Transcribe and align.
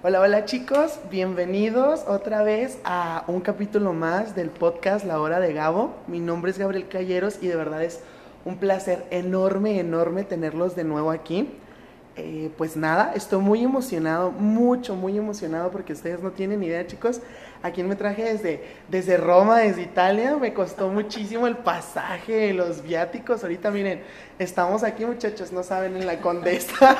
Hola, 0.00 0.20
hola 0.20 0.44
chicos, 0.44 1.00
bienvenidos 1.10 2.04
otra 2.06 2.44
vez 2.44 2.78
a 2.84 3.24
un 3.26 3.40
capítulo 3.40 3.92
más 3.92 4.36
del 4.36 4.48
podcast 4.48 5.04
La 5.04 5.20
Hora 5.20 5.40
de 5.40 5.52
Gabo. 5.52 5.92
Mi 6.06 6.20
nombre 6.20 6.52
es 6.52 6.58
Gabriel 6.58 6.86
Calleros 6.86 7.38
y 7.42 7.48
de 7.48 7.56
verdad 7.56 7.82
es 7.82 7.98
un 8.44 8.58
placer 8.58 9.04
enorme, 9.10 9.80
enorme 9.80 10.22
tenerlos 10.22 10.76
de 10.76 10.84
nuevo 10.84 11.10
aquí. 11.10 11.50
Eh, 12.14 12.52
pues 12.56 12.76
nada, 12.76 13.12
estoy 13.16 13.40
muy 13.40 13.64
emocionado, 13.64 14.30
mucho, 14.30 14.94
muy 14.94 15.18
emocionado 15.18 15.72
porque 15.72 15.94
ustedes 15.94 16.22
no 16.22 16.30
tienen 16.30 16.62
idea, 16.62 16.86
chicos. 16.86 17.20
¿A 17.62 17.72
quién 17.72 17.88
me 17.88 17.96
traje 17.96 18.22
desde, 18.22 18.62
desde 18.88 19.16
Roma, 19.16 19.58
desde 19.58 19.82
Italia? 19.82 20.36
Me 20.36 20.54
costó 20.54 20.88
muchísimo 20.88 21.46
el 21.46 21.56
pasaje, 21.56 22.52
los 22.52 22.82
viáticos. 22.82 23.42
Ahorita 23.42 23.70
miren, 23.70 24.02
estamos 24.38 24.84
aquí, 24.84 25.04
muchachos, 25.04 25.52
no 25.52 25.62
saben, 25.62 25.96
en 25.96 26.06
la 26.06 26.20
Condesa. 26.20 26.96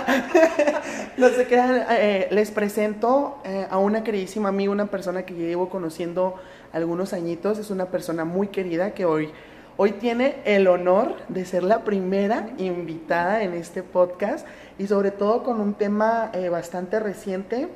no 1.17 1.29
sé 1.29 1.47
qué, 1.47 1.61
eh, 1.91 2.29
les 2.33 2.51
presento 2.51 3.39
eh, 3.45 3.67
a 3.71 3.79
una 3.79 4.03
queridísima 4.03 4.49
amiga, 4.49 4.73
una 4.73 4.87
persona 4.87 5.25
que 5.25 5.35
llevo 5.35 5.69
conociendo 5.69 6.35
algunos 6.73 7.13
añitos. 7.13 7.59
Es 7.59 7.71
una 7.71 7.87
persona 7.87 8.25
muy 8.25 8.49
querida 8.49 8.95
que 8.95 9.05
hoy 9.05 9.33
Hoy 9.81 9.93
tiene 9.93 10.41
el 10.45 10.67
honor 10.67 11.15
de 11.29 11.45
ser 11.45 11.63
la 11.63 11.85
primera 11.85 12.49
invitada 12.59 13.45
en 13.45 13.55
este 13.55 13.85
podcast 13.85 14.45
y 14.77 14.89
sobre 14.89 15.13
todo 15.13 15.45
con 15.45 15.61
un 15.61 15.75
tema 15.75 16.33
eh, 16.35 16.49
bastante 16.49 16.99
reciente 16.99 17.69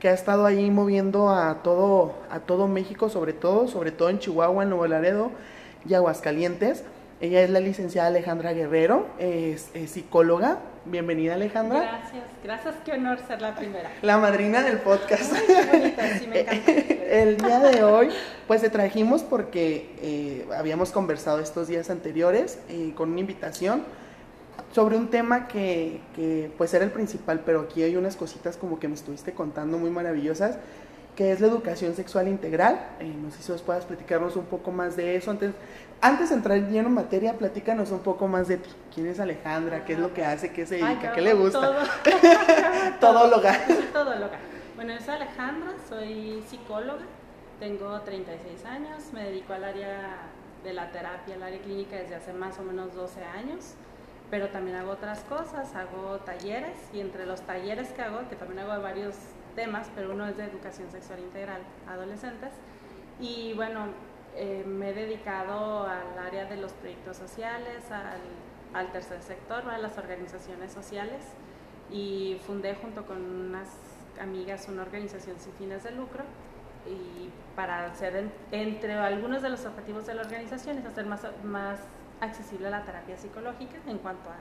que 0.00 0.08
ha 0.08 0.14
estado 0.14 0.46
ahí 0.46 0.70
moviendo 0.70 1.28
a 1.28 1.62
todo, 1.62 2.14
a 2.30 2.40
todo 2.40 2.66
México, 2.66 3.10
sobre 3.10 3.34
todo, 3.34 3.68
sobre 3.68 3.92
todo 3.92 4.08
en 4.08 4.18
Chihuahua, 4.18 4.62
en 4.64 4.70
Nuevo 4.70 4.86
Laredo 4.86 5.30
y 5.86 5.94
Aguascalientes. 5.94 6.84
Ella 7.20 7.42
es 7.42 7.50
la 7.50 7.60
licenciada 7.60 8.08
Alejandra 8.08 8.54
Guerrero, 8.54 9.06
es, 9.18 9.70
psicóloga. 9.86 10.58
Bienvenida 10.86 11.34
Alejandra. 11.34 11.80
Gracias, 11.80 12.24
gracias, 12.42 12.74
qué 12.82 12.92
honor 12.92 13.18
ser 13.28 13.42
la 13.42 13.54
primera. 13.54 13.92
La 14.00 14.16
madrina 14.16 14.62
del 14.62 14.78
podcast. 14.78 15.34
sí, 16.18 16.26
me 16.26 16.40
encanta. 16.40 16.72
El 17.10 17.36
día 17.36 17.58
de 17.58 17.84
hoy, 17.84 18.08
pues 18.46 18.62
te 18.62 18.70
trajimos 18.70 19.22
porque 19.22 19.94
eh, 20.00 20.48
habíamos 20.56 20.92
conversado 20.92 21.40
estos 21.40 21.68
días 21.68 21.90
anteriores 21.90 22.58
eh, 22.70 22.94
con 22.96 23.10
una 23.10 23.20
invitación 23.20 23.82
sobre 24.72 24.96
un 24.96 25.08
tema 25.08 25.48
que, 25.48 26.00
que 26.14 26.50
pues 26.56 26.72
era 26.74 26.84
el 26.84 26.90
principal, 26.90 27.42
pero 27.44 27.60
aquí 27.60 27.82
hay 27.82 27.96
unas 27.96 28.16
cositas 28.16 28.56
como 28.56 28.78
que 28.78 28.88
me 28.88 28.94
estuviste 28.94 29.32
contando 29.32 29.78
muy 29.78 29.90
maravillosas 29.90 30.58
que 31.16 31.32
es 31.32 31.40
la 31.40 31.48
educación 31.48 31.94
sexual 31.94 32.28
integral. 32.28 32.80
Eh, 32.98 33.12
no 33.22 33.30
sé 33.30 33.42
si 33.42 33.52
os 33.52 33.60
puedas 33.60 33.84
platicarnos 33.84 34.36
un 34.36 34.46
poco 34.46 34.70
más 34.70 34.96
de 34.96 35.16
eso. 35.16 35.30
Antes, 35.30 35.52
antes 36.00 36.30
de 36.30 36.36
entrar 36.36 36.58
lleno 36.70 36.88
en 36.88 36.94
materia, 36.94 37.34
platícanos 37.34 37.90
un 37.90 37.98
poco 37.98 38.26
más 38.26 38.48
de 38.48 38.56
ti. 38.56 38.70
¿Quién 38.94 39.06
es 39.06 39.20
Alejandra? 39.20 39.84
¿Qué 39.84 39.94
es 39.94 39.98
lo 39.98 40.14
que 40.14 40.24
hace? 40.24 40.50
¿Qué 40.50 40.64
se 40.64 40.76
dedica? 40.76 41.12
¿Qué 41.12 41.20
le 41.20 41.34
gusta? 41.34 41.60
Todo. 41.60 41.76
Todóloga. 43.00 43.54
Todóloga. 43.92 44.38
Bueno, 44.80 44.94
yo 44.94 45.00
soy 45.04 45.16
Alejandra, 45.16 45.74
soy 45.86 46.42
psicóloga, 46.48 47.02
tengo 47.58 48.00
36 48.00 48.64
años, 48.64 49.12
me 49.12 49.24
dedico 49.24 49.52
al 49.52 49.64
área 49.64 50.20
de 50.64 50.72
la 50.72 50.90
terapia, 50.90 51.34
al 51.34 51.42
área 51.42 51.60
clínica 51.60 51.96
desde 51.96 52.14
hace 52.14 52.32
más 52.32 52.58
o 52.58 52.62
menos 52.62 52.94
12 52.94 53.22
años, 53.22 53.74
pero 54.30 54.48
también 54.48 54.76
hago 54.76 54.92
otras 54.92 55.20
cosas, 55.24 55.74
hago 55.74 56.18
talleres 56.18 56.78
y 56.92 57.00
entre 57.00 57.26
los 57.26 57.40
talleres 57.42 57.88
que 57.92 58.02
hago, 58.02 58.28
que 58.28 58.36
también 58.36 58.60
hago 58.60 58.80
varios 58.82 59.16
temas, 59.56 59.90
pero 59.94 60.12
uno 60.12 60.26
es 60.28 60.36
de 60.36 60.44
educación 60.44 60.90
sexual 60.90 61.18
integral 61.18 61.62
adolescentes. 61.88 62.52
Y 63.18 63.52
bueno, 63.54 63.86
eh, 64.36 64.64
me 64.66 64.90
he 64.90 64.94
dedicado 64.94 65.86
al 65.86 66.18
área 66.18 66.44
de 66.44 66.56
los 66.56 66.72
proyectos 66.72 67.16
sociales, 67.16 67.90
al, 67.90 68.20
al, 68.72 68.92
tercer 68.92 69.20
sector, 69.22 69.68
a 69.68 69.78
las 69.78 69.98
organizaciones 69.98 70.72
sociales 70.72 71.22
y 71.90 72.40
fundé 72.46 72.76
junto 72.76 73.04
con 73.04 73.18
unas 73.18 73.68
amigas 74.20 74.68
una 74.68 74.82
organización 74.82 75.38
sin 75.40 75.52
fines 75.54 75.82
de 75.82 75.90
lucro 75.92 76.22
y 76.86 77.30
para 77.56 77.86
hacer 77.86 78.30
entre 78.52 78.94
algunos 78.94 79.42
de 79.42 79.50
los 79.50 79.64
objetivos 79.66 80.06
de 80.06 80.14
la 80.14 80.22
organización 80.22 80.78
es 80.78 80.86
hacer 80.86 81.06
más, 81.06 81.22
más 81.42 81.80
accesible 82.20 82.70
la 82.70 82.84
terapia 82.84 83.16
psicológica 83.16 83.78
en 83.86 83.98
cuanto 83.98 84.30
a 84.30 84.36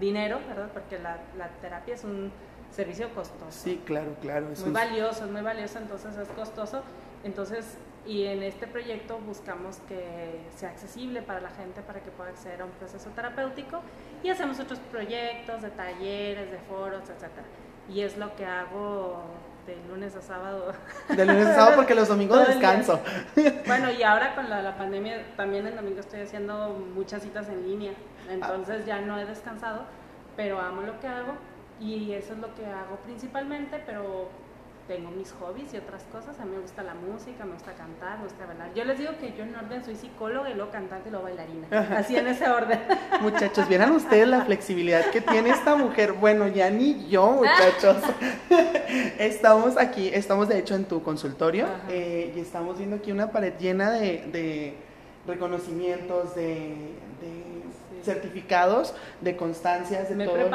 dinero, 0.00 0.40
¿verdad? 0.48 0.70
Porque 0.72 0.98
la, 0.98 1.18
la 1.36 1.48
terapia 1.60 1.94
es 1.94 2.04
un 2.04 2.30
servicio 2.70 3.12
costoso. 3.14 3.50
Sí, 3.50 3.80
claro, 3.84 4.14
claro. 4.20 4.52
Es 4.52 4.60
muy 4.60 4.72
valioso, 4.72 5.24
es 5.24 5.30
muy 5.30 5.42
valioso, 5.42 5.78
entonces 5.78 6.16
es 6.16 6.28
costoso. 6.28 6.82
Entonces, 7.24 7.76
y 8.06 8.24
en 8.24 8.42
este 8.42 8.66
proyecto 8.66 9.18
buscamos 9.18 9.78
que 9.88 10.40
sea 10.56 10.70
accesible 10.70 11.20
para 11.22 11.40
la 11.40 11.50
gente, 11.50 11.82
para 11.82 12.00
que 12.00 12.10
pueda 12.10 12.30
acceder 12.30 12.62
a 12.62 12.64
un 12.64 12.70
proceso 12.72 13.10
terapéutico 13.10 13.82
y 14.22 14.30
hacemos 14.30 14.60
otros 14.60 14.78
proyectos 14.78 15.62
de 15.62 15.70
talleres, 15.70 16.50
de 16.50 16.58
foros, 16.58 17.02
etcétera. 17.02 17.46
Y 17.88 18.02
es 18.02 18.16
lo 18.16 18.34
que 18.36 18.44
hago 18.46 19.22
de 19.68 19.76
lunes 19.86 20.16
a 20.16 20.22
sábado. 20.22 20.72
De 21.08 21.26
lunes 21.26 21.46
a 21.46 21.54
sábado 21.54 21.72
porque 21.76 21.94
los 21.94 22.08
domingos 22.08 22.46
descanso. 22.46 23.00
Bueno, 23.66 23.90
y 23.90 24.02
ahora 24.02 24.34
con 24.34 24.48
la, 24.48 24.62
la, 24.62 24.76
pandemia 24.76 25.36
también 25.36 25.66
el 25.66 25.76
domingo 25.76 26.00
estoy 26.00 26.20
haciendo 26.20 26.70
muchas 26.94 27.22
citas 27.22 27.48
en 27.48 27.68
línea, 27.68 27.92
entonces 28.30 28.86
ya 28.86 29.00
no 29.00 29.18
he 29.18 29.26
descansado, 29.26 29.82
pero 30.36 30.58
amo 30.58 30.82
lo 30.82 30.98
que 31.00 31.06
hago 31.06 31.34
y 31.80 32.12
eso 32.12 32.32
es 32.32 32.38
lo 32.38 32.54
que 32.54 32.64
hago 32.66 32.96
principalmente, 33.04 33.82
pero 33.84 34.30
tengo 34.88 35.10
mis 35.10 35.30
hobbies 35.32 35.72
y 35.74 35.76
otras 35.76 36.02
cosas. 36.10 36.40
A 36.40 36.44
mí 36.44 36.52
me 36.56 36.62
gusta 36.62 36.82
la 36.82 36.94
música, 36.94 37.44
me 37.44 37.52
gusta 37.52 37.72
cantar, 37.74 38.18
me 38.18 38.24
gusta 38.24 38.46
bailar. 38.46 38.72
Yo 38.74 38.84
les 38.84 38.98
digo 38.98 39.12
que 39.20 39.34
yo 39.36 39.44
en 39.44 39.54
orden 39.54 39.84
soy 39.84 39.94
psicóloga 39.94 40.50
y 40.50 40.54
luego 40.54 40.72
cantante 40.72 41.08
y 41.08 41.12
luego 41.12 41.26
bailarina. 41.26 41.68
Así 41.96 42.16
en 42.16 42.26
ese 42.26 42.48
orden. 42.48 42.80
Muchachos, 43.20 43.68
vieran 43.68 43.92
ustedes 43.92 44.26
la 44.26 44.44
flexibilidad 44.44 45.04
que 45.10 45.20
tiene 45.20 45.50
esta 45.50 45.76
mujer. 45.76 46.14
Bueno, 46.14 46.48
ya 46.48 46.70
ni 46.70 47.06
yo, 47.08 47.30
muchachos. 47.30 47.98
estamos 49.18 49.76
aquí, 49.76 50.08
estamos 50.08 50.48
de 50.48 50.58
hecho 50.58 50.74
en 50.74 50.86
tu 50.86 51.02
consultorio 51.02 51.66
eh, 51.90 52.32
y 52.34 52.40
estamos 52.40 52.78
viendo 52.78 52.96
aquí 52.96 53.12
una 53.12 53.30
pared 53.30 53.52
llena 53.58 53.90
de, 53.90 54.26
de 54.32 54.74
reconocimientos, 55.26 56.34
de, 56.34 56.94
de 57.20 57.58
certificados, 58.02 58.94
de 59.20 59.36
constancias, 59.36 60.08
de, 60.08 60.24
todo, 60.24 60.50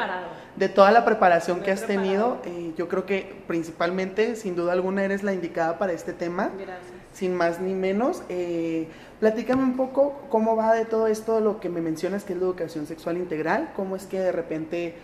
de 0.56 0.68
toda 0.68 0.90
la 0.92 1.04
preparación 1.04 1.60
que 1.60 1.70
has 1.70 1.86
tenido. 1.86 2.38
Eh, 2.44 2.72
yo 2.76 2.88
creo 2.88 3.06
que 3.06 3.42
principalmente, 3.46 4.36
sin 4.36 4.54
duda 4.54 4.72
alguna, 4.72 5.04
eres 5.04 5.22
la 5.22 5.32
indicada 5.32 5.78
para 5.78 5.92
este 5.92 6.12
tema. 6.12 6.50
Gracias. 6.56 6.92
Sin 7.12 7.34
más 7.34 7.60
ni 7.60 7.74
menos. 7.74 8.22
Eh, 8.28 8.88
platícame 9.20 9.62
un 9.62 9.76
poco 9.76 10.22
cómo 10.30 10.56
va 10.56 10.74
de 10.74 10.84
todo 10.84 11.06
esto, 11.06 11.40
lo 11.40 11.60
que 11.60 11.68
me 11.68 11.80
mencionas 11.80 12.24
que 12.24 12.32
es 12.32 12.38
la 12.38 12.44
educación 12.44 12.86
sexual 12.86 13.16
integral, 13.16 13.72
cómo 13.76 13.96
es 13.96 14.06
que 14.06 14.18
de 14.18 14.32
repente 14.32 14.94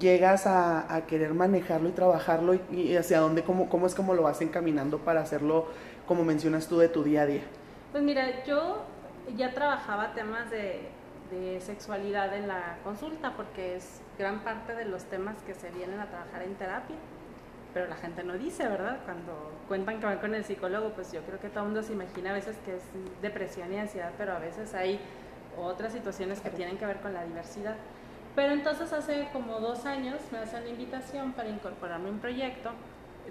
llegas 0.00 0.46
a, 0.46 0.92
a 0.94 1.06
querer 1.06 1.34
manejarlo 1.34 1.88
y 1.88 1.92
trabajarlo 1.92 2.54
y, 2.54 2.60
y, 2.72 2.96
hacia 2.96 3.20
dónde, 3.20 3.44
cómo, 3.44 3.68
cómo 3.68 3.86
es 3.86 3.94
como 3.94 4.14
lo 4.14 4.22
vas 4.22 4.40
encaminando 4.40 4.98
para 4.98 5.20
hacerlo, 5.20 5.66
como 6.08 6.24
mencionas 6.24 6.66
tú, 6.66 6.78
de 6.78 6.88
tu 6.88 7.04
día 7.04 7.22
a 7.22 7.26
día. 7.26 7.42
Pues 7.92 8.02
mira, 8.02 8.44
yo 8.44 8.82
ya 9.36 9.52
trabajaba 9.52 10.12
temas 10.14 10.50
de 10.50 10.88
de 11.30 11.60
sexualidad 11.60 12.34
en 12.34 12.48
la 12.48 12.78
consulta, 12.84 13.32
porque 13.36 13.76
es 13.76 14.00
gran 14.18 14.40
parte 14.40 14.74
de 14.74 14.84
los 14.84 15.04
temas 15.04 15.36
que 15.46 15.54
se 15.54 15.70
vienen 15.70 16.00
a 16.00 16.06
trabajar 16.06 16.42
en 16.42 16.54
terapia. 16.54 16.96
Pero 17.74 17.88
la 17.88 17.96
gente 17.96 18.24
no 18.24 18.34
dice, 18.34 18.66
¿verdad? 18.66 19.00
Cuando 19.04 19.52
cuentan 19.68 20.00
que 20.00 20.06
van 20.06 20.18
con 20.18 20.34
el 20.34 20.44
psicólogo, 20.44 20.90
pues 20.90 21.12
yo 21.12 21.20
creo 21.22 21.38
que 21.38 21.48
todo 21.48 21.60
el 21.60 21.66
mundo 21.66 21.82
se 21.82 21.92
imagina 21.92 22.30
a 22.30 22.34
veces 22.34 22.56
que 22.64 22.76
es 22.76 22.82
depresión 23.20 23.72
y 23.72 23.78
ansiedad, 23.78 24.12
pero 24.16 24.32
a 24.32 24.38
veces 24.38 24.74
hay 24.74 24.98
otras 25.58 25.92
situaciones 25.92 26.40
que 26.40 26.50
tienen 26.50 26.78
que 26.78 26.86
ver 26.86 27.00
con 27.00 27.12
la 27.12 27.24
diversidad. 27.24 27.76
Pero 28.34 28.52
entonces 28.52 28.92
hace 28.92 29.28
como 29.32 29.60
dos 29.60 29.84
años 29.86 30.20
me 30.32 30.38
hacen 30.38 30.64
la 30.64 30.70
invitación 30.70 31.32
para 31.32 31.48
incorporarme 31.48 32.08
a 32.08 32.12
un 32.12 32.18
proyecto 32.18 32.70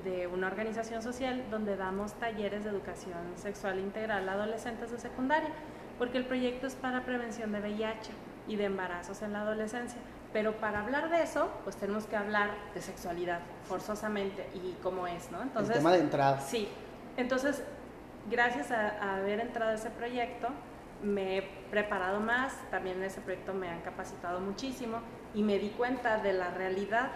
de 0.04 0.28
una 0.28 0.48
organización 0.48 1.02
social 1.02 1.44
donde 1.50 1.76
damos 1.78 2.14
talleres 2.14 2.64
de 2.64 2.70
educación 2.70 3.18
sexual 3.36 3.80
integral 3.80 4.28
a 4.28 4.34
adolescentes 4.34 4.92
de 4.92 5.00
secundaria 5.00 5.50
porque 5.98 6.18
el 6.18 6.26
proyecto 6.26 6.68
es 6.68 6.76
para 6.76 7.06
prevención 7.06 7.52
de 7.52 7.60
VIH 7.60 8.12
y 8.48 8.56
de 8.58 8.66
embarazos 8.66 9.22
en 9.22 9.34
la 9.34 9.42
adolescencia. 9.42 10.00
Pero 10.36 10.52
para 10.58 10.82
hablar 10.82 11.10
de 11.10 11.24
eso, 11.24 11.50
pues 11.64 11.78
tenemos 11.78 12.08
que 12.08 12.18
hablar 12.18 12.50
de 12.74 12.82
sexualidad, 12.82 13.40
forzosamente, 13.70 14.50
y 14.54 14.76
cómo 14.84 15.08
es, 15.08 15.32
¿no? 15.32 15.42
Entonces, 15.42 15.78
el 15.78 15.82
tema 15.82 15.94
de 15.94 16.00
entrada. 16.00 16.42
Sí. 16.42 16.68
Entonces, 17.16 17.64
gracias 18.30 18.70
a, 18.70 19.02
a 19.02 19.16
haber 19.16 19.40
entrado 19.40 19.72
a 19.72 19.76
ese 19.76 19.92
proyecto, 19.92 20.50
me 21.02 21.38
he 21.38 21.42
preparado 21.72 22.20
más, 22.20 22.52
también 22.70 22.98
en 22.98 23.04
ese 23.04 23.22
proyecto 23.22 23.54
me 23.54 23.70
han 23.70 23.80
capacitado 23.80 24.42
muchísimo 24.42 24.98
y 25.34 25.42
me 25.42 25.58
di 25.58 25.70
cuenta 25.70 26.18
de 26.18 26.34
la 26.34 26.50
realidad, 26.50 27.12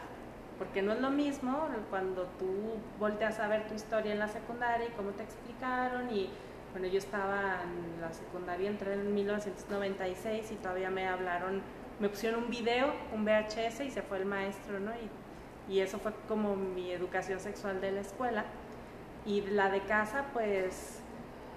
porque 0.58 0.82
no 0.82 0.94
es 0.94 1.02
lo 1.02 1.10
mismo 1.10 1.68
cuando 1.90 2.24
tú 2.40 2.78
volteas 3.00 3.38
a 3.42 3.50
ver 3.50 3.68
tu 3.68 3.74
historia 3.74 4.14
en 4.14 4.20
la 4.20 4.30
secundaria 4.30 4.88
y 4.88 4.92
cómo 4.92 5.10
te 5.10 5.24
explicaron 5.24 6.10
y 6.10 6.30
bueno, 6.72 6.88
yo 6.88 7.00
estaba 7.00 7.64
en 7.64 8.00
la 8.00 8.14
secundaria, 8.14 8.70
entré 8.70 8.94
en 8.94 9.14
1996 9.14 10.52
y 10.52 10.56
todavía 10.56 10.90
me 10.90 11.08
hablaron, 11.08 11.62
me 12.00 12.10
pusieron 12.10 12.44
un 12.44 12.50
video, 12.50 12.94
un 13.14 13.26
VHS 13.26 13.82
y 13.82 13.92
se 13.92 14.02
fue 14.02 14.18
el 14.18 14.26
maestro, 14.26 14.80
¿no? 14.80 14.92
Y, 15.68 15.80
eso 15.80 16.00
fue 16.00 16.14
como 16.28 16.56
mi 16.56 16.92
educación 16.92 17.40
sexual 17.40 17.80
de 17.80 17.92
la 17.92 18.02
escuela. 18.02 18.46
Y 19.24 19.42
la 19.42 19.70
de 19.70 19.82
casa, 19.82 20.26
pues, 20.34 21.00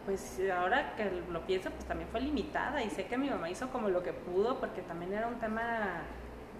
pues 0.04 0.38
ahora 0.54 0.94
que 0.96 1.10
lo 1.30 1.46
pienso, 1.46 1.70
pues 1.70 1.86
también 1.86 2.10
fue 2.10 2.20
limitada 2.20 2.82
y 2.82 2.90
sé 2.90 3.06
que 3.06 3.16
mi 3.16 3.30
mamá 3.30 3.48
hizo 3.48 3.70
como 3.70 3.88
lo 3.88 4.02
que 4.02 4.12
pudo 4.12 4.60
porque 4.60 4.82
también 4.82 5.14
era 5.14 5.28
un 5.28 5.36
tema 5.36 6.02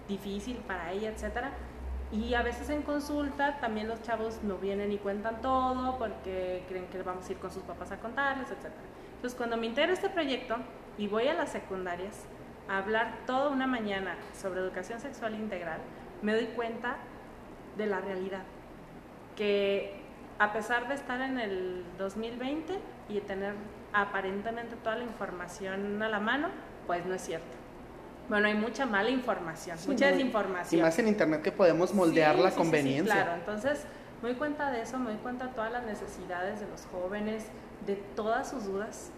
difícil 0.07 0.57
para 0.65 0.91
ella, 0.93 1.09
etcétera. 1.09 1.51
Y 2.11 2.33
a 2.33 2.41
veces 2.41 2.69
en 2.71 2.81
consulta 2.81 3.59
también 3.59 3.87
los 3.87 4.01
chavos 4.01 4.39
no 4.41 4.57
vienen 4.57 4.91
y 4.91 4.97
cuentan 4.97 5.41
todo 5.41 5.99
porque 5.99 6.63
creen 6.67 6.87
que 6.87 7.03
vamos 7.03 7.29
a 7.29 7.31
ir 7.33 7.37
con 7.37 7.51
sus 7.51 7.63
papás 7.63 7.91
a 7.91 7.97
contarles, 7.97 8.49
etc. 8.49 8.71
Entonces 9.15 9.37
cuando 9.37 9.57
me 9.57 9.67
integro 9.67 9.93
este 9.93 10.09
proyecto 10.09 10.55
y 10.97 11.07
voy 11.07 11.27
a 11.27 11.35
las 11.35 11.51
secundarias 11.51 12.25
a 12.67 12.77
hablar 12.77 13.19
toda 13.25 13.49
una 13.49 13.67
mañana 13.67 14.15
sobre 14.39 14.59
educación 14.61 14.99
sexual 14.99 15.35
integral, 15.35 15.79
me 16.21 16.33
doy 16.33 16.47
cuenta 16.47 16.97
de 17.77 17.87
la 17.87 17.99
realidad. 17.99 18.43
Que 19.35 20.01
a 20.39 20.53
pesar 20.53 20.87
de 20.87 20.95
estar 20.95 21.21
en 21.21 21.39
el 21.39 21.83
2020 21.97 22.79
y 23.09 23.19
tener 23.21 23.53
aparentemente 23.93 24.75
toda 24.77 24.95
la 24.95 25.03
información 25.03 26.01
a 26.01 26.09
la 26.09 26.19
mano, 26.19 26.49
pues 26.87 27.05
no 27.05 27.13
es 27.13 27.21
cierto. 27.21 27.63
Bueno, 28.29 28.47
hay 28.47 28.55
mucha 28.55 28.85
mala 28.85 29.09
información, 29.09 29.77
mucha 29.85 30.07
desinformación. 30.07 30.79
Y 30.79 30.83
más 30.83 30.97
en 30.97 31.07
Internet 31.09 31.41
que 31.41 31.51
podemos 31.51 31.93
moldear 31.93 32.37
la 32.39 32.51
conveniencia. 32.51 33.13
claro, 33.13 33.33
entonces 33.33 33.85
me 34.21 34.29
doy 34.29 34.37
cuenta 34.37 34.71
de 34.71 34.81
eso, 34.81 34.97
me 34.97 35.11
doy 35.11 35.19
cuenta 35.19 35.47
de 35.47 35.53
todas 35.53 35.71
las 35.71 35.83
necesidades 35.85 36.61
de 36.61 36.67
los 36.67 36.85
jóvenes, 36.85 37.45
de 37.85 37.95
todas 38.15 38.49
sus 38.49 38.65
dudas, 38.65 39.11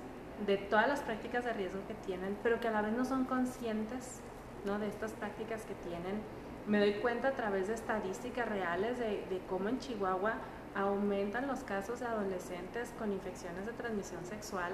de 0.46 0.58
todas 0.58 0.88
las 0.88 1.02
prácticas 1.02 1.46
de 1.46 1.54
riesgo 1.54 1.80
que 1.88 1.94
tienen, 1.94 2.38
pero 2.44 2.60
que 2.60 2.68
a 2.68 2.72
la 2.72 2.82
vez 2.82 2.94
no 2.94 3.06
son 3.06 3.26
conscientes 3.26 4.20
¿no? 4.66 4.80
de 4.80 4.88
estas 4.88 5.12
prácticas 5.14 5.66
que 5.66 5.74
tienen. 5.76 6.22
Me 6.68 6.80
doy 6.80 6.94
cuenta 6.96 7.30
a 7.30 7.32
través 7.32 7.68
de 7.68 7.76
estadísticas 7.76 8.48
reales 8.48 8.98
de, 8.98 9.26
de 9.30 9.42
cómo 9.48 9.70
en 9.70 9.80
Chihuahua 9.80 10.34
aumentan 10.76 11.48
los 11.48 11.64
casos 11.64 12.00
de 12.00 12.08
adolescentes 12.08 12.94
con 13.00 13.12
infecciones 13.14 13.66
de 13.66 13.72
transmisión 13.74 14.26
sexual, 14.26 14.74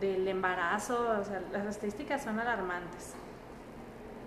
del 0.00 0.26
embarazo, 0.26 1.16
o 1.20 1.24
sea, 1.24 1.42
las 1.52 1.66
estadísticas 1.66 2.24
son 2.24 2.40
alarmantes. 2.40 3.14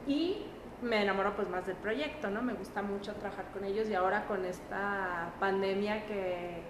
Y 0.08 0.46
me 0.82 1.04
enamoro 1.04 1.36
pues 1.36 1.50
más 1.50 1.68
del 1.68 1.76
proyecto, 1.76 2.30
¿no? 2.30 2.42
Me 2.42 2.54
gusta 2.54 2.82
mucho 2.82 3.14
trabajar 3.16 3.46
con 3.52 3.66
ellos 3.66 3.88
y 3.90 3.94
ahora 3.94 4.26
con 4.26 4.46
esta 4.46 5.32
pandemia 5.40 6.06
que, 6.06 6.64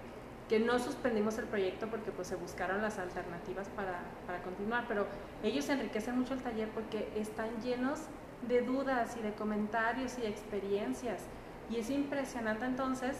que 0.52 0.60
no 0.60 0.78
suspendimos 0.78 1.38
el 1.38 1.46
proyecto 1.46 1.86
porque 1.86 2.10
pues 2.10 2.28
se 2.28 2.36
buscaron 2.36 2.82
las 2.82 2.98
alternativas 2.98 3.70
para, 3.70 4.00
para 4.26 4.42
continuar, 4.42 4.84
pero 4.86 5.06
ellos 5.42 5.66
enriquecen 5.70 6.18
mucho 6.18 6.34
el 6.34 6.42
taller 6.42 6.68
porque 6.68 7.10
están 7.16 7.48
llenos 7.62 8.00
de 8.46 8.60
dudas 8.60 9.16
y 9.18 9.22
de 9.22 9.32
comentarios 9.32 10.18
y 10.18 10.20
de 10.20 10.28
experiencias 10.28 11.22
y 11.70 11.78
es 11.78 11.88
impresionante 11.88 12.66
entonces 12.66 13.16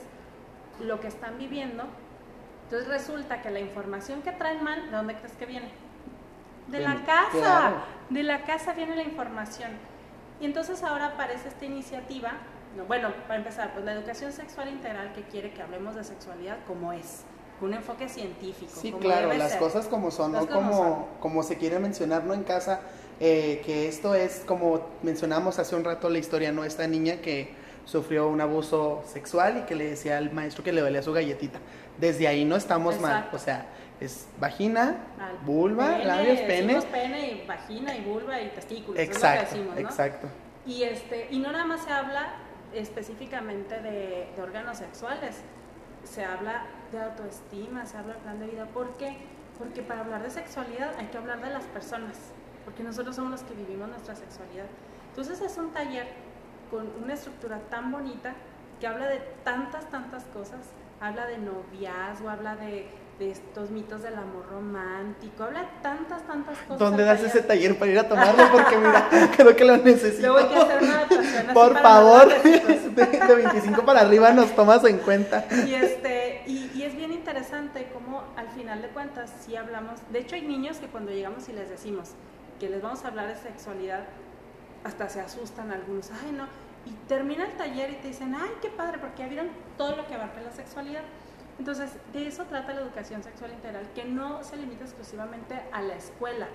lo 0.78 1.00
que 1.00 1.08
están 1.08 1.38
viviendo. 1.38 1.84
Entonces 2.64 2.86
resulta 2.86 3.40
que 3.40 3.50
la 3.50 3.60
información 3.60 4.20
que 4.20 4.32
traen 4.32 4.62
mal, 4.62 4.90
¿de 4.90 4.94
dónde 4.94 5.14
crees 5.14 5.32
que 5.32 5.46
viene? 5.46 5.70
De 6.68 6.80
la 6.80 7.02
casa, 7.02 7.84
de 8.10 8.24
la 8.24 8.42
casa 8.42 8.74
viene 8.74 8.94
la 8.94 9.04
información. 9.04 9.70
Y 10.38 10.44
entonces 10.44 10.82
ahora 10.82 11.06
aparece 11.06 11.48
esta 11.48 11.64
iniciativa, 11.64 12.32
bueno, 12.86 13.12
para 13.26 13.36
empezar, 13.36 13.72
pues 13.72 13.84
la 13.84 13.92
educación 13.92 14.32
sexual 14.32 14.68
integral 14.68 15.12
que 15.12 15.22
quiere 15.22 15.52
que 15.52 15.62
hablemos 15.62 15.94
de 15.94 16.04
sexualidad 16.04 16.58
como 16.66 16.92
es, 16.92 17.22
con 17.60 17.70
un 17.70 17.74
enfoque 17.74 18.08
científico. 18.08 18.72
Sí, 18.74 18.92
claro, 18.92 19.32
las 19.32 19.56
cosas 19.56 19.86
como 19.86 20.10
son, 20.10 20.32
no 20.32 20.46
como, 20.46 21.08
como 21.20 21.42
se 21.42 21.56
quiere 21.56 21.78
mencionar, 21.78 22.24
no 22.24 22.34
en 22.34 22.44
casa, 22.44 22.80
eh, 23.20 23.62
que 23.64 23.88
esto 23.88 24.14
es 24.14 24.42
como 24.46 24.88
mencionamos 25.02 25.58
hace 25.58 25.76
un 25.76 25.84
rato 25.84 26.08
la 26.08 26.18
historia, 26.18 26.50
¿no? 26.52 26.64
Esta 26.64 26.86
niña 26.86 27.16
que 27.16 27.54
sufrió 27.84 28.28
un 28.28 28.40
abuso 28.40 29.02
sexual 29.06 29.58
y 29.58 29.60
que 29.62 29.74
le 29.74 29.90
decía 29.90 30.18
al 30.18 30.32
maestro 30.32 30.64
que 30.64 30.72
le 30.72 30.80
dolía 30.80 31.02
su 31.02 31.12
galletita. 31.12 31.58
Desde 31.98 32.26
ahí 32.26 32.44
no 32.44 32.56
estamos 32.56 32.98
mal, 33.00 33.28
o 33.32 33.38
sea, 33.38 33.66
es 34.00 34.26
vagina, 34.40 34.96
vulva, 35.44 35.98
labios, 35.98 36.40
pene. 36.40 36.80
pene 36.82 37.30
y 37.30 37.46
vagina 37.46 37.94
y 37.94 38.00
vulva 38.00 38.40
y 38.40 38.48
testículos. 38.48 39.00
Exacto, 39.00 39.56
exacto. 39.76 40.28
Y, 40.66 40.84
este, 40.84 41.28
y 41.30 41.38
no 41.38 41.52
nada 41.52 41.64
más 41.64 41.84
se 41.84 41.90
habla 41.90 42.34
específicamente 42.74 43.80
de, 43.80 44.28
órganos 44.40 44.78
sexuales, 44.78 45.42
se 46.04 46.24
habla 46.24 46.64
de 46.90 47.00
autoestima, 47.00 47.86
se 47.86 47.96
habla 47.96 48.14
de 48.14 48.20
plan 48.20 48.38
de 48.38 48.46
vida. 48.46 48.66
¿Por 48.66 48.96
qué? 48.96 49.16
Porque 49.58 49.82
para 49.82 50.00
hablar 50.00 50.22
de 50.22 50.30
sexualidad 50.30 50.94
hay 50.98 51.06
que 51.06 51.18
hablar 51.18 51.40
de 51.42 51.50
las 51.50 51.64
personas, 51.64 52.16
porque 52.64 52.82
nosotros 52.82 53.16
somos 53.16 53.30
los 53.30 53.42
que 53.42 53.54
vivimos 53.54 53.88
nuestra 53.88 54.14
sexualidad. 54.14 54.66
Entonces 55.10 55.40
es 55.40 55.56
un 55.58 55.70
taller 55.72 56.08
con 56.70 56.90
una 57.02 57.14
estructura 57.14 57.58
tan 57.70 57.92
bonita 57.92 58.34
que 58.80 58.86
habla 58.86 59.06
de 59.06 59.18
tantas, 59.44 59.88
tantas 59.90 60.24
cosas. 60.24 60.70
Habla 61.00 61.26
de 61.26 61.38
noviazgo, 61.38 62.28
habla 62.28 62.56
de 62.56 62.88
de 63.18 63.30
estos 63.30 63.70
mitos 63.70 64.02
del 64.02 64.14
amor 64.14 64.46
romántico, 64.50 65.44
habla 65.44 65.68
tantas, 65.82 66.26
tantas 66.26 66.58
cosas. 66.58 66.78
¿Dónde 66.78 67.04
das 67.04 67.22
ese 67.22 67.42
taller 67.42 67.78
para 67.78 67.90
ir 67.90 67.98
a 67.98 68.08
tomarlo? 68.08 68.50
Porque 68.50 68.76
mira, 68.78 69.08
creo 69.36 69.54
que 69.54 69.64
lo 69.64 69.76
necesito. 69.76 70.32
voy 70.32 70.42
a 70.42 70.62
hacer 70.62 70.82
una 70.82 70.98
adaptación 70.98 71.46
Por 71.54 71.78
favor, 71.78 72.42
de, 72.42 73.34
25 73.34 73.84
para 73.84 74.00
arriba 74.00 74.32
nos 74.32 74.54
tomas 74.54 74.84
en 74.84 74.98
cuenta. 74.98 75.46
Y, 75.66 75.74
este, 75.74 76.42
y, 76.46 76.70
y, 76.74 76.82
es 76.82 76.96
bien 76.96 77.12
interesante 77.12 77.88
cómo 77.92 78.24
al 78.36 78.48
final 78.48 78.82
de 78.82 78.88
cuentas 78.88 79.30
sí 79.44 79.56
hablamos, 79.56 80.00
de 80.10 80.18
hecho 80.18 80.34
hay 80.34 80.42
niños 80.42 80.78
que 80.78 80.86
cuando 80.86 81.12
llegamos 81.12 81.48
y 81.48 81.52
les 81.52 81.68
decimos 81.68 82.10
que 82.58 82.68
les 82.68 82.82
vamos 82.82 83.04
a 83.04 83.08
hablar 83.08 83.28
de 83.28 83.36
sexualidad, 83.36 84.04
hasta 84.84 85.08
se 85.08 85.20
asustan 85.20 85.70
algunos, 85.70 86.10
ay 86.10 86.32
no, 86.32 86.46
y 86.84 86.90
termina 87.08 87.44
el 87.44 87.52
taller 87.52 87.90
y 87.90 87.94
te 87.96 88.08
dicen, 88.08 88.34
ay, 88.34 88.50
qué 88.60 88.68
padre, 88.68 88.98
porque 88.98 89.22
ya 89.22 89.28
vieron 89.28 89.48
todo 89.76 89.96
lo 89.96 90.06
que 90.06 90.14
abarca 90.14 90.40
la 90.40 90.50
sexualidad. 90.52 91.02
Entonces, 91.62 91.92
de 92.12 92.26
eso 92.26 92.44
trata 92.46 92.74
la 92.74 92.80
educación 92.80 93.22
sexual 93.22 93.52
integral, 93.52 93.88
que 93.94 94.04
no 94.04 94.42
se 94.42 94.56
limita 94.56 94.82
exclusivamente 94.82 95.62
a 95.70 95.80
la 95.80 95.94
escuela. 95.94 96.48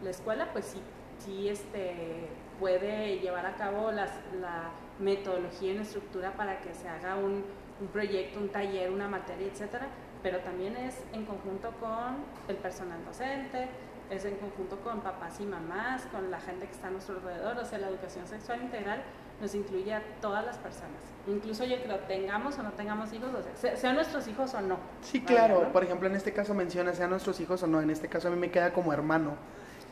La 0.00 0.10
escuela, 0.10 0.52
pues 0.52 0.66
sí, 0.66 0.80
sí 1.18 1.48
este, 1.48 2.28
puede 2.60 3.18
llevar 3.18 3.46
a 3.46 3.56
cabo 3.56 3.90
las, 3.90 4.12
la 4.40 4.70
metodología 5.00 5.72
en 5.72 5.80
estructura 5.80 6.36
para 6.36 6.60
que 6.60 6.72
se 6.72 6.88
haga 6.88 7.16
un, 7.16 7.44
un 7.80 7.88
proyecto, 7.88 8.38
un 8.38 8.48
taller, 8.48 8.92
una 8.92 9.08
materia, 9.08 9.48
etcétera, 9.48 9.88
pero 10.22 10.38
también 10.38 10.76
es 10.76 11.02
en 11.12 11.24
conjunto 11.24 11.72
con 11.80 12.24
el 12.46 12.54
personal 12.54 13.04
docente, 13.04 13.66
es 14.08 14.24
en 14.24 14.36
conjunto 14.36 14.78
con 14.82 15.00
papás 15.00 15.40
y 15.40 15.46
mamás, 15.46 16.06
con 16.12 16.30
la 16.30 16.38
gente 16.38 16.66
que 16.66 16.72
está 16.72 16.86
a 16.86 16.90
nuestro 16.92 17.16
alrededor, 17.16 17.58
o 17.58 17.64
sea, 17.64 17.80
la 17.80 17.88
educación 17.88 18.28
sexual 18.28 18.62
integral 18.62 19.02
nos 19.40 19.54
incluye 19.54 19.92
a 19.92 20.02
todas 20.20 20.44
las 20.44 20.56
personas. 20.58 20.90
Incluso 21.26 21.64
yo 21.64 21.76
creo, 21.82 21.98
tengamos 22.00 22.58
o 22.58 22.62
no 22.62 22.72
tengamos 22.72 23.12
hijos, 23.12 23.30
o 23.34 23.60
sea, 23.60 23.76
sean 23.76 23.94
nuestros 23.94 24.28
hijos 24.28 24.52
o 24.54 24.60
no. 24.60 24.78
Sí, 25.02 25.22
claro. 25.22 25.72
Por 25.72 25.84
ejemplo, 25.84 26.08
en 26.08 26.16
este 26.16 26.32
caso 26.32 26.54
menciona 26.54 26.92
sean 26.92 27.10
nuestros 27.10 27.40
hijos 27.40 27.62
o 27.62 27.66
no. 27.66 27.80
En 27.80 27.90
este 27.90 28.08
caso 28.08 28.28
a 28.28 28.30
mí 28.30 28.36
me 28.36 28.50
queda 28.50 28.72
como 28.72 28.92
hermano, 28.92 29.32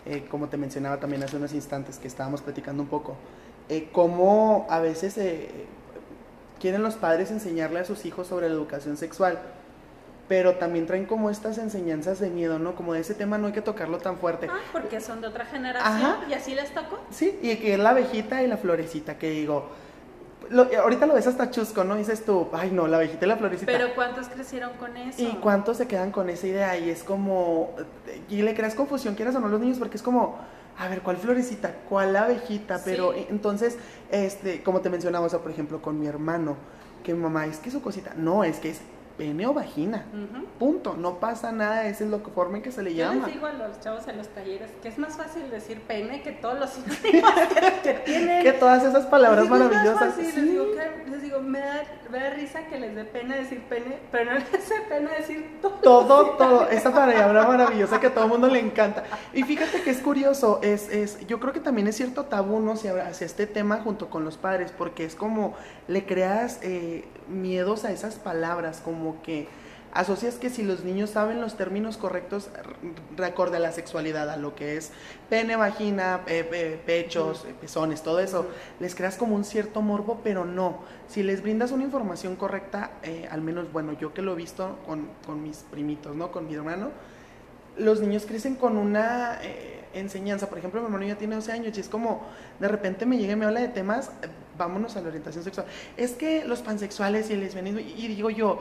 eh, 0.05 0.27
como 0.31 0.49
te 0.49 0.57
mencionaba 0.57 0.99
también 0.99 1.23
hace 1.23 1.37
unos 1.37 1.53
instantes 1.55 1.99
que 1.99 2.09
estábamos 2.09 2.43
platicando 2.43 2.83
un 2.83 2.89
poco. 2.89 3.17
Eh, 3.69 3.89
cómo 3.93 4.67
a 4.69 4.81
veces 4.81 5.17
eh, 5.17 5.67
quieren 6.61 6.83
los 6.83 6.97
padres 6.97 7.31
enseñarle 7.31 7.81
a 7.81 7.85
sus 7.85 8.05
hijos 8.05 8.27
sobre 8.27 8.49
la 8.49 8.55
educación 8.55 8.97
sexual 8.97 9.39
pero 10.33 10.55
también 10.55 10.87
traen 10.87 11.05
como 11.05 11.29
estas 11.29 11.59
enseñanzas 11.59 12.19
de 12.19 12.31
miedo, 12.31 12.59
¿no? 12.59 12.75
Como 12.75 12.95
de 12.95 13.01
ese 13.01 13.13
tema 13.13 13.37
no 13.37 13.49
hay 13.49 13.53
que 13.53 13.61
tocarlo 13.61 13.99
tan 13.99 14.17
fuerte. 14.17 14.49
Ah, 14.51 14.61
porque 14.73 14.99
son 14.99 15.21
de 15.21 15.27
otra 15.27 15.45
generación 15.45 16.15
y 16.27 16.33
así 16.33 16.55
les 16.55 16.73
tocó. 16.73 16.99
Sí, 17.11 17.39
y 17.43 17.55
que 17.57 17.75
es 17.75 17.79
la 17.79 17.91
abejita 17.91 18.43
y 18.43 18.47
la 18.47 18.57
florecita, 18.57 19.19
que 19.19 19.29
digo, 19.29 19.69
lo, 20.49 20.71
ahorita 20.75 21.05
lo 21.05 21.13
ves 21.13 21.27
hasta 21.27 21.51
chusco, 21.51 21.85
¿no? 21.85 21.97
Dices 21.97 22.25
tú, 22.25 22.49
ay 22.55 22.71
no, 22.71 22.89
la 22.89 22.97
abejita 22.97 23.27
y 23.27 23.29
la 23.29 23.37
florecita. 23.37 23.71
Pero 23.71 23.95
¿cuántos 23.95 24.29
crecieron 24.29 24.73
con 24.79 24.97
eso? 24.97 25.21
Y 25.21 25.37
cuántos 25.43 25.77
se 25.77 25.87
quedan 25.87 26.13
con 26.13 26.31
esa 26.31 26.47
idea 26.47 26.79
y 26.79 26.89
es 26.89 27.05
como, 27.05 27.77
y 28.31 28.41
le 28.41 28.55
creas 28.55 28.75
confusión, 28.75 29.15
quieras 29.15 29.35
o 29.35 29.41
no 29.41 29.49
los 29.49 29.61
niños, 29.61 29.79
porque 29.79 29.99
es 29.99 30.03
como, 30.03 30.39
a 30.79 30.89
ver, 30.89 31.03
¿cuál 31.03 31.19
florecita? 31.19 31.75
¿Cuál 31.91 32.17
abejita? 32.17 32.81
Pero 32.83 33.13
entonces, 33.13 33.77
este, 34.11 34.63
como 34.63 34.81
te 34.81 34.89
mencionaba, 34.89 35.27
o 35.27 35.29
sea, 35.29 35.41
por 35.41 35.51
ejemplo, 35.51 35.83
con 35.83 36.01
mi 36.01 36.07
hermano, 36.07 36.57
que 37.05 37.13
mamá, 37.13 37.45
es 37.45 37.59
que 37.59 37.71
su 37.71 37.83
cosita, 37.83 38.15
no, 38.17 38.45
es 38.45 38.61
que 38.61 38.71
es 38.71 38.81
pene 39.17 39.47
o 39.47 39.55
vagina. 39.55 40.05
Punto. 40.59 40.95
No 40.95 41.19
pasa 41.19 41.53
nada, 41.53 41.87
esa 41.87 42.05
es 42.05 42.11
lo 42.11 42.23
que 42.23 42.31
forma 42.31 42.59
en 42.59 42.63
que 42.63 42.73
se 42.73 42.83
le 42.83 42.95
llama. 42.95 43.15
Yo 43.15 43.27
les 43.27 43.35
digo 43.35 43.47
a 43.47 43.53
los 43.53 43.81
chavos 43.81 44.07
en 44.09 44.19
los 44.19 44.29
talleres 44.29 44.71
que 44.83 44.89
es 44.89 44.99
más 44.99 45.17
fácil 45.17 45.51
decir 45.51 45.81
pene 45.83 46.23
que 46.23 46.33
todos 46.33 46.59
los 46.59 46.71
que, 47.83 47.95
tienen. 48.05 48.43
Que 48.43 48.53
todas 48.53 48.85
esas 48.85 49.07
palabras 49.07 49.49
maravillosas. 49.49 50.17
les, 50.17 50.35
digo 50.35 50.67
les 51.09 51.23
digo, 51.23 51.41
me 51.41 51.61
da, 51.61 51.85
me 52.11 52.31
risa 52.31 52.67
que 52.67 52.79
les 52.79 52.95
dé 52.95 53.05
pena 53.05 53.37
decir 53.37 53.63
pene, 53.69 53.99
pero 54.11 54.33
no 54.33 54.39
les 54.53 54.69
dé 54.69 54.81
pena 54.89 55.11
decir 55.13 55.59
todo. 55.61 55.79
Todo, 55.83 56.31
todo. 56.37 56.69
Esa 56.69 56.93
palabra 56.93 57.47
maravillosa 57.47 58.01
que 58.01 58.09
a 58.09 58.15
todo 58.15 58.25
el 58.25 58.31
mundo 58.31 58.49
le 58.49 58.61
encanta. 58.61 59.05
Y 59.33 59.43
fíjate 59.43 59.83
que 59.83 59.91
es 59.91 59.99
curioso, 59.99 60.61
es, 60.63 60.89
es, 60.89 61.27
yo 61.27 61.41
creo 61.41 61.53
que 61.53 61.61
también 61.61 61.87
es 61.89 61.97
cierto 61.97 62.25
tabú, 62.25 62.61
¿no? 62.61 62.73
Hacia, 62.73 63.07
hacia 63.07 63.27
este 63.27 63.47
tema 63.47 63.79
junto 63.79 64.09
con 64.11 64.25
los 64.25 64.37
padres, 64.37 64.73
porque 64.77 65.05
es 65.05 65.15
como 65.15 65.55
le 65.89 66.07
creas 66.07 66.59
eh, 66.63 67.05
miedos 67.29 67.85
a 67.85 67.93
esas 67.93 68.17
palabras, 68.17 68.81
como 68.85 69.23
que 69.23 69.49
asocias 69.93 70.37
que 70.37 70.49
si 70.49 70.63
los 70.63 70.85
niños 70.85 71.11
saben 71.11 71.41
los 71.41 71.57
términos 71.57 71.99
correctos 71.99 72.49
recorde 73.17 73.59
a 73.59 73.61
la 73.61 73.73
sexualidad, 73.73 74.31
a 74.31 74.37
lo 74.37 74.55
que 74.55 74.77
es 74.77 74.91
pene, 75.29 75.57
vagina, 75.57 76.23
pechos, 76.87 77.47
pezones, 77.61 78.03
todo 78.03 78.21
eso, 78.21 78.47
les 78.81 78.95
creas 78.95 79.17
como 79.17 79.37
un 79.37 79.45
cierto 79.45 79.83
morbo, 79.83 80.21
pero 80.25 80.45
no. 80.45 80.79
Si 81.09 81.23
les 81.23 81.43
brindas 81.43 81.73
una 81.73 81.85
información 81.85 82.37
correcta, 82.37 82.93
eh, 83.03 83.29
al 83.31 83.43
menos, 83.43 83.71
bueno, 83.73 83.93
yo 83.93 84.15
que 84.15 84.23
lo 84.23 84.33
he 84.33 84.37
visto 84.37 84.79
con, 84.87 85.09
con, 85.27 85.43
mis 85.43 85.59
primitos, 85.59 86.17
¿no? 86.17 86.33
Con 86.33 86.47
mi 86.47 86.55
hermano, 86.55 86.91
los 87.77 88.01
niños 88.01 88.25
crecen 88.27 88.57
con 88.57 88.77
una... 88.77 89.39
Eh, 89.43 89.79
enseñanza. 89.95 90.49
Por 90.49 90.59
ejemplo, 90.59 90.81
mi 90.81 90.87
hermano 90.87 91.05
ya 91.05 91.17
tiene 91.17 91.35
12 91.37 91.53
años 91.53 91.77
y 91.77 91.81
es 91.81 91.89
como, 91.89 92.23
de 92.61 92.69
repente 92.69 93.07
me 93.07 93.19
llega 93.19 93.33
y 93.33 93.37
me 93.37 93.47
habla 93.47 93.61
de 93.61 93.69
temas 93.69 94.11
vámonos 94.59 94.97
a 94.97 95.01
la 95.01 95.09
orientación 95.09 95.45
sexual. 95.45 95.67
Es 95.97 96.13
que 96.13 96.45
los 96.45 96.61
pansexuales 96.61 97.31
y 97.31 97.35
el 97.35 97.41
lesbianismo, 97.41 97.81
y 97.81 98.09
digo 98.09 98.31
yo, 98.31 98.61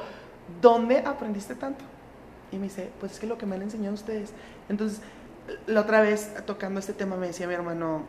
¿dónde 0.61 0.99
aprendiste 0.99 1.55
tanto? 1.55 1.83
Y 2.51 2.57
me 2.57 2.63
dice, 2.63 2.89
pues 2.99 3.13
es 3.13 3.19
que 3.19 3.27
lo 3.27 3.37
que 3.37 3.45
me 3.45 3.55
han 3.55 3.61
enseñado 3.61 3.93
ustedes. 3.93 4.31
Entonces, 4.69 5.01
la 5.67 5.81
otra 5.81 6.01
vez, 6.01 6.33
tocando 6.45 6.79
este 6.79 6.93
tema, 6.93 7.15
me 7.15 7.27
decía 7.27 7.47
mi 7.47 7.53
hermano, 7.53 8.03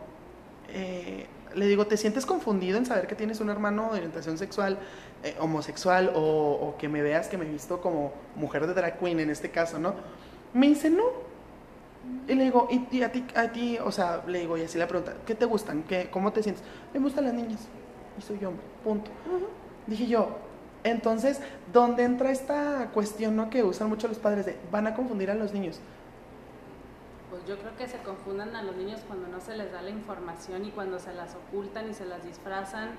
eh, 0.69 1.27
le 1.55 1.67
digo, 1.67 1.87
¿te 1.87 1.97
sientes 1.97 2.25
confundido 2.25 2.77
en 2.77 2.85
saber 2.85 3.07
que 3.07 3.15
tienes 3.15 3.39
un 3.39 3.49
hermano 3.49 3.91
de 3.91 3.99
orientación 3.99 4.37
sexual, 4.37 4.77
eh, 5.23 5.35
homosexual, 5.39 6.11
o, 6.15 6.75
que 6.77 6.89
me 6.89 7.01
veas 7.01 7.27
que 7.27 7.37
me 7.37 7.45
he 7.45 7.49
visto 7.49 7.79
como 7.81 8.13
mujer 8.35 8.67
de 8.67 8.73
drag 8.73 8.99
queen 8.99 9.19
en 9.19 9.29
este 9.29 9.51
caso, 9.51 9.79
¿no? 9.79 9.93
Me 10.53 10.67
dice, 10.67 10.89
no. 10.89 11.32
Y 12.27 12.35
le 12.35 12.45
digo, 12.45 12.67
¿y, 12.69 13.01
a, 13.01 13.11
ti, 13.11 13.25
a 13.35 13.51
ti, 13.51 13.77
o 13.79 13.91
sea, 13.91 14.23
le 14.27 14.39
digo, 14.39 14.57
y 14.57 14.63
así 14.63 14.77
la 14.77 14.87
pregunta, 14.87 15.13
¿qué 15.25 15.35
te 15.35 15.45
gustan? 15.45 15.83
¿Qué, 15.83 16.09
¿Cómo 16.09 16.31
te 16.31 16.43
sientes? 16.43 16.63
Me 16.93 16.99
gustan 16.99 17.25
las 17.25 17.33
niñas. 17.33 17.67
Y 18.17 18.21
soy 18.21 18.43
hombre, 18.45 18.65
punto. 18.83 19.11
Dije 19.87 20.07
yo, 20.07 20.37
entonces, 20.83 21.41
¿dónde 21.71 22.03
entra 22.03 22.31
esta 22.31 22.89
cuestión 22.93 23.35
¿no? 23.35 23.49
que 23.49 23.63
usan 23.63 23.89
mucho 23.89 24.07
los 24.07 24.19
padres 24.19 24.45
de 24.45 24.57
van 24.71 24.87
a 24.87 24.95
confundir 24.95 25.31
a 25.31 25.35
los 25.35 25.53
niños? 25.53 25.79
Pues 27.29 27.45
yo 27.45 27.57
creo 27.57 27.75
que 27.75 27.87
se 27.87 27.97
confundan 27.99 28.55
a 28.55 28.63
los 28.63 28.75
niños 28.75 29.01
cuando 29.07 29.27
no 29.27 29.41
se 29.41 29.57
les 29.57 29.71
da 29.71 29.81
la 29.81 29.89
información 29.89 30.65
y 30.65 30.71
cuando 30.71 30.99
se 30.99 31.13
las 31.13 31.35
ocultan 31.35 31.89
y 31.89 31.93
se 31.93 32.05
las 32.05 32.23
disfrazan. 32.23 32.91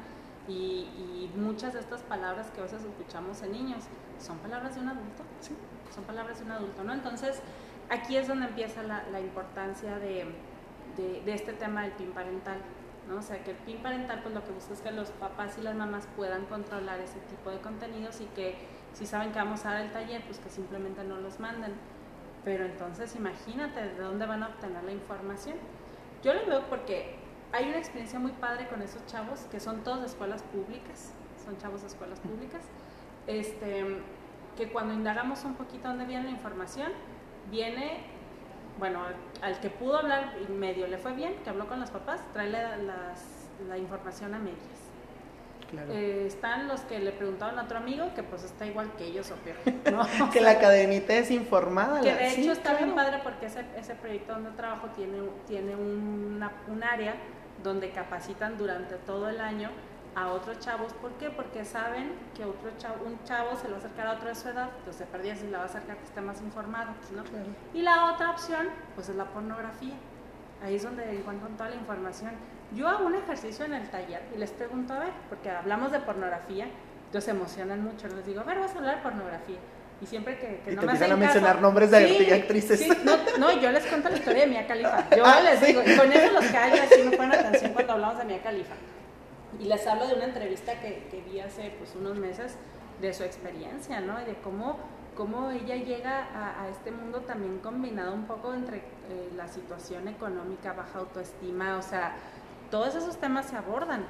Y, 0.49 1.31
muchas 1.37 1.73
de 1.73 1.81
estas 1.81 2.03
palabras 2.03 2.51
que 2.51 2.61
a 2.61 2.65
veces 2.65 2.83
escuchamos 2.83 3.43
en 3.43 3.53
niños 3.53 3.85
son 4.19 4.39
palabras 4.39 4.75
de 4.75 4.83
un 4.83 4.89
adulto. 4.89 5.23
Sí. 5.41 5.55
Son 5.95 6.05
palabras 6.05 6.39
de 6.39 6.45
un 6.45 6.53
adulto, 6.53 6.85
¿no? 6.85 6.93
Entonces, 6.93 7.41
aquí 7.91 8.17
es 8.17 8.29
donde 8.29 8.47
empieza 8.47 8.83
la, 8.83 9.21
importancia 9.21 9.99
de, 9.99 10.27
este 11.27 11.53
tema 11.53 11.83
del 11.83 11.93
PIN 11.93 12.13
parental. 12.13 12.59
¿no? 13.09 13.17
O 13.17 13.23
sea, 13.23 13.43
que 13.45 13.51
el 13.51 13.57
PIN 13.59 13.83
parental 13.83 14.21
pues 14.23 14.35
lo 14.35 14.43
que 14.45 14.53
busca 14.53 14.73
es 14.73 14.81
que 14.81 14.91
los 14.91 15.11
papás 15.11 15.59
y 15.59 15.63
las 15.63 15.75
mamás 15.75 16.09
puedan 16.17 16.47
controlar 16.47 17.01
ese 17.01 17.19
tipo 17.21 17.51
de 17.51 17.59
contenidos 17.59 18.21
y 18.21 18.27
que 18.27 18.57
si 18.95 19.05
saben 19.05 19.33
que 19.33 19.39
vamos 19.39 19.67
a 19.67 19.73
dar 19.73 19.83
el 19.83 19.93
taller, 19.93 20.23
pues 20.23 20.39
que 20.39 20.49
simplemente 20.49 21.05
no 21.05 21.17
los 21.17 21.39
manden 21.39 21.75
pero 22.45 22.67
entonces 22.67 23.17
imagínate 23.17 23.81
de 23.81 24.01
dónde 24.01 24.27
van 24.27 24.43
a 24.43 24.49
obtener 24.49 24.85
la 24.85 24.93
información. 24.93 25.57
Yo 26.23 26.35
lo 26.35 26.47
veo 26.47 26.69
porque 26.69 27.17
hay 27.53 27.69
una 27.69 27.79
experiencia 27.79 28.19
muy 28.19 28.33
padre 28.33 28.69
con 28.69 28.83
esos 28.83 29.05
chavos 29.07 29.41
que 29.51 29.61
son 29.61 29.83
todos 29.83 30.01
de 30.01 30.07
escuelas 30.07 30.43
públicas, 30.43 31.13
son 31.45 31.57
chavos 31.59 31.81
de 31.81 31.89
escuelas 31.89 32.21
públicas, 32.21 32.63
este, 33.27 34.03
que 34.57 34.71
cuando 34.71 34.93
indagamos 34.95 35.45
un 35.45 35.55
poquito 35.55 35.89
dónde 35.89 36.05
viene 36.05 36.25
la 36.25 36.31
información, 36.31 36.93
viene, 37.51 37.99
bueno, 38.79 39.01
al, 39.43 39.61
que 39.61 39.71
pudo 39.71 39.99
hablar 39.99 40.35
y 40.47 40.53
medio 40.53 40.87
le 40.87 40.99
fue 40.99 41.13
bien, 41.13 41.37
que 41.45 41.51
habló 41.51 41.67
con 41.67 41.81
los 41.81 41.91
papás, 41.91 42.21
trae 42.33 42.51
la 42.51 43.79
información 43.79 44.35
a 44.35 44.39
medias. 44.39 44.85
Eh, 45.91 46.25
están 46.27 46.69
los 46.69 46.81
que 46.83 46.99
le 46.99 47.13
preguntaban 47.13 47.59
a 47.59 47.63
otro 47.63 47.79
amigo 47.79 48.07
que 48.15 48.23
pues 48.23 48.45
está 48.45 48.67
igual 48.67 48.93
que 48.97 49.05
ellos 49.05 49.31
o 49.31 49.37
peor. 49.37 49.57
que 50.33 50.41
la 50.41 50.59
cadenita 50.59 51.15
es 51.15 51.31
informada. 51.31 52.01
Que 52.01 52.15
de 52.15 52.29
hecho 52.29 52.53
está 52.53 52.75
bien 52.75 52.95
padre 52.95 53.21
porque 53.23 53.47
ese, 53.47 53.65
ese 53.77 53.95
proyecto 53.95 54.35
donde 54.35 54.51
trabajo 54.51 54.89
tiene, 54.89 55.19
tiene 55.47 55.75
una, 55.75 56.53
un 56.69 56.83
área 56.83 57.15
donde 57.63 57.91
capacitan 57.91 58.59
durante 58.59 58.97
todo 58.97 59.29
el 59.29 59.41
año 59.41 59.71
a 60.15 60.29
otros 60.33 60.59
chavos. 60.61 60.93
¿Por 60.95 61.13
qué? 61.13 61.31
Porque 61.31 61.65
saben 61.65 62.13
que 62.37 62.45
otro 62.45 62.71
chavo, 62.79 63.05
un 63.07 63.23
chavo 63.25 63.57
se 63.57 63.69
lo 63.69 63.73
va 63.73 63.77
a 63.77 63.79
acercar 63.81 64.07
a 64.07 64.13
otro 64.13 64.29
de 64.29 64.35
su 64.35 64.49
edad, 64.49 64.69
entonces 64.79 64.97
se 64.97 65.07
perdía 65.07 65.37
si 65.37 65.47
la 65.49 65.59
va 65.59 65.65
a 65.65 65.67
acercar 65.67 65.97
que 65.97 66.05
esté 66.05 66.21
más 66.21 66.41
informado. 66.41 66.93
¿no? 67.15 67.23
Y 67.73 67.83
la 67.83 68.13
otra 68.13 68.31
opción, 68.31 68.69
pues 68.95 69.09
es 69.09 69.17
la 69.17 69.27
pornografía. 69.27 69.95
Ahí 70.63 70.77
es 70.77 70.83
donde 70.83 71.11
encuentran 71.11 71.57
toda 71.57 71.71
la 71.71 71.77
información. 71.77 72.33
Yo 72.75 72.89
hago 72.89 73.07
un 73.07 73.15
ejercicio 73.15 73.65
en 73.65 73.75
el 73.75 73.89
taller 73.91 74.23
y 74.35 74.39
les 74.39 74.51
pregunto, 74.51 74.95
a 74.95 75.01
ver, 75.01 75.13
porque 75.29 75.51
hablamos 75.51 75.93
de 75.93 76.01
pornografía, 76.01 76.67
entonces 77.07 77.25
se 77.25 77.31
emocionan 77.31 77.83
mucho. 77.83 78.09
Les 78.09 78.25
digo, 78.27 78.41
a 78.41 78.45
ver, 78.45 78.59
vas 78.59 78.75
a 78.75 78.79
hablar 78.79 78.97
de 78.97 79.03
pornografía. 79.03 79.59
Y 80.01 80.07
siempre 80.07 80.37
que, 80.39 80.61
que 80.65 80.73
y 80.73 80.75
no 80.75 80.81
te 80.81 80.87
me 80.87 80.93
empiezan 80.93 81.13
a 81.13 81.17
mencionar 81.17 81.61
nombres 81.61 81.91
de 81.91 82.35
actrices. 82.35 82.81
Sí, 82.81 82.89
no, 83.05 83.17
no, 83.39 83.61
yo 83.61 83.71
les 83.71 83.87
cuento 83.87 84.09
la 84.09 84.17
historia 84.17 84.43
de 84.43 84.47
Mia 84.49 84.67
Califa. 84.67 85.09
Yo 85.17 85.25
ah, 85.25 85.41
les 85.41 85.61
digo, 85.61 85.83
y 85.87 85.97
con 85.97 86.13
eso 86.13 86.33
los 86.33 86.45
callo, 86.47 86.83
así 86.83 87.03
me 87.03 87.17
ponen 87.17 87.33
atención 87.39 87.73
cuando 87.73 87.93
hablamos 87.93 88.19
de 88.19 88.25
Mia 88.25 88.43
Califa. 88.43 88.75
Y 89.61 89.65
les 89.65 89.87
hablo 89.87 90.07
de 90.07 90.15
una 90.15 90.25
entrevista 90.25 90.81
que, 90.81 91.07
que 91.11 91.23
vi 91.23 91.41
hace 91.41 91.73
pues, 91.79 91.95
unos 91.95 92.19
meses 92.19 92.57
de 93.01 93.13
su 93.13 93.23
experiencia, 93.23 94.01
¿no? 94.01 94.21
Y 94.21 94.25
de 94.25 94.35
cómo 94.37 94.79
cómo 95.15 95.51
ella 95.51 95.77
llega 95.77 96.27
a, 96.35 96.69
este 96.69 96.91
mundo 96.91 97.21
también 97.21 97.59
combinado 97.59 98.15
un 98.15 98.25
poco 98.25 98.53
entre 98.53 98.79
eh, 98.79 99.31
la 99.37 99.49
situación 99.49 100.09
económica, 100.09 100.73
baja 100.73 100.99
autoestima, 100.99 101.77
o 101.77 101.83
sea, 101.83 102.17
todos 102.71 102.95
esos 102.95 103.17
temas 103.19 103.47
se 103.47 103.57
abordan. 103.57 104.05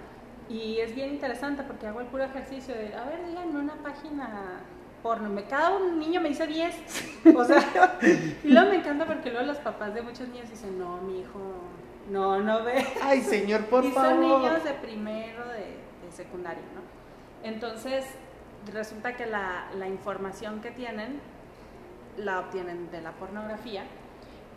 Y 0.49 0.79
es 0.79 0.95
bien 0.95 1.11
interesante 1.11 1.63
porque 1.63 1.87
hago 1.87 2.01
el 2.01 2.07
puro 2.07 2.25
ejercicio 2.25 2.75
de, 2.75 2.95
a 2.95 3.05
ver, 3.05 3.27
díganme 3.27 3.59
una 3.59 3.75
página 3.75 4.61
porno. 5.03 5.31
Cada 5.49 5.77
un 5.77 5.99
niño 5.99 6.21
me 6.21 6.29
dice 6.31 6.47
10. 6.47 6.75
O 7.37 7.45
sea, 7.45 7.99
y 8.45 8.49
luego 8.49 8.71
me 8.71 8.77
encanta 8.77 9.07
porque 9.07 9.31
luego 9.31 9.47
los 9.47 9.59
papás 9.59 9.95
de 9.95 10.03
muchos 10.03 10.29
niños 10.29 10.51
dicen, 10.51 10.79
no, 10.79 10.99
mi 10.99 11.21
hijo, 11.21 11.41
no, 12.11 12.41
no 12.41 12.65
ve. 12.65 12.85
Ay, 13.03 13.23
señor, 13.23 13.67
por 13.67 13.85
favor. 13.93 14.25
Y 14.25 14.29
son 14.29 14.43
niños 14.43 14.65
de 14.65 14.73
primero, 14.75 15.49
de, 15.49 15.79
de 16.05 16.13
secundario, 16.13 16.63
¿no? 16.75 16.83
Entonces, 17.43 18.05
resulta 18.73 19.17
que 19.17 19.27
la, 19.27 19.67
la, 19.75 19.89
información 19.89 20.61
que 20.61 20.71
tienen 20.71 21.21
la 22.17 22.41
obtienen 22.41 22.91
de 22.91 23.03
la 23.03 23.13
pornografía 23.13 23.85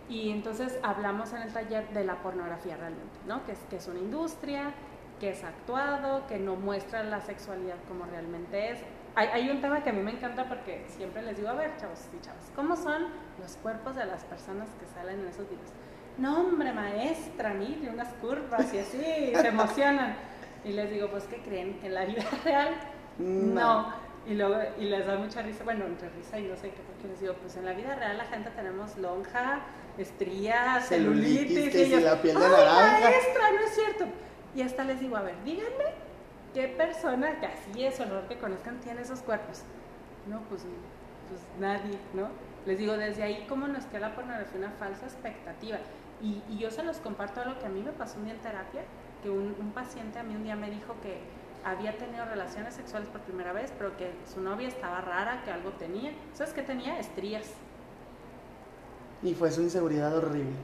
y 0.10 0.32
entonces 0.32 0.80
hablamos 0.84 1.34
en 1.34 1.42
el 1.42 1.52
taller 1.52 1.90
de 1.90 2.06
la 2.06 2.16
pornografía 2.22 2.78
realmente, 2.78 3.20
¿no? 3.26 3.46
Que 3.46 3.54
es, 3.54 3.60
que 3.70 3.78
es 3.78 3.88
una 3.88 4.00
industria, 4.00 4.72
que 5.20 5.32
es 5.32 5.44
actuado, 5.44 6.26
que 6.28 6.40
no 6.40 6.56
muestra 6.56 7.04
la 7.04 7.22
sexualidad 7.22 7.76
como 7.88 8.06
realmente 8.06 8.72
es. 8.72 8.80
Hay, 9.16 9.28
hay, 9.30 9.50
un 9.50 9.62
tema 9.62 9.84
que 9.84 9.90
a 9.90 9.94
mí 9.94 10.02
me 10.02 10.12
encanta 10.12 10.48
porque 10.48 10.86
siempre 10.90 11.24
les 11.24 11.38
digo, 11.38 11.50
a 11.50 11.54
ver, 11.54 11.76
chavos 11.78 12.00
y 12.16 12.22
chavos, 12.22 12.44
¿cómo 12.56 12.76
son 12.76 13.08
los 13.40 13.58
cuerpos 13.58 13.96
de 13.96 14.06
las 14.06 14.24
personas 14.26 14.70
que 14.80 14.86
salen 14.86 15.20
en 15.20 15.28
esos 15.28 15.50
videos? 15.50 15.72
No, 16.18 16.42
hombre, 16.42 16.74
maestra, 16.74 17.54
mire, 17.54 17.90
unas 17.90 18.14
curvas 18.16 18.74
y 18.74 18.80
así, 18.80 18.98
se 18.98 19.48
emocionan. 19.48 20.16
Y 20.66 20.72
les 20.72 20.90
digo, 20.90 21.10
pues, 21.10 21.26
¿qué 21.26 21.38
creen? 21.38 21.80
En 21.84 21.94
la 21.94 22.06
vida 22.06 22.24
real 22.44 22.76
no. 23.20 23.94
Y, 24.28 24.34
luego, 24.34 24.58
y 24.78 24.86
les 24.86 25.06
da 25.06 25.18
mucha 25.18 25.42
risa, 25.42 25.64
bueno, 25.64 25.86
entre 25.86 26.10
risa 26.10 26.38
y 26.38 26.44
no 26.44 26.56
sé 26.58 26.70
qué, 26.72 26.82
porque 26.82 27.08
les 27.08 27.22
digo, 27.22 27.34
pues 27.36 27.56
en 27.56 27.66
la 27.66 27.72
vida 27.72 27.96
real 27.96 28.18
la 28.18 28.26
gente 28.26 28.50
tenemos 28.50 28.98
lonja, 28.98 29.62
estrías, 29.98 30.86
celulitis, 30.86 31.74
y, 31.74 31.96
la 32.02 32.22
piel 32.22 32.36
de 32.36 32.42
naranja. 32.42 33.00
maestra, 33.00 33.52
no 33.52 33.62
es 33.62 33.74
cierto. 33.74 34.06
Y 34.54 34.62
hasta 34.64 34.84
les 34.84 35.00
digo, 35.00 35.16
a 35.16 35.22
ver, 35.22 35.36
díganme 35.46 35.86
qué 36.54 36.68
persona 36.68 37.40
que 37.40 37.46
así 37.46 37.86
es 37.86 38.00
honor 38.02 38.28
que 38.28 38.38
conozcan 38.38 38.80
tiene 38.82 39.02
esos 39.02 39.22
cuerpos. 39.22 39.62
No, 40.28 40.42
pues, 40.50 40.64
pues 41.30 41.42
nadie, 41.60 41.98
¿no? 42.14 42.28
Les 42.66 42.78
digo, 42.78 42.98
desde 42.98 43.24
ahí, 43.24 43.46
¿cómo 43.48 43.70
nos 43.70 43.86
queda 43.86 44.10
la 44.10 44.16
pornografía 44.16 44.60
una 44.60 44.72
falsa 44.72 45.06
expectativa? 45.06 45.78
Y, 46.22 46.42
y, 46.50 46.58
yo 46.58 46.72
se 46.72 46.84
los 46.84 46.98
comparto 46.98 47.42
a 47.42 47.46
lo 47.46 47.60
que 47.60 47.66
a 47.66 47.70
mí 47.70 47.82
me 47.84 47.92
pasó 47.92 48.18
un 48.18 48.26
día 48.26 48.34
en 48.34 48.40
terapia, 48.40 48.82
que 49.22 49.30
un, 49.30 49.56
un 49.60 49.72
paciente 49.72 50.18
a 50.18 50.24
mí 50.24 50.36
un 50.36 50.44
día 50.44 50.56
me 50.56 50.70
dijo 50.70 50.96
que 51.04 51.20
había 51.64 51.98
tenido 51.98 52.26
relaciones 52.26 52.74
sexuales 52.74 53.10
por 53.10 53.22
primera 53.22 53.54
vez, 53.54 53.72
pero 53.78 53.96
que 53.98 54.14
su 54.34 54.42
novia 54.42 54.68
estaba 54.68 55.02
rara, 55.02 55.44
que 55.44 55.52
algo 55.52 55.72
tenía. 55.72 56.12
¿Sabes 56.34 56.54
qué 56.54 56.64
tenía? 56.64 56.98
Estrías. 57.00 57.52
Y 59.22 59.34
fue 59.34 59.52
su 59.52 59.62
inseguridad 59.62 60.16
horrible. 60.16 60.56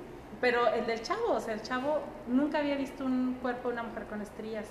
Pero 0.41 0.67
el 0.67 0.85
del 0.85 1.01
chavo, 1.01 1.33
o 1.33 1.39
sea, 1.39 1.53
el 1.53 1.61
chavo 1.61 1.99
nunca 2.27 2.59
había 2.59 2.75
visto 2.75 3.05
un 3.05 3.37
cuerpo 3.41 3.69
de 3.69 3.73
una 3.75 3.83
mujer 3.83 4.05
con 4.05 4.21
estrías. 4.21 4.67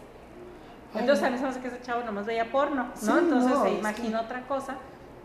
Entonces 0.95 1.25
a 1.25 1.31
mí 1.31 1.37
se 1.37 1.43
me 1.45 1.49
hace 1.49 1.61
que 1.61 1.69
ese 1.69 1.81
chavo 1.81 2.03
nomás 2.03 2.27
veía 2.27 2.51
porno, 2.51 2.89
¿no? 3.03 3.19
Entonces 3.19 3.59
se 3.59 3.71
imaginó 3.73 4.21
otra 4.21 4.47
cosa. 4.47 4.77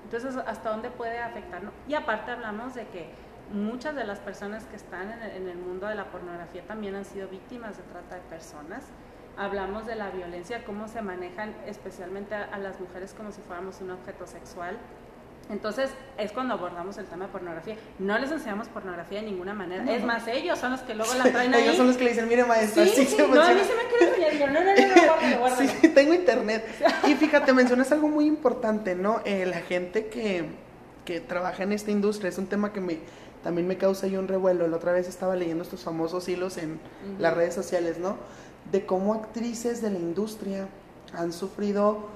Entonces, 0.06 0.38
¿hasta 0.48 0.70
dónde 0.70 0.90
puede 0.90 1.20
afectar? 1.20 1.62
Y 1.86 1.94
aparte 1.94 2.32
hablamos 2.32 2.74
de 2.76 2.88
que 2.88 3.10
muchas 3.54 3.96
de 3.96 4.04
las 4.04 4.20
personas 4.20 4.66
que 4.66 4.75
están 4.75 5.12
en 5.12 5.22
el, 5.22 5.32
en 5.32 5.50
el 5.50 5.58
mundo 5.58 5.88
de 5.88 5.96
la 5.96 6.06
pornografía 6.06 6.63
también 6.68 6.96
han 6.96 7.06
sido 7.06 7.27
víctimas 7.27 7.77
de 7.77 7.84
trata 7.84 8.16
de 8.16 8.22
personas 8.22 8.84
hablamos 9.38 9.86
de 9.86 9.96
la 9.96 10.10
violencia, 10.10 10.63
cómo 10.66 10.88
se 10.88 11.01
manejan 11.01 11.56
especialmente 11.68 12.36
a, 12.36 12.58
las 12.58 12.80
mujeres 12.80 13.13
como 13.13 13.32
si 13.32 13.42
fuéramos 13.42 13.80
un 13.82 13.92
objeto 13.92 14.25
sexual. 14.25 14.77
Entonces 15.50 15.92
es 16.18 16.34
cuando 16.34 16.56
abordamos 16.56 16.98
el 16.98 17.06
tema 17.06 17.27
de 17.27 17.32
pornografía. 17.32 17.77
No 18.00 18.18
les 18.18 18.32
enseñamos 18.32 18.68
pornografía 18.68 19.22
de 19.22 19.27
ninguna 19.27 19.54
manera. 19.54 19.89
Es 19.94 20.04
más, 20.04 20.27
ellos 20.27 20.60
son 20.60 20.72
los 20.72 20.82
que 20.82 20.94
luego 20.94 21.13
la 21.13 21.24
traen 21.32 21.54
ahí. 21.54 21.63
ellos 21.63 21.77
son 21.77 21.88
los 21.88 21.96
que 21.96 22.04
le 22.04 22.10
dicen, 22.10 22.27
mire 22.27 22.44
maestra, 22.44 22.84
sí, 22.86 23.06
sí, 23.06 23.16
No, 23.18 23.42
a 23.42 23.54
mí 23.54 23.62
se 23.62 23.75
me 23.75 23.84
quiere 23.89 24.27
enseñar. 24.27 24.51
no, 24.51 24.60
no, 24.60 24.66
no, 24.66 25.30
no, 25.32 25.39
guárdalo, 25.39 25.72
Sí, 25.72 25.88
tengo 25.89 26.13
internet. 26.13 26.66
Y 27.08 27.16
fíjate, 27.16 27.54
mencionas 27.54 27.92
algo 27.94 28.10
muy 28.10 28.25
importante, 28.25 28.96
¿no? 28.96 29.22
Eh, 29.24 29.46
la 29.46 29.62
gente 29.62 30.08
que, 30.08 30.50
que 31.06 31.22
trabaja 31.22 31.63
en 31.63 31.72
esta 31.72 31.92
industria 31.92 32.27
es 32.27 32.38
un 32.38 32.48
tema 32.48 32.74
que 32.74 32.82
me 32.82 33.00
también 33.48 33.66
me 33.66 33.77
causa 33.77 34.08
yo 34.08 34.20
un 34.20 34.27
revuelo. 34.27 34.68
La 34.68 34.75
otra 34.75 34.92
vez 34.92 35.08
estaba 35.08 35.38
leyendo 35.38 35.63
estos 35.63 35.82
famosos 35.82 36.27
hilos 36.27 36.58
en 36.58 36.82
las 37.18 37.34
redes 37.34 37.54
sociales, 37.56 37.98
¿no? 37.98 38.18
de 38.70 38.86
cómo 38.86 39.13
actrices 39.13 39.82
de 39.82 39.89
la 39.89 40.00
industria 40.00 40.68
han 41.13 41.32
sufrido 41.32 42.10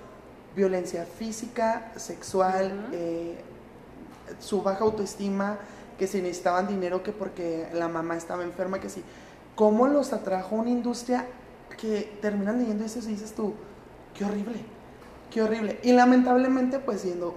violencia 0.58 1.06
física, 1.06 1.94
sexual, 1.96 2.90
eh, 2.92 3.40
su 4.42 4.62
baja 4.62 4.84
autoestima, 4.84 5.58
que 5.98 6.06
si 6.06 6.22
necesitaban 6.22 6.68
dinero 6.68 7.02
que 7.02 7.14
porque 7.14 7.70
la 7.74 7.88
mamá 7.88 8.18
estaba 8.18 8.44
enferma, 8.44 8.82
que 8.82 8.90
sí. 8.90 9.02
¿Cómo 9.56 9.88
los 9.88 10.12
atrajo 10.12 10.58
una 10.58 10.70
industria 10.70 11.26
que 11.80 12.18
terminan 12.22 12.60
leyendo 12.60 12.84
eso 12.84 13.00
y 13.00 13.14
dices 13.14 13.32
tú, 13.34 13.54
qué 14.14 14.26
horrible, 14.26 14.60
qué 15.30 15.42
horrible. 15.42 15.80
Y 15.84 15.94
lamentablemente, 15.94 16.80
pues 16.80 17.00
siendo, 17.00 17.34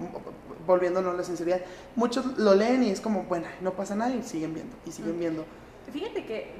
volviéndonos 0.65 1.13
a 1.13 1.17
la 1.17 1.23
sinceridad, 1.23 1.61
muchos 1.95 2.37
lo 2.37 2.55
leen 2.55 2.83
y 2.83 2.89
es 2.89 3.01
como, 3.01 3.23
bueno, 3.23 3.47
no 3.61 3.73
pasa 3.73 3.95
nada 3.95 4.13
y 4.13 4.23
siguen 4.23 4.53
viendo, 4.53 4.75
y 4.85 4.91
siguen 4.91 5.19
viendo. 5.19 5.45
Fíjate 5.91 6.25
que 6.25 6.51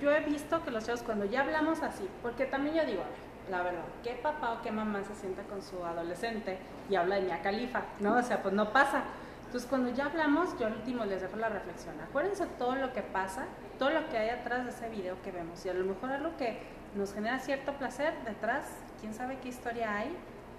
yo 0.00 0.10
he 0.10 0.20
visto 0.20 0.62
que 0.64 0.70
los 0.70 0.84
chavos 0.84 1.02
cuando 1.02 1.24
ya 1.24 1.42
hablamos 1.42 1.82
así, 1.82 2.08
porque 2.22 2.46
también 2.46 2.74
yo 2.76 2.84
digo, 2.84 3.02
la 3.50 3.62
verdad, 3.62 3.82
¿qué 4.02 4.12
papá 4.22 4.52
o 4.52 4.62
qué 4.62 4.70
mamá 4.70 5.02
se 5.04 5.14
sienta 5.14 5.42
con 5.42 5.62
su 5.62 5.84
adolescente 5.84 6.58
y 6.88 6.94
habla 6.94 7.16
de 7.16 7.22
Mia 7.22 7.42
Califa? 7.42 7.82
¿No? 8.00 8.16
O 8.16 8.22
sea, 8.22 8.42
pues 8.42 8.54
no 8.54 8.72
pasa. 8.72 9.02
Entonces, 9.46 9.68
cuando 9.68 9.90
ya 9.90 10.06
hablamos, 10.06 10.58
yo 10.58 10.66
al 10.66 10.74
último 10.74 11.04
les 11.04 11.20
dejo 11.20 11.36
la 11.36 11.50
reflexión. 11.50 11.94
Acuérdense 12.00 12.46
todo 12.58 12.74
lo 12.76 12.92
que 12.94 13.02
pasa, 13.02 13.44
todo 13.78 13.90
lo 13.90 14.08
que 14.08 14.16
hay 14.16 14.30
atrás 14.30 14.64
de 14.64 14.70
ese 14.70 14.88
video 14.88 15.20
que 15.22 15.30
vemos. 15.30 15.64
Y 15.66 15.68
a 15.68 15.74
lo 15.74 15.84
mejor 15.84 16.18
lo 16.20 16.36
que 16.38 16.58
nos 16.94 17.12
genera 17.12 17.38
cierto 17.38 17.72
placer 17.74 18.14
detrás, 18.24 18.64
quién 19.00 19.12
sabe 19.12 19.38
qué 19.42 19.48
historia 19.48 19.94
hay, 19.94 20.16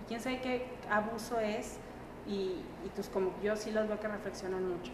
quién 0.07 0.21
sabe 0.21 0.41
qué 0.41 0.67
abuso 0.91 1.39
es. 1.39 1.77
Y, 2.27 2.63
y 2.85 2.91
pues 2.95 3.09
como 3.09 3.31
yo 3.41 3.55
sí 3.55 3.71
los 3.71 3.87
veo 3.87 3.99
que 3.99 4.07
reflexionan 4.07 4.67
mucho. 4.67 4.91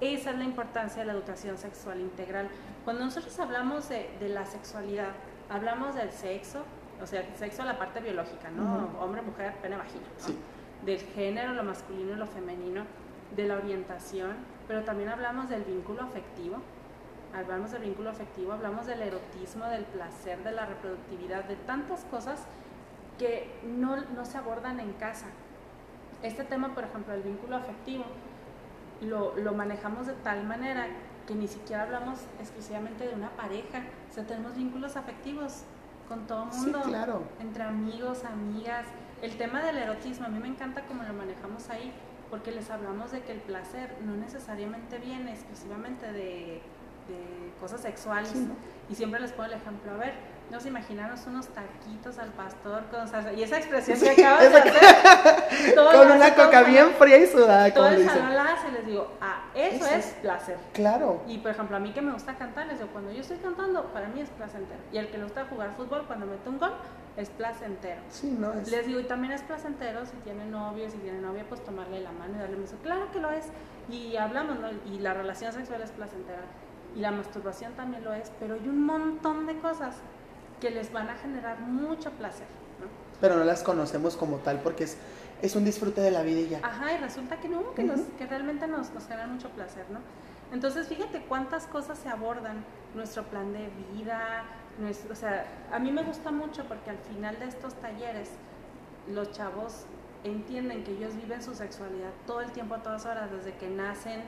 Esa 0.00 0.30
es 0.30 0.38
la 0.38 0.44
importancia 0.44 1.00
de 1.00 1.06
la 1.06 1.12
educación 1.12 1.58
sexual 1.58 2.00
integral. 2.00 2.48
Cuando 2.84 3.04
nosotros 3.04 3.38
hablamos 3.38 3.88
de, 3.90 4.10
de 4.18 4.30
la 4.30 4.46
sexualidad, 4.46 5.10
hablamos 5.50 5.94
del 5.94 6.10
sexo, 6.10 6.62
o 7.02 7.06
sea, 7.06 7.22
sexo 7.36 7.64
la 7.64 7.78
parte 7.78 8.00
biológica, 8.00 8.50
¿no? 8.50 8.88
Hombre, 9.00 9.20
mujer, 9.20 9.54
pene, 9.60 9.76
vagina. 9.76 10.04
Del 10.84 11.00
género, 11.00 11.52
lo 11.52 11.62
masculino 11.64 12.12
y 12.12 12.16
lo 12.16 12.26
femenino 12.26 12.84
de 13.36 13.46
la 13.46 13.56
orientación, 13.56 14.36
pero 14.66 14.82
también 14.84 15.10
hablamos 15.10 15.48
del 15.50 15.64
vínculo 15.64 16.02
afectivo, 16.02 16.56
hablamos 17.34 17.70
del 17.70 17.82
vínculo 17.82 18.10
afectivo, 18.10 18.52
hablamos 18.52 18.86
del 18.86 19.02
erotismo, 19.02 19.66
del 19.66 19.84
placer, 19.84 20.42
de 20.42 20.52
la 20.52 20.66
reproductividad, 20.66 21.44
de 21.44 21.56
tantas 21.56 22.04
cosas 22.06 22.46
que 23.18 23.50
no, 23.64 23.96
no 23.96 24.24
se 24.24 24.38
abordan 24.38 24.80
en 24.80 24.92
casa. 24.94 25.26
Este 26.22 26.44
tema, 26.44 26.74
por 26.74 26.84
ejemplo, 26.84 27.14
el 27.14 27.22
vínculo 27.22 27.56
afectivo, 27.56 28.04
lo, 29.00 29.36
lo, 29.36 29.54
manejamos 29.54 30.06
de 30.06 30.12
tal 30.14 30.44
manera 30.44 30.86
que 31.26 31.34
ni 31.34 31.48
siquiera 31.48 31.84
hablamos 31.84 32.18
exclusivamente 32.38 33.08
de 33.08 33.14
una 33.14 33.30
pareja, 33.30 33.84
o 34.10 34.12
sea, 34.12 34.24
tenemos 34.26 34.54
vínculos 34.54 34.96
afectivos 34.96 35.62
con 36.08 36.26
todo 36.26 36.44
el 36.44 36.58
mundo, 36.58 36.82
claro. 36.82 37.22
entre 37.40 37.62
amigos, 37.62 38.24
amigas. 38.24 38.84
El 39.22 39.36
tema 39.36 39.62
del 39.62 39.78
erotismo, 39.78 40.26
a 40.26 40.28
mí 40.28 40.38
me 40.38 40.48
encanta 40.48 40.82
cómo 40.86 41.02
lo 41.02 41.12
manejamos 41.14 41.70
ahí, 41.70 41.92
porque 42.30 42.50
les 42.50 42.68
hablamos 42.70 43.12
de 43.12 43.22
que 43.22 43.32
el 43.32 43.40
placer 43.40 43.96
no 44.04 44.16
necesariamente 44.16 44.98
viene 44.98 45.32
exclusivamente 45.32 46.12
de, 46.12 46.60
de 47.08 47.52
cosas 47.60 47.80
sexuales. 47.80 48.34
Y 48.88 48.94
siempre 48.94 49.20
les 49.20 49.32
pongo 49.32 49.44
el 49.44 49.52
ejemplo, 49.54 49.92
a 49.92 49.96
ver, 49.96 50.14
nos 50.50 50.66
imaginamos 50.66 51.24
unos 51.26 51.46
taquitos 51.48 52.18
al 52.18 52.30
pastor 52.30 52.84
con 52.90 53.06
salsa. 53.06 53.32
Y 53.32 53.42
esa 53.42 53.58
expresión 53.58 53.98
que 54.00 54.10
acabas 54.10 54.50
de 54.50 54.58
hacer. 54.58 55.74
con 55.74 56.10
una 56.10 56.34
coca 56.34 56.62
bien 56.64 56.90
fría 56.98 57.18
y 57.18 57.26
sudada. 57.26 57.72
Todo 57.72 57.88
el 57.88 58.04
salón 58.04 58.34
la 58.34 58.54
hace, 58.54 58.72
les 58.72 58.84
digo, 58.84 59.12
ah, 59.20 59.44
eso, 59.54 59.86
es 59.86 60.06
placer. 60.20 60.58
Claro. 60.72 61.22
Y 61.28 61.38
por 61.38 61.52
ejemplo, 61.52 61.76
a 61.76 61.80
mí 61.80 61.92
que 61.92 62.02
me 62.02 62.12
gusta 62.12 62.34
cantar, 62.34 62.66
les 62.66 62.78
digo, 62.78 62.90
cuando 62.92 63.12
yo 63.12 63.20
estoy 63.20 63.36
cantando, 63.38 63.84
para 63.92 64.08
mí 64.08 64.20
es 64.20 64.28
placentero. 64.30 64.80
Y 64.92 64.98
el 64.98 65.08
que 65.08 65.18
le 65.18 65.24
gusta 65.24 65.46
jugar 65.46 65.74
fútbol, 65.76 66.04
cuando 66.06 66.26
mete 66.26 66.48
un 66.48 66.58
gol, 66.58 66.72
es 67.16 67.30
placentero. 67.30 68.00
Sí, 68.08 68.36
no 68.36 68.52
es. 68.52 68.70
Les 68.70 68.86
digo, 68.86 68.98
y 68.98 69.04
también 69.04 69.32
es 69.32 69.42
placentero 69.42 70.04
si 70.04 70.16
tiene 70.24 70.46
novio, 70.46 70.90
si 70.90 70.98
tiene 70.98 71.20
novia, 71.20 71.44
pues 71.48 71.62
tomarle 71.64 72.00
la 72.00 72.10
mano 72.10 72.34
y 72.36 72.40
darle 72.40 72.56
un 72.56 72.62
beso. 72.62 72.76
Claro 72.82 73.10
que 73.12 73.20
lo 73.20 73.30
es. 73.30 73.46
Y 73.88 74.16
hablamos, 74.16 74.58
¿no? 74.58 74.68
Y 74.92 74.98
la 74.98 75.14
relación 75.14 75.52
sexual 75.52 75.82
es 75.82 75.92
placentera. 75.92 76.42
Y 76.96 77.00
la 77.00 77.12
masturbación 77.12 77.72
también 77.74 78.02
lo 78.02 78.12
es. 78.12 78.32
Pero 78.40 78.54
hay 78.54 78.68
un 78.68 78.84
montón 78.84 79.46
de 79.46 79.56
cosas 79.58 79.96
que 80.60 80.70
les 80.70 80.92
van 80.92 81.08
a 81.08 81.14
generar 81.16 81.60
mucho 81.60 82.10
placer. 82.12 82.46
¿no? 82.80 82.86
Pero 83.20 83.36
no 83.36 83.44
las 83.44 83.62
conocemos 83.62 84.16
como 84.16 84.36
tal 84.38 84.60
porque 84.60 84.84
es, 84.84 84.96
es 85.42 85.56
un 85.56 85.64
disfrute 85.64 86.00
de 86.00 86.10
la 86.10 86.22
vida 86.22 86.40
y 86.40 86.48
ya. 86.48 86.60
Ajá, 86.62 86.92
y 86.92 86.98
resulta 86.98 87.40
que 87.40 87.48
no, 87.48 87.74
que, 87.74 87.82
uh 87.82 87.86
-huh. 87.86 87.96
nos, 87.96 88.00
que 88.18 88.26
realmente 88.26 88.66
nos, 88.66 88.90
nos 88.90 89.04
genera 89.06 89.26
mucho 89.26 89.48
placer, 89.50 89.86
¿no? 89.90 89.98
Entonces, 90.52 90.88
fíjate 90.88 91.22
cuántas 91.28 91.66
cosas 91.66 91.98
se 91.98 92.08
abordan, 92.08 92.64
nuestro 92.94 93.22
plan 93.24 93.52
de 93.52 93.68
vida, 93.94 94.44
nuestro, 94.78 95.12
o 95.12 95.16
sea, 95.16 95.46
a 95.72 95.78
mí 95.78 95.92
me 95.92 96.02
gusta 96.02 96.32
mucho 96.32 96.64
porque 96.64 96.90
al 96.90 96.98
final 96.98 97.38
de 97.38 97.46
estos 97.46 97.74
talleres, 97.74 98.30
los 99.08 99.30
chavos 99.30 99.84
entienden 100.24 100.82
que 100.84 100.92
ellos 100.92 101.14
viven 101.16 101.42
su 101.42 101.54
sexualidad 101.54 102.10
todo 102.26 102.40
el 102.40 102.50
tiempo, 102.50 102.74
a 102.74 102.82
todas 102.82 103.06
horas, 103.06 103.30
desde 103.30 103.56
que 103.56 103.68
nacen, 103.68 104.22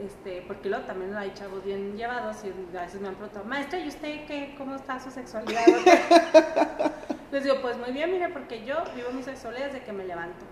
este, 0.00 0.42
porque 0.46 0.68
luego 0.68 0.84
también 0.84 1.14
hay 1.14 1.32
chavos 1.34 1.64
bien 1.64 1.96
llevados 1.96 2.38
y 2.44 2.76
a 2.76 2.82
veces 2.82 3.00
me 3.00 3.08
han 3.08 3.14
preguntado, 3.14 3.44
maestra, 3.44 3.78
¿y 3.78 3.88
usted 3.88 4.26
qué, 4.26 4.54
cómo 4.56 4.76
está 4.76 4.98
su 4.98 5.10
sexualidad? 5.10 5.64
Les 7.32 7.44
digo, 7.44 7.56
pues 7.60 7.76
muy 7.78 7.92
bien, 7.92 8.10
mire, 8.10 8.28
porque 8.28 8.64
yo 8.64 8.76
vivo 8.94 9.10
mi 9.12 9.22
sexualidad 9.22 9.66
desde 9.66 9.84
que 9.84 9.92
me 9.92 10.04
levanto 10.04 10.44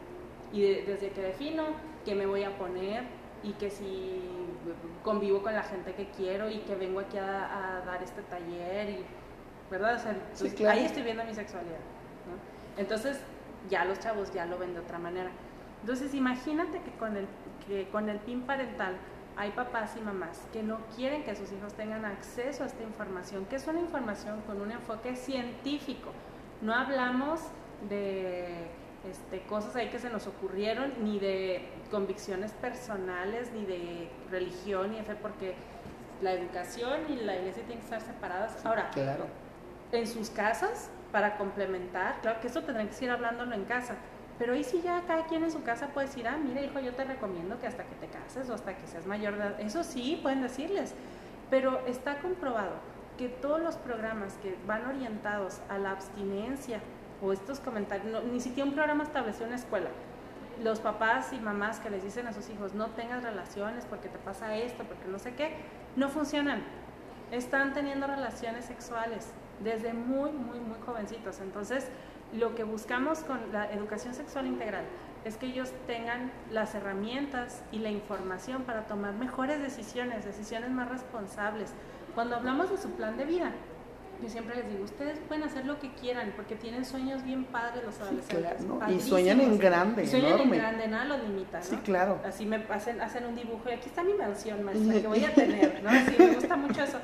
y 0.53 0.63
de, 0.63 0.83
desde 0.83 1.11
que 1.11 1.23
defino 1.23 1.65
qué 2.05 2.15
me 2.15 2.27
voy 2.27 2.45
a 2.45 2.57
poner 2.57 3.05
y 3.43 3.53
que 3.55 3.71
si 3.71 4.23
convivo 5.03 5.43
con 5.43 5.55
la 5.55 5.63
gente 5.63 5.95
que 5.95 6.11
quiero 6.11 6.51
y 6.51 6.59
que 6.59 6.75
vengo 6.75 7.01
aquí 7.01 7.17
a, 7.17 7.79
a 7.79 7.81
dar 7.83 8.03
este 8.03 8.23
taller 8.23 8.91
y, 8.91 9.05
¿verdad? 9.71 9.95
O 9.95 9.99
sea, 9.99 10.17
sí, 10.35 10.51
claro. 10.51 10.79
ahí 10.79 10.85
estoy 10.85 11.03
viendo 11.03 11.25
mi 11.25 11.35
sexualidad, 11.35 11.79
¿no? 12.27 12.81
Entonces, 12.81 13.21
ya 13.69 13.85
los 13.85 13.99
chavos 13.99 14.33
ya 14.33 14.47
lo 14.47 14.59
ven 14.59 14.75
de 14.75 14.81
otra 14.81 14.99
manera. 14.99 15.31
Entonces, 15.81 16.15
imagínate 16.15 16.81
que 16.83 16.91
con 16.93 17.17
el, 17.17 17.27
que 17.67 17.89
con 17.89 18.09
el 18.09 18.19
PIN 18.19 18.43
parental 18.43 18.97
hay 19.41 19.53
papás 19.53 19.97
y 19.97 20.03
mamás 20.03 20.39
que 20.53 20.63
no 20.63 20.81
quieren 20.95 21.25
que 21.25 21.35
sus 21.35 21.51
hijos 21.51 21.73
tengan 21.73 22.05
acceso 22.05 22.63
a 22.63 22.67
esta 22.67 22.83
información, 22.83 23.47
que 23.47 23.57
es 23.57 23.67
una 23.67 23.81
información 23.81 24.43
con 24.43 24.61
un 24.61 24.71
enfoque 24.71 25.17
científico. 25.17 26.11
No 26.61 26.75
hablamos 26.75 27.41
de 27.89 28.67
este, 29.11 29.41
cosas 29.49 29.75
ahí 29.77 29.89
que 29.89 29.99
se 29.99 30.11
nos 30.11 30.27
ocurrieron, 30.27 30.93
ni 31.03 31.19
de 31.19 31.67
convicciones 31.91 32.53
personales, 32.53 33.51
ni 33.53 33.65
de 33.65 34.11
religión, 34.31 34.91
ni 34.91 34.99
de 34.99 35.05
fe, 35.05 35.15
porque 35.15 35.55
la 36.21 36.33
educación 36.33 37.01
y 37.09 37.17
la 37.17 37.37
iglesia 37.37 37.63
tienen 37.63 37.79
que 37.79 37.85
estar 37.85 38.03
separadas. 38.03 38.63
Ahora, 38.67 38.91
claro. 38.91 39.25
en 39.91 40.07
sus 40.07 40.29
casas, 40.29 40.91
para 41.13 41.39
complementar, 41.39 42.21
claro 42.21 42.41
que 42.43 42.49
eso 42.49 42.63
tendrán 42.63 42.91
que 42.91 43.05
ir 43.07 43.11
hablándolo 43.11 43.55
en 43.55 43.65
casa, 43.65 43.95
pero 44.41 44.55
ahí 44.55 44.65
sí 44.65 44.81
ya 44.83 45.03
cada 45.07 45.27
quien 45.27 45.45
en 45.45 45.51
su 45.51 45.63
casa 45.63 45.89
puede 45.89 46.07
decir, 46.07 46.27
ah, 46.27 46.39
mira 46.43 46.63
hijo, 46.63 46.81
yo 46.81 46.95
te 46.95 47.05
recomiendo 47.05 47.61
que 47.61 47.67
hasta 47.67 47.85
que 47.85 47.95
te 47.97 48.07
cases 48.07 48.49
o 48.49 48.55
hasta 48.55 48.75
que 48.75 48.87
seas 48.87 49.07
mayor 49.07 49.37
de 49.37 49.67
eso 49.67 49.85
sí, 49.85 50.19
pueden 50.23 50.41
decirles, 50.41 50.95
pero 51.51 51.87
está 51.87 52.21
comprobado 52.21 52.73
que 53.19 53.29
todos 53.29 53.61
los 53.61 53.77
programas 53.77 54.39
que 54.43 54.57
van 54.67 54.87
orientados 54.87 55.61
a 55.69 55.77
la 55.77 55.91
abstinencia 55.91 56.81
o 57.21 57.35
estos 57.35 57.61
comentarios, 57.61 58.11
no, 58.11 58.23
ni 58.23 58.41
siquiera 58.41 58.67
un 58.67 58.75
programa 58.75 59.05
estableció 59.05 59.45
una 59.45 59.57
escuela, 59.57 59.91
los 60.63 60.81
papás 60.81 61.35
y 61.35 61.39
mamás 61.39 61.79
que 61.79 61.91
les 61.91 62.03
dicen 62.03 62.27
a 62.27 62.33
sus 62.33 62.49
hijos, 62.49 62.73
no 62.73 62.87
tengas 62.87 63.23
relaciones 63.23 63.85
porque 63.85 64.09
te 64.09 64.17
pasa 64.17 64.57
esto, 64.57 64.85
porque 64.85 65.07
no 65.07 65.19
sé 65.19 65.35
qué, 65.35 65.55
no 65.97 66.09
funcionan, 66.09 66.63
están 67.31 67.75
teniendo 67.75 68.07
relaciones 68.07 68.65
sexuales 68.65 69.29
desde 69.63 69.93
muy, 69.93 70.33
muy, 70.33 70.61
muy 70.61 70.79
jovencitos, 70.87 71.41
entonces 71.41 71.91
lo 72.33 72.55
que 72.55 72.65
buscamos 72.65 73.21
con 73.21 73.39
la 73.53 73.71
educación 73.73 74.15
sexual 74.15 74.47
integral 74.47 74.85
es 75.25 75.37
que 75.37 75.47
ellos 75.47 75.73
tengan 75.87 76.31
las 76.51 76.75
herramientas 76.75 77.63
y 77.73 77.79
la 77.79 77.91
información 77.91 78.63
para 78.63 78.87
tomar 78.87 79.15
mejores 79.15 79.61
decisiones, 79.61 80.25
decisiones 80.25 80.71
más 80.71 80.89
responsables. 80.89 81.73
Cuando 82.15 82.37
hablamos 82.37 82.71
de 82.71 82.79
su 82.79 82.91
plan 82.93 83.17
de 83.17 83.25
vida, 83.25 83.53
yo 84.23 84.29
siempre 84.29 84.57
les 84.57 84.69
digo, 84.69 84.85
ustedes 84.85 85.19
pueden 85.29 85.45
hacer 85.45 85.65
lo 85.65 85.79
que 85.79 85.93
quieran 85.95 86.33
porque 86.37 86.55
tienen 86.55 86.85
sueños 86.85 87.25
bien 87.25 87.45
padres 87.45 87.85
los 87.85 87.99
adolescentes. 88.01 88.61
Sí, 88.61 88.67
claro, 88.67 88.87
¿no? 88.87 88.93
Y 88.93 89.01
sueñan 89.01 89.41
en 89.41 89.59
grande, 89.59 90.05
y 90.05 90.07
sueñan 90.07 90.33
enorme. 90.33 90.57
en 90.57 90.63
grande, 90.63 90.89
nada 90.89 91.05
los 91.07 91.23
limita, 91.23 91.59
¿no? 91.59 91.65
Sí, 91.65 91.77
claro. 91.77 92.21
Así 92.25 92.45
me 92.45 92.57
hacen, 92.71 93.01
hacen 93.01 93.27
un 93.27 93.35
dibujo 93.35 93.69
y 93.71 93.73
aquí 93.73 93.89
está 93.89 94.03
mi 94.03 94.15
mansión, 94.15 94.63
maestra, 94.65 95.01
que 95.01 95.07
voy 95.07 95.25
a 95.25 95.35
tener, 95.35 95.83
¿no? 95.83 95.91
Así 95.91 96.17
me 96.19 96.35
gusta 96.35 96.57
mucho 96.57 96.83
eso. 96.83 96.99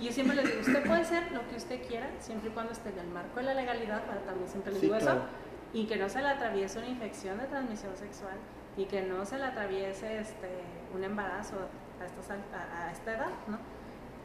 Y 0.00 0.04
yo 0.04 0.12
siempre 0.12 0.34
les 0.36 0.46
digo, 0.46 0.60
usted 0.60 0.86
puede 0.86 1.04
ser 1.04 1.30
lo 1.32 1.46
que 1.48 1.56
usted 1.56 1.86
quiera, 1.86 2.08
siempre 2.20 2.48
y 2.48 2.52
cuando 2.52 2.72
esté 2.72 2.88
en 2.88 2.98
el 3.00 3.08
marco 3.08 3.36
de 3.38 3.44
la 3.44 3.54
legalidad, 3.54 4.02
para 4.06 4.22
también 4.22 4.48
siempre 4.48 4.72
les 4.72 4.80
Sí, 4.80 4.86
digo 4.86 4.98
claro. 4.98 5.18
eso, 5.18 5.26
y 5.74 5.86
que 5.86 5.96
no 5.96 6.08
se 6.08 6.22
le 6.22 6.28
atraviese 6.28 6.78
una 6.78 6.88
infección 6.88 7.38
de 7.38 7.44
transmisión 7.44 7.94
sexual, 7.96 8.38
y 8.78 8.86
que 8.86 9.02
no 9.02 9.26
se 9.26 9.36
le 9.36 9.44
atraviese 9.44 10.20
este, 10.20 10.48
un 10.94 11.04
embarazo 11.04 11.56
a, 12.00 12.06
estos, 12.06 12.30
a, 12.30 12.86
a 12.86 12.92
esta 12.92 13.14
edad, 13.14 13.32
¿no? 13.46 13.58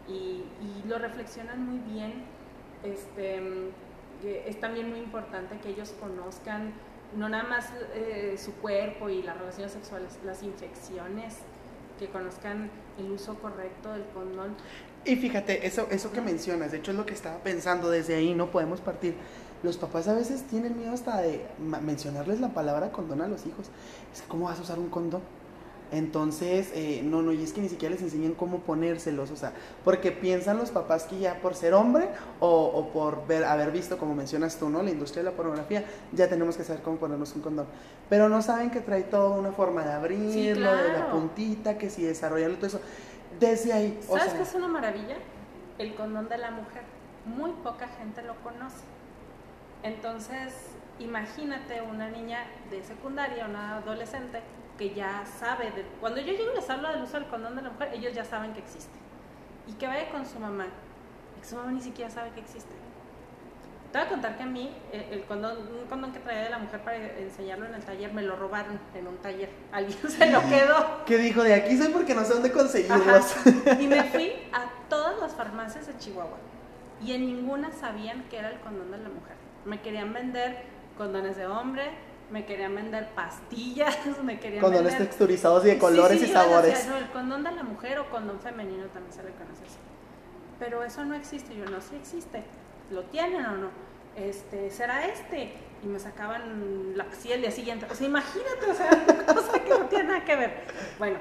Y, 0.07 0.45
y, 0.61 0.83
lo 0.88 0.97
reflexionan 0.97 1.65
muy 1.65 1.79
bien, 1.79 2.23
este, 2.83 3.41
es 4.23 4.59
también 4.59 4.89
muy 4.89 4.99
importante 4.99 5.59
que 5.59 5.69
ellos 5.69 5.93
conozcan 5.99 6.73
no 7.15 7.29
nada 7.29 7.43
más 7.43 7.73
eh, 7.93 8.35
su 8.38 8.53
cuerpo 8.55 9.09
y 9.09 9.23
las 9.23 9.38
relaciones 9.38 9.73
sexuales, 9.73 10.19
las 10.23 10.43
infecciones, 10.43 11.39
que 11.97 12.09
conozcan 12.09 12.69
el 12.97 13.11
uso 13.11 13.35
correcto 13.35 13.93
del 13.93 14.05
condón. 14.07 14.55
Y 15.05 15.15
fíjate, 15.17 15.67
eso, 15.67 15.87
eso 15.91 16.11
que 16.11 16.19
mencionas, 16.19 16.71
de 16.71 16.79
hecho 16.79 16.91
es 16.91 16.97
lo 16.97 17.05
que 17.05 17.13
estaba 17.13 17.37
pensando, 17.37 17.91
desde 17.91 18.15
ahí 18.15 18.33
no 18.33 18.49
podemos 18.49 18.81
partir. 18.81 19.15
Los 19.61 19.77
papás 19.77 20.07
a 20.07 20.13
veces 20.13 20.43
tienen 20.43 20.77
miedo 20.77 20.93
hasta 20.93 21.21
de 21.21 21.45
mencionarles 21.59 22.39
la 22.39 22.49
palabra 22.49 22.91
condón 22.91 23.21
a 23.21 23.27
los 23.27 23.45
hijos. 23.45 23.67
Es 24.13 24.21
que, 24.21 24.27
¿cómo 24.27 24.45
vas 24.45 24.59
a 24.59 24.63
usar 24.63 24.79
un 24.79 24.89
condón? 24.89 25.21
Entonces, 25.91 26.71
eh, 26.73 27.01
no, 27.03 27.21
no, 27.21 27.31
y 27.31 27.43
es 27.43 27.53
que 27.53 27.61
ni 27.61 27.69
siquiera 27.69 27.93
les 27.93 28.01
enseñan 28.01 28.33
cómo 28.33 28.59
ponérselos, 28.61 29.29
o 29.29 29.35
sea, 29.35 29.53
porque 29.83 30.11
piensan 30.11 30.57
los 30.57 30.71
papás 30.71 31.03
que 31.03 31.19
ya 31.19 31.39
por 31.41 31.53
ser 31.53 31.75
hombre 31.75 32.07
o, 32.39 32.49
o 32.49 32.91
por 32.91 33.27
ver, 33.27 33.45
haber 33.45 33.71
visto, 33.71 33.97
como 33.97 34.15
mencionas 34.15 34.57
tú, 34.57 34.69
¿no? 34.69 34.81
La 34.81 34.89
industria 34.89 35.23
de 35.23 35.29
la 35.29 35.35
pornografía, 35.37 35.85
ya 36.11 36.27
tenemos 36.27 36.57
que 36.57 36.63
saber 36.63 36.81
cómo 36.81 36.97
ponernos 36.97 37.35
un 37.35 37.41
condón. 37.43 37.67
Pero 38.09 38.29
no 38.29 38.41
saben 38.41 38.71
que 38.71 38.81
trae 38.81 39.03
toda 39.03 39.37
una 39.37 39.51
forma 39.51 39.85
de 39.85 39.93
abrirlo, 39.93 40.71
de 40.75 40.87
la 40.87 40.95
claro. 40.95 41.11
puntita, 41.11 41.77
que 41.77 41.91
si 41.91 42.01
desarrollarlo, 42.01 42.55
todo 42.57 42.67
eso. 42.67 42.81
Desde 43.39 43.73
ahí, 43.73 43.99
o 44.07 44.17
¿Sabes 44.17 44.31
sea, 44.31 44.37
qué 44.37 44.43
es 44.43 44.53
una 44.53 44.67
maravilla? 44.67 45.17
El 45.77 45.95
condón 45.95 46.29
de 46.29 46.37
la 46.37 46.51
mujer. 46.51 46.83
Muy 47.25 47.51
poca 47.51 47.87
gente 47.87 48.21
lo 48.21 48.35
conoce. 48.43 48.85
Entonces, 49.83 50.53
imagínate 50.99 51.81
una 51.81 52.09
niña 52.09 52.45
de 52.69 52.83
secundaria, 52.83 53.45
una 53.45 53.77
adolescente 53.77 54.41
que 54.77 54.93
ya 54.93 55.25
sabe, 55.25 55.71
de, 55.71 55.83
cuando 55.99 56.19
yo 56.19 56.33
llego 56.33 56.51
y 56.51 56.55
les 56.55 56.69
hablo 56.69 56.91
del 56.91 57.03
uso 57.03 57.19
del 57.19 57.27
condón 57.29 57.55
de 57.55 57.61
la 57.61 57.69
mujer, 57.69 57.91
ellos 57.93 58.13
ya 58.13 58.25
saben 58.25 58.53
que 58.53 58.59
existe. 58.59 58.97
Y 59.67 59.73
que 59.73 59.87
vaya 59.87 60.09
con 60.09 60.25
su 60.25 60.39
mamá, 60.39 60.67
y 61.37 61.41
que 61.41 61.47
su 61.47 61.55
mamá 61.55 61.71
ni 61.71 61.81
siquiera 61.81 62.09
sabe 62.09 62.31
que 62.31 62.41
existe. 62.41 62.73
Te 63.95 64.01
voy 64.01 64.08
a 64.08 64.12
contar 64.12 64.36
que 64.36 64.43
a 64.43 64.45
mí, 64.45 64.69
eh, 64.91 65.08
el 65.10 65.23
condón, 65.23 65.55
un 65.58 65.88
condón 65.88 66.12
que 66.12 66.19
traía 66.19 66.41
de 66.43 66.49
la 66.49 66.58
mujer 66.58 66.81
para 66.81 66.97
enseñarlo 66.97 67.65
en 67.65 67.75
el 67.75 67.81
taller, 67.81 68.12
me 68.12 68.23
lo 68.23 68.36
robaron 68.36 68.77
en 68.93 69.08
un 69.08 69.15
taller. 69.19 69.49
Alguien 69.71 69.97
se 70.10 70.29
lo 70.31 70.41
quedó. 70.49 71.05
que 71.05 71.17
dijo, 71.17 71.41
de 71.41 71.53
aquí 71.53 71.77
soy 71.77 71.93
porque 71.93 72.13
no 72.13 72.25
sé 72.25 72.34
dónde 72.34 72.51
conseguirlos. 72.51 72.97
Ajá. 73.38 73.79
Y 73.79 73.88
me 73.88 74.03
fui 74.03 74.34
a 74.51 74.65
todas 74.89 75.17
las 75.21 75.34
farmacias 75.34 75.88
de 75.88 75.97
Chihuahua 75.97 76.36
y 77.01 77.13
en 77.13 77.25
ninguna 77.25 77.71
sabían 77.71 78.25
que 78.29 78.38
era 78.38 78.49
el 78.51 78.60
condón 78.60 78.91
de 78.91 78.97
la 78.97 79.08
mujer. 79.08 79.38
Me 79.63 79.79
querían 79.79 80.12
vender 80.12 80.63
condones 80.97 81.38
de 81.38 81.47
hombre, 81.47 81.89
me 82.31 82.45
querían 82.45 82.75
vender 82.75 83.08
pastillas, 83.15 83.97
me 84.25 84.41
querían 84.41 84.62
Condones 84.62 84.91
vender... 84.91 85.08
texturizados 85.08 85.63
y 85.63 85.69
de 85.69 85.77
colores 85.77 86.19
Sí, 86.19 86.25
sí, 86.25 86.31
y 86.31 86.34
sabores. 86.34 86.73
decía, 86.73 86.91
no, 86.91 86.97
el 86.97 87.10
condón 87.12 87.45
de 87.45 87.51
la 87.53 87.63
mujer 87.63 87.99
o 87.99 88.10
condón 88.10 88.41
femenino 88.41 88.88
también 88.88 89.13
se 89.13 89.23
le 89.23 89.29
conoce 89.29 89.63
así. 89.63 89.77
Pero 90.60 90.84
eso 90.84 91.05
no 91.05 91.15
existe. 91.15 91.55
Yo 91.55 91.63
no, 91.63 91.79
sí 91.79 91.95
existe. 91.95 92.43
¿Lo 92.91 93.03
tienen 93.03 93.45
o 93.45 93.55
no? 93.57 93.69
Este, 94.15 94.69
¿será 94.71 95.05
este? 95.05 95.53
Y 95.83 95.87
me 95.87 95.99
sacaban 95.99 96.97
la 96.97 97.05
pastilla 97.05 97.35
el 97.35 97.41
día 97.41 97.51
siguiente. 97.51 97.85
O 97.89 97.95
sea, 97.95 98.07
imagínate, 98.07 98.65
o 98.69 98.73
sea, 98.73 98.89
una 99.07 99.25
cosa 99.33 99.59
que 99.63 99.69
no 99.69 99.85
tiene 99.85 100.03
nada 100.05 100.23
que 100.25 100.35
ver. 100.35 100.63
Bueno, 100.97 101.17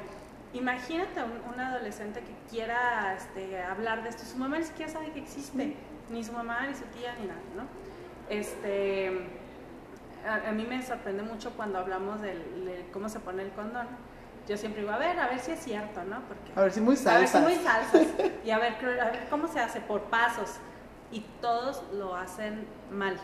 imagínate 0.52 1.22
un, 1.22 1.52
un 1.52 1.60
adolescente 1.60 2.20
que 2.20 2.34
quiera 2.50 3.14
este, 3.16 3.60
hablar 3.62 4.02
de 4.02 4.10
esto. 4.10 4.24
Su 4.24 4.36
mamá 4.38 4.58
ni 4.58 4.64
siquiera 4.64 4.90
sabe 4.92 5.10
que 5.10 5.20
existe. 5.20 5.74
Ni 6.10 6.22
su 6.22 6.32
mamá, 6.32 6.66
ni 6.66 6.74
su 6.74 6.84
tía, 6.84 7.14
ni 7.20 7.26
nada, 7.26 7.40
¿no? 7.56 7.62
Este, 8.28 9.10
a, 10.26 10.48
a 10.48 10.52
mí 10.52 10.64
me 10.64 10.82
sorprende 10.82 11.22
mucho 11.22 11.50
cuando 11.52 11.78
hablamos 11.78 12.20
del, 12.20 12.38
de 12.64 12.86
cómo 12.92 13.08
se 13.08 13.20
pone 13.20 13.42
el 13.42 13.50
condón. 13.52 13.86
Yo 14.48 14.56
siempre 14.58 14.82
digo, 14.82 14.92
a 14.92 14.98
ver, 14.98 15.18
a 15.18 15.28
ver 15.28 15.40
si 15.40 15.52
es 15.52 15.60
cierto, 15.60 16.02
¿no? 16.04 16.20
Porque 16.28 16.52
A 16.54 16.62
ver 16.62 16.72
si 16.72 16.80
muy 16.80 16.96
a 17.06 17.18
ver 17.18 17.28
si 17.28 17.38
muy 17.38 17.54
salsas. 17.56 18.06
Y 18.44 18.50
a 18.50 18.58
ver, 18.58 18.76
creo- 18.78 19.00
a 19.00 19.06
ver 19.06 19.26
cómo 19.30 19.48
se 19.48 19.58
hace, 19.60 19.80
por 19.80 20.02
pasos. 20.02 20.56
Y 21.12 21.20
todos 21.40 21.82
lo 21.92 22.16
hacen 22.16 22.66
mal. 22.90 23.16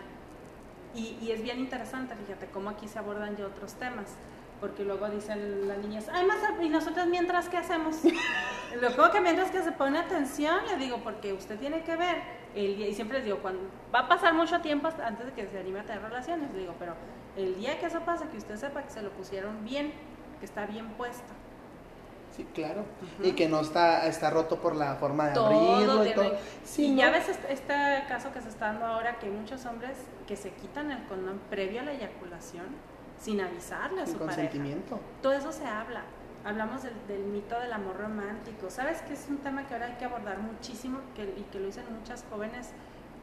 Y, 0.95 1.19
y 1.21 1.33
es 1.33 1.43
bien 1.43 1.59
interesante, 1.59 2.15
fíjate, 2.15 2.47
cómo 2.47 2.71
aquí 2.71 2.89
se 2.89 2.99
abordan 2.99 3.37
ya 3.37 3.47
otros 3.47 3.75
temas. 3.75 4.17
Porque 4.61 4.85
luego 4.85 5.09
dicen 5.09 5.67
las 5.67 5.79
niñas, 5.79 6.09
ay, 6.13 6.27
más, 6.27 6.39
¿y 6.61 6.69
nosotros 6.69 7.07
mientras 7.07 7.49
qué 7.49 7.57
hacemos? 7.57 7.97
Luego 8.81 9.11
que 9.11 9.21
mientras 9.21 9.51
que 9.51 9.63
se 9.63 9.73
pone 9.73 9.99
atención, 9.99 10.59
le 10.69 10.77
digo, 10.77 10.99
porque 11.03 11.33
usted 11.33 11.59
tiene 11.59 11.83
que 11.83 11.97
ver 11.97 12.23
el 12.55 12.77
día, 12.77 12.89
y 12.89 12.95
siempre 12.95 13.19
les 13.19 13.25
digo, 13.25 13.39
cuando 13.39 13.63
va 13.93 14.01
a 14.01 14.09
pasar 14.09 14.35
mucho 14.35 14.61
tiempo 14.61 14.89
antes 15.03 15.27
de 15.27 15.33
que 15.33 15.47
se 15.47 15.59
anime 15.59 15.81
a 15.81 15.85
tener 15.85 16.03
relaciones, 16.03 16.53
le 16.53 16.61
digo, 16.61 16.75
pero 16.79 16.95
el 17.37 17.57
día 17.57 17.79
que 17.81 17.87
eso 17.87 18.01
pase, 18.01 18.29
que 18.29 18.37
usted 18.37 18.57
sepa 18.57 18.83
que 18.83 18.91
se 18.91 19.03
lo 19.03 19.11
pusieron 19.11 19.65
bien, 19.65 19.93
que 20.39 20.45
está 20.45 20.67
bien 20.67 20.89
puesto. 20.91 21.33
Sí, 22.41 22.47
claro. 22.55 22.85
Y 23.23 23.33
que 23.33 23.49
no 23.49 23.61
está, 23.61 24.07
está 24.07 24.31
roto 24.31 24.57
por 24.57 24.75
la 24.75 24.95
forma 24.95 25.29
de 25.29 25.35
todo 25.35 25.75
abrirlo 25.75 26.07
y 26.07 26.15
todo. 26.15 26.33
Sí, 26.65 26.87
y 26.87 26.91
¿no? 26.91 26.99
ya 26.99 27.11
ves 27.11 27.29
este, 27.29 27.53
este 27.53 27.75
caso 28.09 28.33
que 28.33 28.41
se 28.41 28.49
está 28.49 28.67
dando 28.67 28.87
ahora 28.87 29.19
que 29.19 29.27
hay 29.27 29.33
muchos 29.33 29.67
hombres 29.67 29.97
que 30.27 30.37
se 30.37 30.51
quitan 30.53 30.91
el 30.91 31.05
condón 31.05 31.41
previo 31.51 31.81
a 31.81 31.85
la 31.85 31.93
eyaculación 31.93 32.67
sin 33.21 33.41
avisarle 33.41 34.03
a 34.03 34.07
Sin 34.07 34.19
su 34.19 34.25
pareja. 34.25 34.51
Todo 35.23 35.33
eso 35.35 35.53
se 35.53 35.67
habla. 35.67 36.03
Hablamos 36.45 36.83
del, 36.83 36.95
del 37.07 37.25
mito 37.25 37.61
del 37.61 37.73
amor 37.73 37.99
romántico. 37.99 38.71
¿Sabes 38.71 39.03
que 39.03 39.13
es 39.13 39.27
un 39.29 39.39
tema 39.39 39.67
que 39.67 39.75
ahora 39.75 39.87
hay 39.87 39.95
que 39.95 40.07
abordar 40.07 40.39
muchísimo 40.39 41.01
que, 41.15 41.25
y 41.25 41.47
que 41.53 41.61
lo 41.61 41.67
dicen 41.67 41.85
muchas 41.95 42.25
jóvenes 42.31 42.71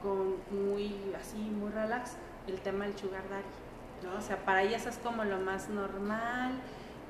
con 0.04 0.36
muy 0.52 0.94
así 1.20 1.38
muy 1.38 1.72
relax 1.72 2.12
el 2.48 2.60
tema 2.60 2.86
del 2.86 2.96
sugar 2.96 3.24
daddy, 3.30 4.08
¿no? 4.08 4.20
O 4.20 4.22
sea, 4.22 4.38
para 4.38 4.62
ellas 4.62 4.86
es 4.86 4.98
como 5.00 5.24
lo 5.24 5.40
más 5.40 5.70
normal, 5.70 6.52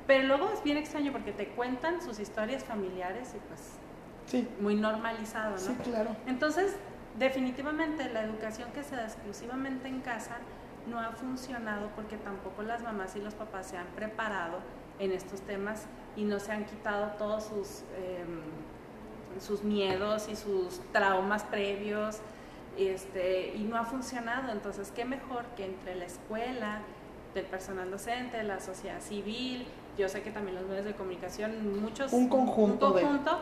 pero 0.07 0.25
luego 0.27 0.49
es 0.53 0.63
bien 0.63 0.77
extraño 0.77 1.11
porque 1.11 1.31
te 1.33 1.49
cuentan 1.49 2.01
sus 2.01 2.19
historias 2.19 2.63
familiares 2.63 3.33
y 3.35 3.39
pues 3.47 3.61
Sí, 4.25 4.47
muy 4.59 4.75
normalizado, 4.75 5.51
¿no? 5.51 5.57
sí, 5.57 5.73
claro. 5.83 6.09
Entonces, 6.25 6.75
definitivamente 7.17 8.09
la 8.09 8.23
educación 8.23 8.69
que 8.73 8.83
se 8.83 8.95
da 8.95 9.05
exclusivamente 9.05 9.87
en 9.87 10.01
casa 10.01 10.37
no 10.87 10.99
ha 10.99 11.11
funcionado 11.11 11.89
porque 11.95 12.17
tampoco 12.17 12.61
las 12.63 12.81
mamás 12.83 13.15
y 13.15 13.21
los 13.21 13.35
papás 13.35 13.67
se 13.67 13.77
han 13.77 13.87
preparado 13.95 14.59
en 14.99 15.11
estos 15.11 15.41
temas 15.41 15.85
y 16.15 16.23
no 16.23 16.39
se 16.39 16.51
han 16.51 16.65
quitado 16.65 17.11
todos 17.17 17.43
sus, 17.45 17.83
em, 17.97 18.41
sus 19.39 19.63
miedos 19.63 20.27
y 20.29 20.35
sus 20.35 20.79
traumas 20.91 21.43
previos 21.43 22.19
este, 22.77 23.53
y 23.55 23.63
no 23.63 23.77
ha 23.77 23.85
funcionado. 23.85 24.51
Entonces, 24.51 24.91
¿qué 24.95 25.05
mejor 25.05 25.45
que 25.55 25.65
entre 25.65 25.95
la 25.95 26.05
escuela, 26.05 26.81
del 27.33 27.45
personal 27.45 27.89
docente, 27.91 28.41
la 28.43 28.59
sociedad 28.59 28.99
civil, 29.01 29.67
yo 29.97 30.07
sé 30.09 30.21
que 30.21 30.31
también 30.31 30.55
los 30.55 30.65
medios 30.67 30.85
de 30.85 30.93
comunicación, 30.93 31.81
muchos... 31.81 32.13
Un 32.13 32.29
conjunto 32.29 32.89
un 32.89 32.95
de- 32.95 33.01
conjunto, 33.01 33.39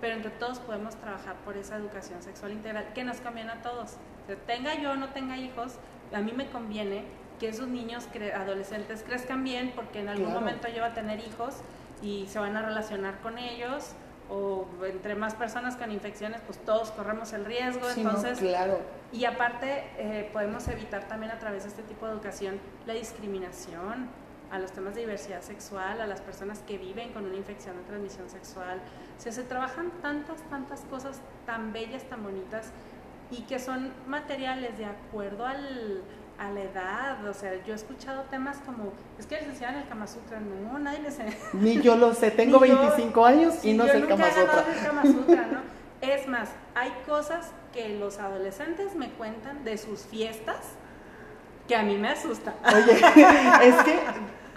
pero 0.00 0.14
entre 0.16 0.30
todos 0.32 0.58
podemos 0.58 0.96
trabajar 0.96 1.36
por 1.44 1.56
esa 1.56 1.76
educación 1.76 2.22
sexual 2.22 2.52
integral 2.52 2.92
que 2.92 3.04
nos 3.04 3.20
conviene 3.20 3.52
a 3.52 3.62
todos. 3.62 3.92
O 4.24 4.26
sea, 4.26 4.36
tenga 4.46 4.74
yo 4.74 4.92
o 4.92 4.96
no 4.96 5.08
tenga 5.10 5.36
hijos, 5.36 5.74
a 6.12 6.18
mí 6.20 6.32
me 6.32 6.48
conviene 6.50 7.04
que 7.38 7.48
esos 7.48 7.68
niños, 7.68 8.08
cre- 8.12 8.34
adolescentes, 8.34 9.02
crezcan 9.06 9.44
bien 9.44 9.72
porque 9.74 10.00
en 10.00 10.08
algún 10.08 10.26
Claro. 10.26 10.40
momento 10.40 10.68
yo 10.68 10.82
voy 10.82 10.90
a 10.90 10.94
tener 10.94 11.20
hijos 11.20 11.56
y 12.02 12.26
se 12.28 12.38
van 12.38 12.56
a 12.56 12.62
relacionar 12.62 13.20
con 13.20 13.38
ellos 13.38 13.92
o 14.30 14.66
entre 14.84 15.14
más 15.14 15.34
personas 15.34 15.76
con 15.76 15.90
infecciones, 15.92 16.40
pues 16.46 16.58
todos 16.64 16.90
corremos 16.92 17.32
el 17.32 17.44
riesgo. 17.44 17.88
Sí, 17.90 18.02
no, 18.02 18.10
entonces, 18.10 18.38
claro. 18.38 18.78
y 19.12 19.24
aparte, 19.24 19.84
eh, 19.98 20.30
podemos 20.32 20.66
evitar 20.68 21.06
también 21.06 21.32
a 21.32 21.38
través 21.38 21.64
de 21.64 21.68
este 21.68 21.82
tipo 21.82 22.06
de 22.06 22.12
educación 22.12 22.58
la 22.86 22.94
discriminación 22.94 24.08
a 24.52 24.58
los 24.58 24.70
temas 24.70 24.94
de 24.94 25.00
diversidad 25.00 25.40
sexual, 25.40 26.00
a 26.00 26.06
las 26.06 26.20
personas 26.20 26.58
que 26.60 26.76
viven 26.76 27.12
con 27.14 27.24
una 27.24 27.36
infección 27.36 27.74
de 27.76 27.82
transmisión 27.84 28.28
sexual. 28.28 28.80
O 29.18 29.20
sea, 29.20 29.32
se 29.32 29.42
trabajan 29.44 29.90
tantas, 30.02 30.42
tantas 30.50 30.80
cosas 30.82 31.20
tan 31.46 31.72
bellas, 31.72 32.04
tan 32.04 32.22
bonitas 32.22 32.70
y 33.30 33.42
que 33.44 33.58
son 33.58 33.92
materiales 34.06 34.76
de 34.76 34.84
acuerdo 34.84 35.46
al, 35.46 36.02
a 36.38 36.50
la 36.50 36.60
edad. 36.60 37.26
O 37.26 37.32
sea, 37.32 37.54
yo 37.64 37.72
he 37.72 37.76
escuchado 37.76 38.24
temas 38.24 38.58
como, 38.58 38.92
es 39.18 39.26
que 39.26 39.36
les 39.36 39.46
enseñan 39.46 39.76
el 39.76 39.88
Kama 39.88 40.06
Sutra. 40.06 40.38
No, 40.38 40.78
nadie 40.78 41.00
les 41.00 41.18
Ni 41.54 41.80
yo 41.80 41.96
lo 41.96 42.12
sé, 42.12 42.30
tengo 42.42 42.60
Ni 42.60 42.68
yo- 42.68 42.78
25 42.78 43.24
años 43.24 43.64
y 43.64 43.72
no 43.72 43.86
sé 43.86 43.96
el 43.96 44.06
Kama 44.06 44.26
Sutra. 44.28 44.64
el 44.70 44.86
Kama 44.86 45.02
Sutra, 45.02 45.46
¿no? 45.46 45.60
Es 46.02 46.26
más, 46.26 46.50
hay 46.74 46.92
cosas 47.06 47.52
que 47.72 47.90
los 47.90 48.18
adolescentes 48.18 48.96
me 48.96 49.10
cuentan 49.12 49.64
de 49.64 49.78
sus 49.78 50.00
fiestas 50.00 50.58
que 51.68 51.76
a 51.76 51.84
mí 51.84 51.96
me 51.96 52.08
asusta. 52.08 52.54
Oye, 52.66 52.92
es 53.62 53.82
que 53.84 53.98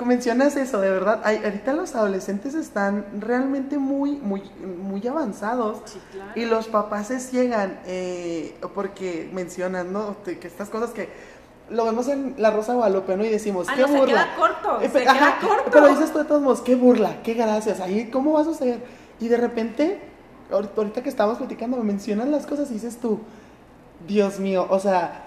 mencionas 0.03 0.57
eso, 0.57 0.81
de 0.81 0.89
verdad. 0.89 1.21
Ay, 1.23 1.39
ahorita 1.45 1.71
los 1.73 1.95
adolescentes 1.95 2.53
están 2.55 3.05
realmente 3.19 3.77
muy, 3.77 4.13
muy, 4.17 4.41
muy 4.81 5.07
avanzados. 5.07 5.77
Sí, 5.85 5.99
claro. 6.11 6.31
Y 6.35 6.45
los 6.45 6.67
papás 6.67 7.07
se 7.07 7.19
ciegan 7.21 7.79
eh, 7.85 8.57
porque 8.73 9.29
mencionan, 9.31 9.93
¿no? 9.93 10.17
Que 10.25 10.39
estas 10.45 10.69
cosas 10.69 10.89
que 10.89 11.07
lo 11.69 11.85
vemos 11.85 12.07
en 12.09 12.35
La 12.37 12.51
Rosa 12.51 12.73
Guadalupe, 12.73 13.15
¿no? 13.15 13.23
Y 13.23 13.29
decimos, 13.29 13.67
Ah, 13.69 13.73
qué 13.75 13.83
no, 13.83 13.87
se 13.87 13.97
burla. 13.99 14.13
queda 14.13 14.35
corto, 14.35 14.81
Eh, 14.81 14.89
se 14.89 15.07
ajá, 15.07 15.39
queda 15.39 15.47
corto. 15.47 15.71
Pero 15.71 15.87
dices 15.87 16.11
tú 16.11 16.17
de 16.19 16.25
todos 16.25 16.41
modos, 16.41 16.61
qué 16.61 16.75
burla, 16.75 17.21
qué 17.23 17.33
gracias. 17.33 17.79
Ahí, 17.79 18.09
¿cómo 18.11 18.33
va 18.33 18.41
a 18.41 18.43
suceder? 18.43 18.83
Y 19.19 19.29
de 19.29 19.37
repente, 19.37 19.99
ahor- 20.51 20.69
ahorita 20.75 21.01
que 21.03 21.09
estábamos 21.09 21.37
platicando, 21.37 21.77
me 21.77 21.83
mencionan 21.83 22.31
las 22.31 22.45
cosas 22.45 22.69
y 22.69 22.73
dices 22.73 22.97
tú, 22.97 23.19
Dios 24.07 24.39
mío, 24.39 24.67
o 24.69 24.79
sea, 24.79 25.24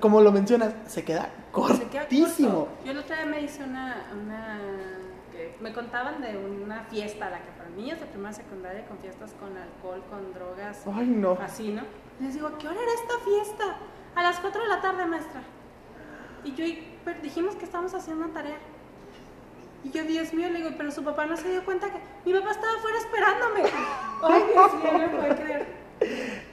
como 0.00 0.20
lo 0.20 0.32
mencionas, 0.32 0.74
se 0.86 1.04
queda 1.04 1.30
Se 1.76 1.84
queda 1.88 2.00
cortísimo. 2.02 2.68
Yo 2.84 2.92
el 2.92 2.98
otro 2.98 3.14
día 3.16 3.26
me 3.26 3.40
hice 3.42 3.62
una, 3.64 4.06
una 4.12 4.58
que 5.32 5.56
me 5.60 5.72
contaban 5.72 6.20
de 6.20 6.36
una 6.38 6.84
fiesta 6.84 7.26
a 7.26 7.30
la 7.30 7.38
que 7.40 7.50
para 7.52 7.68
niños 7.70 8.00
de 8.00 8.06
primaria 8.06 8.38
y 8.38 8.42
secundaria 8.42 8.86
con 8.86 8.98
fiestas 8.98 9.32
con 9.38 9.56
alcohol, 9.56 10.02
con 10.10 10.32
drogas, 10.32 10.82
Ay, 10.92 11.06
no. 11.06 11.32
así, 11.40 11.70
¿no? 11.70 11.82
Y 12.20 12.24
les 12.24 12.34
digo, 12.34 12.46
¿a 12.48 12.58
qué 12.58 12.66
hora 12.68 12.76
era 12.80 12.92
esta 12.92 13.18
fiesta? 13.24 13.76
A 14.14 14.22
las 14.22 14.38
4 14.40 14.62
de 14.62 14.68
la 14.68 14.80
tarde, 14.80 15.06
maestra. 15.06 15.42
Y 16.44 16.54
yo 16.54 16.64
y- 16.64 16.96
pero 17.04 17.20
dijimos 17.20 17.56
que 17.56 17.64
estábamos 17.64 17.92
haciendo 17.94 18.24
una 18.24 18.32
tarea. 18.34 18.56
Y 19.82 19.90
yo, 19.90 20.02
Dios 20.04 20.32
mío, 20.32 20.48
le 20.50 20.58
digo, 20.58 20.70
pero 20.78 20.90
su 20.90 21.02
papá 21.04 21.26
no 21.26 21.36
se 21.36 21.50
dio 21.50 21.64
cuenta 21.64 21.88
que 21.90 21.98
mi 22.24 22.32
papá 22.38 22.52
estaba 22.52 22.72
afuera 22.74 22.98
esperándome. 22.98 23.62
Ay, 24.22 24.42
Dios 24.52 24.74
mío, 24.74 24.92
no 24.92 24.98
me 24.98 25.08
puedo 25.08 25.36
creer. 25.36 25.83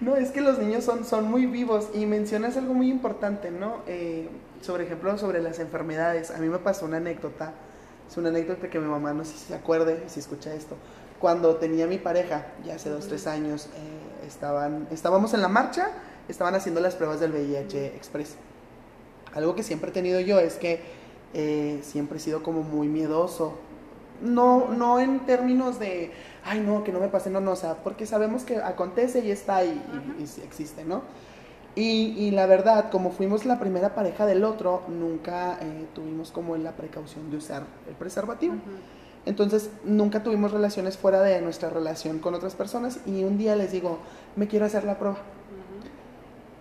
No, 0.02 0.16
es 0.16 0.32
que 0.32 0.42
los 0.42 0.58
niños 0.58 0.84
son, 0.84 1.06
son 1.06 1.30
muy 1.30 1.46
vivos 1.46 1.90
y 1.94 2.08
mencionas 2.08 2.58
algo 2.58 2.74
muy 2.74 2.90
importante, 2.90 3.52
¿no? 3.52 3.78
Eh, 3.86 4.30
sobre 4.62 4.86
ejemplo, 4.86 5.16
sobre 5.20 5.44
las 5.44 5.60
enfermedades. 5.60 6.32
A 6.32 6.40
mí 6.40 6.50
me 6.50 6.58
pasó 6.58 6.86
una 6.86 6.98
anécdota 6.98 7.54
Es 8.10 8.18
una 8.18 8.30
anécdota 8.30 8.68
que 8.68 8.80
mi 8.80 8.88
mamá 8.88 9.14
no 9.14 9.24
sé 9.24 9.34
si 9.34 9.46
se 9.46 9.56
acuerde, 9.56 10.04
si 10.08 10.20
escucha 10.20 10.54
esto. 10.56 10.76
Cuando 11.20 11.56
tenía 11.58 11.86
mi 11.86 12.00
pareja, 12.00 12.48
ya 12.66 12.76
hace 12.76 12.90
dos, 12.90 13.08
tres 13.08 13.28
años, 13.28 13.68
eh, 13.76 14.28
estaban, 14.28 14.88
estábamos 14.90 15.36
en 15.36 15.42
la 15.44 15.48
marcha, 15.48 15.92
estaban 16.28 16.56
haciendo 16.56 16.82
las 16.82 16.96
pruebas 16.96 17.20
del 17.20 17.32
VIH 17.32 17.96
Express. 17.96 18.38
Algo 19.34 19.54
que 19.54 19.62
siempre 19.62 19.92
he 19.92 19.94
tenido 19.94 20.20
yo 20.20 20.40
es 20.40 20.56
que 20.56 20.82
eh, 21.36 21.80
siempre 21.84 22.18
he 22.18 22.20
sido 22.20 22.42
como 22.42 22.64
muy 22.64 22.88
miedoso. 22.88 23.60
No, 24.22 24.70
no 24.70 25.00
en 25.00 25.22
términos 25.22 25.80
de, 25.80 26.12
ay 26.46 26.60
no, 26.60 26.84
que 26.84 26.92
no 26.92 27.00
me 27.00 27.08
pase, 27.08 27.30
no, 27.30 27.42
no, 27.42 27.52
o 27.52 27.56
sea, 27.56 27.76
porque 27.84 28.06
sabemos 28.06 28.44
que 28.44 28.58
acontece 28.58 29.20
y 29.26 29.32
está 29.32 29.64
y, 29.64 29.82
y 30.20 30.24
existe, 30.44 30.86
¿no? 30.86 31.02
Y, 31.74 32.14
y, 32.18 32.32
la 32.32 32.48
verdad, 32.48 32.90
como 32.92 33.12
fuimos 33.12 33.46
la 33.46 33.58
primera 33.58 33.96
pareja 33.96 34.26
del 34.26 34.44
otro, 34.44 34.84
nunca 34.90 35.58
eh, 35.62 35.86
tuvimos 35.96 36.30
como 36.32 36.58
la 36.58 36.74
precaución 36.74 37.32
de 37.32 37.38
usar 37.38 37.64
el 37.88 37.96
preservativo. 37.96 38.56
Entonces, 39.26 39.70
nunca 39.86 40.22
tuvimos 40.22 40.52
relaciones 40.52 40.98
fuera 40.98 41.22
de 41.22 41.40
nuestra 41.42 41.70
relación 41.70 42.20
con 42.20 42.34
otras 42.34 42.56
personas 42.56 43.00
y 43.06 43.24
un 43.24 43.38
día 43.38 43.56
les 43.56 43.72
digo, 43.72 44.00
me 44.36 44.48
quiero 44.48 44.66
hacer 44.66 44.84
la 44.84 44.98
prueba. 44.98 45.20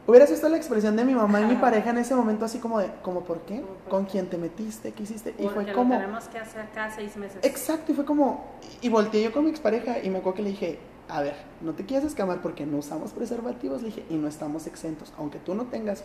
Hubieras 0.06 0.30
visto 0.30 0.48
la 0.48 0.56
expresión 0.56 0.96
de 0.96 1.04
mi 1.04 1.14
mamá 1.14 1.40
y 1.40 1.44
mi 1.44 1.56
pareja 1.56 1.90
en 1.90 1.98
ese 1.98 2.14
momento 2.14 2.44
así 2.44 2.58
como 2.58 2.78
de, 2.78 2.90
¿como 3.02 3.20
por 3.22 3.42
qué? 3.42 3.62
¿Con 3.88 4.06
quién 4.06 4.28
te 4.28 4.38
metiste? 4.38 4.92
¿Qué 4.92 5.04
hiciste? 5.04 5.34
Y 5.38 5.46
fue 5.48 5.70
como... 5.72 5.94
Lo 5.94 6.00
tenemos 6.00 6.24
que 6.24 6.38
hacer 6.38 6.68
cada 6.74 6.90
seis 6.90 7.16
meses. 7.16 7.38
Exacto, 7.42 7.92
y 7.92 7.94
fue 7.94 8.04
como... 8.04 8.44
Y 8.80 8.88
volteé 8.88 9.22
yo 9.22 9.32
con 9.32 9.44
mi 9.44 9.50
expareja 9.50 9.98
y 10.02 10.10
me 10.10 10.18
acuerdo 10.18 10.38
que 10.38 10.42
le 10.42 10.50
dije, 10.50 10.78
a 11.08 11.20
ver, 11.20 11.34
no 11.60 11.74
te 11.74 11.84
quieras 11.84 12.06
escamar 12.06 12.40
porque 12.40 12.66
no 12.66 12.78
usamos 12.78 13.12
preservativos, 13.12 13.82
le 13.82 13.88
dije, 13.88 14.04
y 14.08 14.14
no 14.14 14.26
estamos 14.26 14.66
exentos. 14.66 15.12
Aunque 15.18 15.38
tú 15.38 15.54
no 15.54 15.66
tengas 15.66 16.04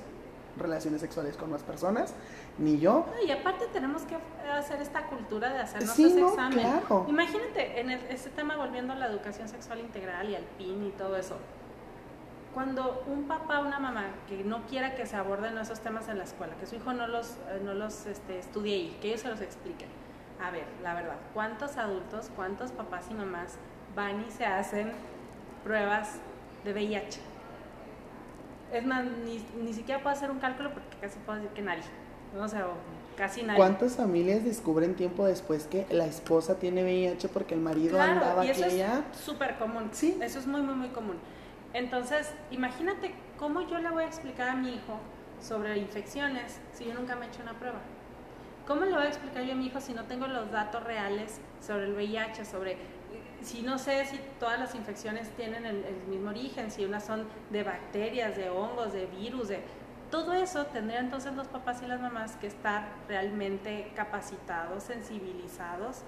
relaciones 0.58 1.01
sexuales 1.01 1.36
con 1.36 1.51
más 1.51 1.63
personas, 1.63 2.13
ni 2.58 2.79
yo. 2.79 3.05
y 3.25 3.31
aparte 3.31 3.65
tenemos 3.73 4.03
que 4.03 4.15
hacer 4.49 4.81
esta 4.81 5.08
cultura 5.08 5.53
de 5.53 5.60
hacernos 5.60 5.97
ese 5.97 6.21
examen. 6.21 6.60
Claro. 6.60 7.05
Imagínate, 7.10 7.79
en 7.79 7.91
este 7.91 8.29
tema 8.29 8.55
volviendo 8.55 8.93
a 8.93 8.95
la 8.95 9.08
educación 9.08 9.49
sexual 9.49 9.79
integral 9.79 10.29
y 10.29 10.36
al 10.36 10.43
PIN 10.58 10.88
y 10.88 10.91
todo 10.91 11.17
eso. 11.17 11.38
Cuando 12.55 13.03
un 13.05 13.25
papá 13.25 13.59
o 13.59 13.67
una 13.67 13.79
mamá 13.79 14.05
que 14.27 14.43
no 14.43 14.65
quiera 14.65 14.95
que 14.95 15.05
se 15.05 15.15
aborden 15.15 15.55
esos 15.59 15.81
temas 15.81 16.09
en 16.09 16.17
la 16.17 16.23
escuela, 16.23 16.55
que 16.59 16.65
su 16.65 16.75
hijo 16.77 16.93
no 16.93 17.05
los, 17.05 17.33
eh, 17.49 17.61
no 17.63 17.75
los 17.75 18.07
este, 18.07 18.39
estudie 18.39 18.77
y 18.77 18.97
que 18.99 19.09
ellos 19.09 19.21
se 19.21 19.29
los 19.29 19.41
expliquen. 19.41 19.89
A 20.41 20.49
ver, 20.49 20.65
la 20.81 20.95
verdad, 20.95 21.17
¿cuántos 21.33 21.77
adultos, 21.77 22.31
cuántos 22.35 22.71
papás 22.71 23.05
y 23.11 23.13
mamás 23.13 23.57
van 23.95 24.25
y 24.27 24.31
se 24.31 24.45
hacen 24.45 24.91
pruebas 25.63 26.19
de 26.63 26.73
VIH. 26.73 27.19
Es 28.71 28.85
más, 28.85 29.05
ni, 29.63 29.73
siquiera 29.73 30.01
puedo 30.01 30.15
hacer 30.15 30.31
un 30.31 30.39
cálculo 30.39 30.71
porque 30.73 30.97
casi 30.99 31.17
puedo 31.19 31.39
decir 31.39 31.53
que 31.53 31.61
nadie. 31.61 31.83
No 32.35 32.47
sé, 32.47 32.57
casi 33.15 33.43
nadie. 33.43 33.57
¿Cuántas 33.57 33.95
familias 33.95 34.43
descubren 34.43 34.95
tiempo 34.95 35.25
después 35.25 35.65
que 35.65 35.85
la 35.89 36.05
esposa 36.05 36.55
tiene 36.55 36.83
VIH 36.83 37.29
porque 37.29 37.53
el 37.53 37.61
marido 37.61 38.01
andaba 38.01 38.45
y 38.45 38.49
eso 38.49 38.65
es 38.65 38.83
súper 39.17 39.57
común. 39.57 39.89
Sí. 39.91 40.17
Eso 40.21 40.39
es 40.39 40.47
muy, 40.47 40.61
muy, 40.61 40.75
muy 40.75 40.89
común. 40.89 41.17
Entonces, 41.75 42.33
imagínate 42.51 43.13
cómo 43.38 43.59
yo 43.67 43.79
le 43.79 43.89
voy 43.89 44.05
a 44.05 44.07
explicar 44.07 44.47
a 44.47 44.55
mi 44.55 44.75
hijo 44.75 44.97
sobre 45.41 45.77
infecciones 45.77 46.61
si 46.71 46.85
yo 46.85 46.93
nunca 46.93 47.17
me 47.17 47.25
he 47.25 47.27
hecho 47.27 47.41
una 47.41 47.51
prueba. 47.59 47.79
¿Cómo 48.65 48.85
le 48.85 48.93
voy 48.93 49.01
a 49.01 49.07
explicar 49.09 49.43
yo 49.43 49.51
a 49.51 49.55
mi 49.57 49.65
hijo 49.65 49.81
si 49.81 49.93
no 49.93 50.05
tengo 50.05 50.25
los 50.25 50.49
datos 50.51 50.81
reales 50.83 51.41
sobre 51.59 51.88
el 51.88 51.93
VIH, 51.93 52.45
sobre 52.45 52.77
si 53.41 53.61
no 53.61 53.77
sé 53.77 54.05
si 54.05 54.17
todas 54.39 54.57
las 54.57 54.73
infecciones 54.73 55.29
tienen 55.31 55.65
el, 55.65 55.83
mismo 56.07 56.29
origen, 56.29 56.71
si 56.71 56.85
unas 56.85 57.05
son 57.05 57.27
de 57.49 57.63
bacterias, 57.63 58.38
de 58.38 58.49
hongos, 58.49 58.93
de 58.93 59.07
virus, 59.07 59.49
de 59.49 59.59
todo 60.09 60.31
eso 60.31 60.67
tendrían 60.67 61.05
entonces 61.05 61.33
los 61.33 61.49
papás 61.49 61.81
y 61.83 61.88
las 61.88 61.99
mamás 61.99 62.38
que 62.38 62.47
estar 62.47 62.88
realmente 63.09 63.91
capacitados, 63.97 64.81
sensibilizados 64.83 66.03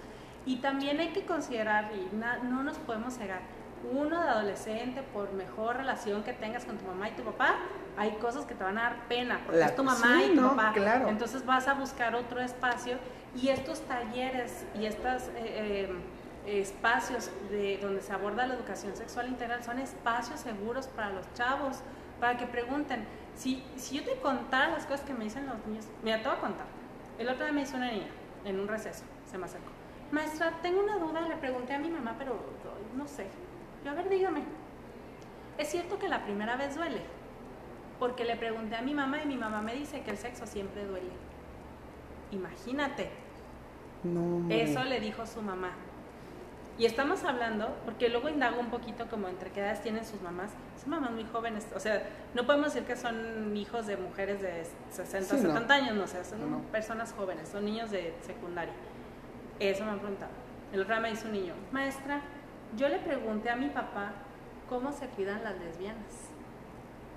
y 0.45 0.61
también 0.61 1.01
hay 1.01 1.09
que 1.09 1.25
considerar 1.25 1.91
y 1.93 2.15
no 2.15 2.63
nos 2.63 2.77
podemos 2.77 3.15
cegar. 3.15 3.56
Uno 3.91 4.21
de 4.21 4.29
adolescente, 4.29 5.01
por 5.13 5.31
mejor 5.33 5.77
relación 5.77 6.23
que 6.23 6.33
tengas 6.33 6.65
con 6.65 6.77
tu 6.77 6.85
mamá 6.85 7.09
y 7.09 7.11
tu 7.13 7.23
papá, 7.23 7.55
hay 7.97 8.11
cosas 8.13 8.45
que 8.45 8.53
te 8.53 8.63
van 8.63 8.77
a 8.77 8.83
dar 8.83 9.07
pena, 9.07 9.41
porque 9.45 9.61
es 9.61 9.75
tu 9.75 9.83
mamá 9.83 10.23
y 10.23 10.35
tu 10.35 10.41
papá. 10.41 10.71
Claro. 10.73 11.07
Entonces 11.09 11.45
vas 11.45 11.67
a 11.67 11.73
buscar 11.73 12.15
otro 12.15 12.41
espacio 12.41 12.97
y 13.35 13.49
estos 13.49 13.81
talleres 13.81 14.65
y 14.75 14.85
estas 14.85 15.29
eh, 15.35 15.89
eh, 16.45 16.61
espacios 16.61 17.29
de, 17.49 17.77
donde 17.81 18.01
se 18.01 18.13
aborda 18.13 18.47
la 18.47 18.55
educación 18.55 18.95
sexual 18.95 19.27
integral 19.27 19.63
son 19.63 19.79
espacios 19.79 20.39
seguros 20.39 20.87
para 20.87 21.09
los 21.09 21.31
chavos, 21.33 21.79
para 22.19 22.37
que 22.37 22.45
pregunten. 22.45 23.05
Si, 23.35 23.63
si 23.75 23.97
yo 23.97 24.03
te 24.03 24.15
contara 24.19 24.69
las 24.69 24.85
cosas 24.85 25.01
que 25.01 25.13
me 25.13 25.25
dicen 25.25 25.45
los 25.45 25.65
niños, 25.67 25.85
mira, 26.03 26.21
te 26.21 26.27
voy 26.27 26.37
a 26.37 26.41
contar. 26.41 26.65
El 27.19 27.29
otro 27.29 27.45
día 27.45 27.53
me 27.53 27.61
hizo 27.61 27.77
una 27.77 27.91
niña 27.91 28.07
en 28.45 28.59
un 28.59 28.67
receso, 28.67 29.03
se 29.29 29.37
me 29.37 29.45
acercó. 29.45 29.69
Maestra, 30.11 30.53
tengo 30.61 30.81
una 30.81 30.97
duda, 30.97 31.21
le 31.21 31.35
pregunté 31.35 31.73
a 31.73 31.79
mi 31.79 31.89
mamá, 31.89 32.15
pero 32.17 32.39
no 32.95 33.07
sé. 33.07 33.27
Yo, 33.83 33.91
a 33.91 33.93
ver, 33.93 34.09
dígame. 34.09 34.43
Es 35.57 35.69
cierto 35.69 35.97
que 35.97 36.07
la 36.07 36.23
primera 36.23 36.55
vez 36.55 36.75
duele, 36.75 37.01
porque 37.99 38.25
le 38.25 38.35
pregunté 38.35 38.75
a 38.75 38.81
mi 38.81 38.93
mamá 38.93 39.23
y 39.23 39.25
mi 39.25 39.37
mamá 39.37 39.61
me 39.61 39.73
dice 39.73 40.01
que 40.01 40.11
el 40.11 40.17
sexo 40.17 40.45
siempre 40.45 40.85
duele. 40.85 41.11
Imagínate. 42.31 43.09
No, 44.03 44.45
Eso 44.53 44.83
le 44.83 44.99
dijo 44.99 45.25
su 45.25 45.41
mamá. 45.41 45.71
Y 46.77 46.85
estamos 46.85 47.23
hablando, 47.23 47.75
porque 47.85 48.07
luego 48.07 48.29
indago 48.29 48.59
un 48.59 48.69
poquito 48.69 49.07
como 49.07 49.27
entre 49.27 49.49
qué 49.49 49.61
edades 49.61 49.81
tienen 49.81 50.05
sus 50.05 50.21
mamás. 50.21 50.51
Son 50.79 50.91
mamás 50.91 51.11
muy 51.11 51.25
jóvenes, 51.25 51.65
o 51.75 51.79
sea, 51.79 52.07
no 52.35 52.45
podemos 52.45 52.71
decir 52.71 52.87
que 52.87 52.95
son 52.95 53.57
hijos 53.57 53.87
de 53.87 53.97
mujeres 53.97 54.43
de 54.43 54.63
60, 54.91 55.35
o 55.35 55.39
70 55.39 55.73
años, 55.73 55.95
no, 55.95 56.03
o 56.03 56.07
sea, 56.07 56.23
son 56.23 56.61
personas 56.71 57.13
jóvenes, 57.13 57.49
son 57.49 57.65
niños 57.65 57.89
de 57.89 58.13
secundaria. 58.21 58.75
Eso 59.59 59.85
me 59.85 59.91
han 59.91 59.99
preguntado. 59.99 60.31
El 60.71 60.81
otro 60.81 60.93
día 60.93 61.01
me 61.01 61.09
dice 61.09 61.25
un 61.25 61.33
niño, 61.33 61.53
maestra, 61.71 62.21
yo 62.75 62.89
le 62.89 62.99
pregunté 62.99 63.49
a 63.49 63.55
mi 63.55 63.69
papá 63.69 64.13
cómo 64.69 64.91
se 64.91 65.07
cuidan 65.07 65.43
las 65.43 65.57
lesbianas. 65.59 66.31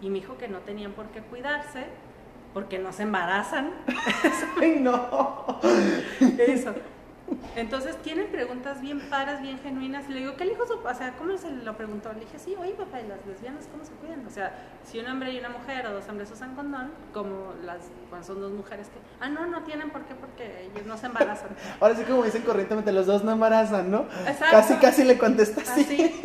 Y 0.00 0.08
me 0.08 0.20
dijo 0.20 0.38
que 0.38 0.48
no 0.48 0.60
tenían 0.60 0.92
por 0.92 1.06
qué 1.08 1.20
cuidarse 1.20 1.86
porque 2.54 2.78
no 2.78 2.92
se 2.92 3.02
embarazan. 3.02 3.72
Ay, 4.60 4.78
no. 4.80 5.60
Eso. 6.38 6.74
Entonces 7.56 7.96
tienen 8.02 8.28
preguntas 8.28 8.80
bien 8.80 9.00
padres, 9.08 9.40
bien 9.42 9.58
genuinas. 9.58 10.08
Y 10.08 10.12
le 10.12 10.20
digo, 10.20 10.36
¿qué 10.36 10.44
le 10.44 10.52
dijo 10.52 10.66
su 10.66 10.74
O 10.74 10.94
sea, 10.94 11.12
¿cómo 11.16 11.36
se 11.36 11.50
lo 11.50 11.76
preguntó? 11.76 12.12
Le 12.12 12.20
dije, 12.20 12.38
sí, 12.38 12.54
oye 12.58 12.72
papá, 12.72 13.00
¿y 13.00 13.06
las 13.06 13.24
lesbianas 13.26 13.66
cómo 13.70 13.84
se 13.84 13.92
cuidan? 13.92 14.26
O 14.26 14.30
sea, 14.30 14.52
si 14.84 14.98
un 14.98 15.06
hombre 15.06 15.32
y 15.32 15.38
una 15.38 15.48
mujer 15.48 15.86
o 15.86 15.92
dos 15.92 16.08
hombres 16.08 16.30
usan 16.30 16.54
condón, 16.54 16.90
como 17.12 17.54
las, 17.64 17.90
cuando 18.08 18.26
son 18.26 18.40
dos 18.40 18.52
mujeres 18.52 18.88
que, 18.88 18.98
ah, 19.20 19.28
no, 19.28 19.46
no 19.46 19.62
tienen 19.62 19.90
por 19.90 20.04
qué 20.04 20.14
porque 20.14 20.70
ellos 20.72 20.86
no 20.86 20.96
se 20.96 21.06
embarazan. 21.06 21.50
Ahora 21.80 21.94
sí, 21.94 22.04
como 22.04 22.22
dicen 22.22 22.42
corrientemente, 22.42 22.92
los 22.92 23.06
dos 23.06 23.24
no 23.24 23.32
embarazan, 23.32 23.90
¿no? 23.90 24.06
Exacto. 24.26 24.46
Casi, 24.50 24.74
casi 24.76 25.04
le 25.04 25.18
contesta 25.18 25.60
así. 25.60 26.20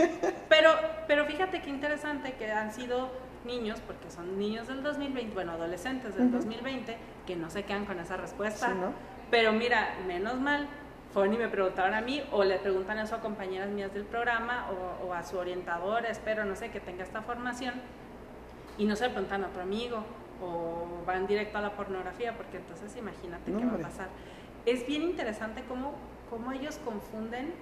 Pero, 0.50 0.72
pero 1.08 1.26
fíjate 1.26 1.62
qué 1.62 1.70
interesante 1.70 2.34
que 2.34 2.52
han 2.52 2.74
sido 2.74 3.10
niños, 3.46 3.80
porque 3.86 4.10
son 4.10 4.38
niños 4.40 4.68
del 4.68 4.84
2020, 4.84 5.34
bueno, 5.34 5.54
adolescentes 5.54 6.16
del 6.16 6.32
2020, 6.32 6.98
que 7.26 7.36
no 7.36 7.50
se 7.50 7.64
quedan 7.64 7.86
con 7.86 8.00
esa 8.00 8.18
respuesta. 8.18 8.68
Sí, 8.68 8.74
¿no? 8.80 8.94
Pero 9.32 9.52
mira, 9.54 9.96
menos 10.08 10.40
mal 10.40 10.68
fueron 11.16 11.34
y 11.34 11.38
me 11.38 11.48
preguntaron 11.48 11.94
a 11.94 12.02
mí 12.02 12.22
o 12.34 12.44
le 12.44 12.60
preguntan 12.60 12.98
a 12.98 13.08
sus 13.08 13.20
compañeras 13.20 13.70
mías 13.70 13.94
del 13.94 14.04
programa 14.04 14.68
o, 15.02 15.14
a 15.14 15.24
su 15.24 15.38
orientador, 15.38 16.06
espero, 16.06 16.44
no 16.44 16.58
sé, 16.58 16.72
que 16.72 16.82
tenga 16.82 17.04
esta 17.04 17.22
formación 17.22 17.76
y 18.78 18.84
no 18.84 18.98
se 18.98 19.06
le 19.06 19.12
preguntan 19.12 19.46
a 19.46 19.48
otro 19.48 19.62
amigo 19.62 20.04
o 20.44 21.06
van 21.08 21.26
directo 21.26 21.58
a 21.58 21.62
la 21.62 21.72
pornografía 21.72 22.36
porque 22.36 22.58
entonces 22.58 22.98
imagínate 22.98 23.50
qué 23.50 23.66
va 23.66 23.76
a 23.76 23.78
pasar. 23.78 24.10
Es 24.66 24.86
bien 24.86 25.04
interesante 25.04 25.64
cómo, 25.70 25.94
cómo 26.30 26.52
ellos 26.52 26.82
confunden 26.84 27.54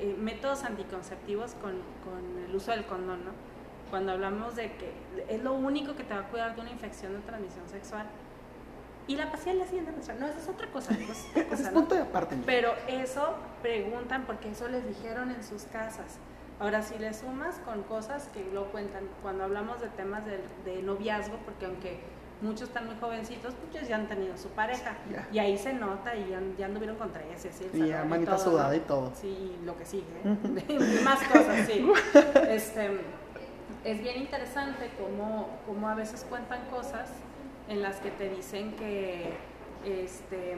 eh, 0.00 0.16
métodos 0.18 0.64
anticonceptivos 0.64 1.54
con, 1.54 1.74
con, 2.02 2.44
el 2.48 2.52
uso 2.52 2.72
del 2.72 2.84
condón, 2.84 3.24
¿no? 3.24 3.30
Cuando 3.90 4.10
hablamos 4.10 4.56
de 4.56 4.72
que 4.72 4.92
es 5.28 5.40
lo 5.44 5.52
único 5.52 5.94
que 5.94 6.02
te 6.02 6.14
va 6.14 6.22
a 6.22 6.28
cuidar 6.30 6.56
de 6.56 6.62
una 6.62 6.72
infección 6.72 7.12
de 7.12 7.20
transmisión 7.20 7.68
sexual 7.68 8.06
y 9.08 9.16
la 9.16 9.30
pastilla 9.30 9.54
la 9.54 9.64
siguiente 9.64 9.90
menstrual. 9.90 10.20
No, 10.20 10.26
esa 10.26 10.38
es 10.38 10.48
otra 10.48 10.68
cosa. 10.68 10.92
es 10.92 11.68
punto 11.72 11.94
de 11.94 12.02
aparte. 12.02 12.36
Pero 12.46 12.74
eso 12.86 13.34
preguntan 13.62 14.24
porque 14.26 14.50
eso 14.50 14.68
les 14.68 14.86
dijeron 14.86 15.30
en 15.30 15.42
sus 15.42 15.64
casas. 15.64 16.18
Ahora, 16.60 16.82
si 16.82 16.98
le 16.98 17.14
sumas 17.14 17.56
con 17.64 17.82
cosas 17.84 18.28
que 18.34 18.44
lo 18.52 18.70
cuentan, 18.70 19.04
cuando 19.22 19.44
hablamos 19.44 19.80
de 19.80 19.88
temas 19.88 20.24
de, 20.26 20.82
noviazgo, 20.82 21.36
porque 21.44 21.66
aunque 21.66 22.00
muchos 22.42 22.68
están 22.68 22.86
muy 22.86 22.96
jovencitos, 23.00 23.54
muchos 23.64 23.88
ya 23.88 23.96
han 23.96 24.08
tenido 24.08 24.36
su 24.36 24.48
pareja. 24.48 24.96
Y 25.32 25.38
ahí 25.38 25.56
se 25.56 25.72
nota 25.72 26.14
y 26.14 26.28
ya, 26.58 26.66
anduvieron 26.66 26.96
contra 26.96 27.22
ella. 27.24 27.38
Sí, 27.38 27.50
y 27.72 27.88
ya 27.88 28.04
manita 28.04 28.36
sudada 28.36 28.76
y 28.76 28.80
todo. 28.80 29.12
Sí, 29.14 29.56
lo 29.64 29.76
que 29.78 29.86
sigue. 29.86 30.04
¿eh? 30.24 31.00
Más 31.04 31.22
cosas, 31.28 31.66
sí. 31.66 31.90
Este, 32.48 33.00
es 33.84 34.02
bien 34.02 34.18
interesante 34.18 34.90
cómo, 34.98 35.48
cómo 35.64 35.88
a 35.88 35.94
veces 35.94 36.26
cuentan 36.28 36.60
cosas 36.70 37.08
en 37.68 37.82
las 37.82 37.96
que 37.96 38.10
te 38.10 38.28
dicen 38.28 38.72
que, 38.76 39.32
este, 39.84 40.56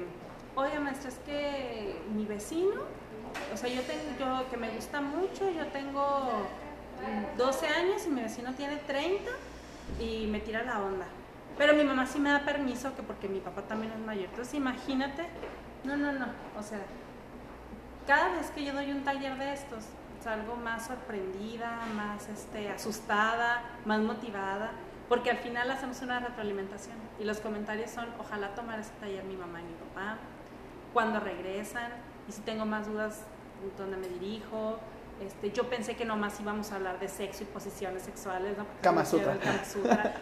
oye 0.54 0.78
maestra, 0.78 1.08
es 1.08 1.18
que 1.18 2.00
mi 2.14 2.24
vecino, 2.24 2.82
o 3.52 3.56
sea, 3.56 3.68
yo 3.68 3.82
tengo, 3.82 4.02
yo 4.18 4.50
que 4.50 4.56
me 4.56 4.70
gusta 4.70 5.00
mucho, 5.00 5.50
yo 5.50 5.66
tengo 5.68 6.46
12 7.36 7.66
años 7.66 8.06
y 8.06 8.10
mi 8.10 8.22
vecino 8.22 8.54
tiene 8.54 8.76
30 8.76 9.30
y 9.98 10.26
me 10.26 10.40
tira 10.40 10.62
la 10.62 10.82
onda. 10.82 11.06
Pero 11.58 11.74
mi 11.74 11.84
mamá 11.84 12.06
sí 12.06 12.18
me 12.18 12.30
da 12.30 12.44
permiso 12.44 12.94
que 12.96 13.02
porque 13.02 13.28
mi 13.28 13.40
papá 13.40 13.62
también 13.62 13.92
es 13.92 13.98
mayor. 13.98 14.26
Entonces 14.26 14.54
imagínate, 14.54 15.26
no, 15.84 15.96
no, 15.96 16.12
no, 16.12 16.26
o 16.58 16.62
sea, 16.62 16.78
cada 18.06 18.36
vez 18.36 18.50
que 18.50 18.64
yo 18.64 18.72
doy 18.72 18.90
un 18.92 19.04
taller 19.04 19.36
de 19.36 19.52
estos, 19.52 19.84
salgo 20.22 20.56
más 20.56 20.86
sorprendida, 20.86 21.80
más 21.94 22.28
este, 22.28 22.68
asustada, 22.70 23.62
más 23.84 24.00
motivada, 24.00 24.72
porque 25.10 25.28
al 25.28 25.38
final 25.38 25.68
hacemos 25.72 26.00
una 26.02 26.20
retroalimentación 26.20 26.94
y 27.18 27.24
los 27.24 27.40
comentarios 27.40 27.90
son, 27.90 28.06
ojalá 28.20 28.54
tomar 28.54 28.78
ese 28.78 28.92
taller 29.00 29.24
mi 29.24 29.34
mamá 29.34 29.60
y 29.60 29.64
mi 29.64 29.74
papá, 29.74 30.18
cuando 30.92 31.18
regresan, 31.18 31.90
y 32.28 32.32
si 32.32 32.42
tengo 32.42 32.64
más 32.64 32.86
dudas, 32.86 33.24
¿dónde 33.76 33.96
me 33.96 34.06
dirijo? 34.06 34.78
Este, 35.20 35.50
yo 35.50 35.68
pensé 35.68 35.96
que 35.96 36.04
nomás 36.04 36.38
íbamos 36.38 36.70
a 36.70 36.76
hablar 36.76 37.00
de 37.00 37.08
sexo 37.08 37.42
y 37.42 37.46
posiciones 37.46 38.04
sexuales, 38.04 38.56
¿no? 38.56 38.64
Kama 38.82 39.04
Sutra. 39.04 39.36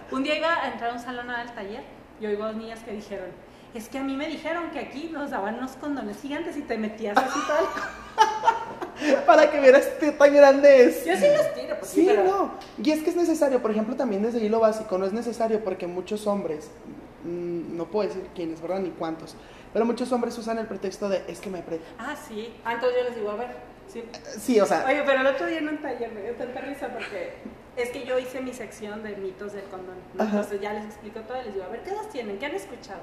Un 0.11 0.23
día 0.23 0.39
iba 0.39 0.55
a 0.55 0.73
entrar 0.73 0.91
a 0.91 0.95
un 0.95 1.01
salón 1.01 1.29
al 1.29 1.55
taller 1.55 1.83
y 2.19 2.25
oigo 2.25 2.47
dos 2.47 2.57
niñas 2.57 2.81
que 2.81 2.93
dijeron, 2.93 3.29
es 3.75 3.91
que 3.91 3.99
a 3.99 4.03
mí 4.03 4.17
me 4.17 4.27
dijeron 4.27 4.71
que 4.71 4.79
aquí 4.79 5.11
nos 5.13 5.33
daban 5.33 5.57
unos 5.57 5.73
condones 5.73 6.23
gigantes 6.23 6.57
y 6.57 6.63
te 6.63 6.79
metías 6.79 7.19
así 7.19 7.39
tal. 7.47 8.88
Para 9.27 9.51
que 9.51 9.61
vieras 9.61 9.87
qué 10.01 10.13
tan 10.13 10.35
grande 10.35 10.85
es. 10.85 11.05
Yo 11.05 11.17
sí 11.17 11.27
los 11.37 11.55
tiro, 11.55 11.79
pues 11.79 11.91
sí, 11.91 12.07
no. 12.07 12.53
Y 12.83 12.91
es 12.91 13.03
que 13.03 13.11
es 13.11 13.17
necesario, 13.17 13.61
por 13.61 13.71
ejemplo, 13.71 13.97
también 13.97 14.23
desde 14.23 14.41
ahí 14.41 14.49
lo 14.49 14.61
básico, 14.61 14.99
no 14.99 15.07
es 15.07 15.13
necesario 15.13 15.63
porque 15.63 15.87
muchos 15.87 16.27
hombres, 16.27 16.71
mm, 17.25 17.77
no 17.77 17.87
puedo 17.87 18.09
decir 18.09 18.27
quiénes, 18.35 18.61
¿verdad? 18.61 18.81
Ni 18.81 18.91
cuántos, 18.91 19.37
pero 19.73 19.85
muchos 19.85 20.11
hombres 20.13 20.37
usan 20.39 20.59
el 20.59 20.67
pretexto 20.67 21.09
de 21.09 21.23
es 21.29 21.41
que 21.41 21.51
me 21.51 21.59
aprieta. 21.59 21.85
Ah, 21.99 22.17
sí. 22.17 22.55
Ah, 22.65 22.75
entonces 22.75 22.99
yo 22.99 23.09
les 23.09 23.17
digo, 23.17 23.31
a 23.31 23.37
ver. 23.37 23.69
Sí. 23.89 24.05
sí, 24.39 24.61
o 24.61 24.67
sea. 24.67 24.85
Oye, 24.87 25.03
pero 25.07 25.21
el 25.21 25.27
otro 25.27 25.47
día 25.47 25.59
en 25.59 25.69
un 25.69 25.79
taller 25.79 26.13
me 26.13 26.23
dio 26.23 26.35
tanta 26.35 26.61
risa 26.61 26.89
porque 26.89 27.33
es 27.77 27.91
que 27.91 28.05
yo 28.05 28.19
hice 28.19 28.41
mi 28.41 28.53
sección 28.53 29.03
de 29.03 29.17
mitos 29.17 29.53
del 29.53 29.65
condón. 29.65 29.97
Entonces 30.19 30.61
ya 30.61 30.75
les 30.75 30.85
explico 30.85 31.21
todo 31.21 31.41
y 31.41 31.45
les 31.45 31.55
digo, 31.55 31.65
a 31.65 31.69
ver, 31.69 31.83
¿qué 31.83 31.93
dos 31.93 32.09
tienen? 32.11 32.39
¿Qué 32.39 32.47
han 32.47 32.55
escuchado? 32.55 33.01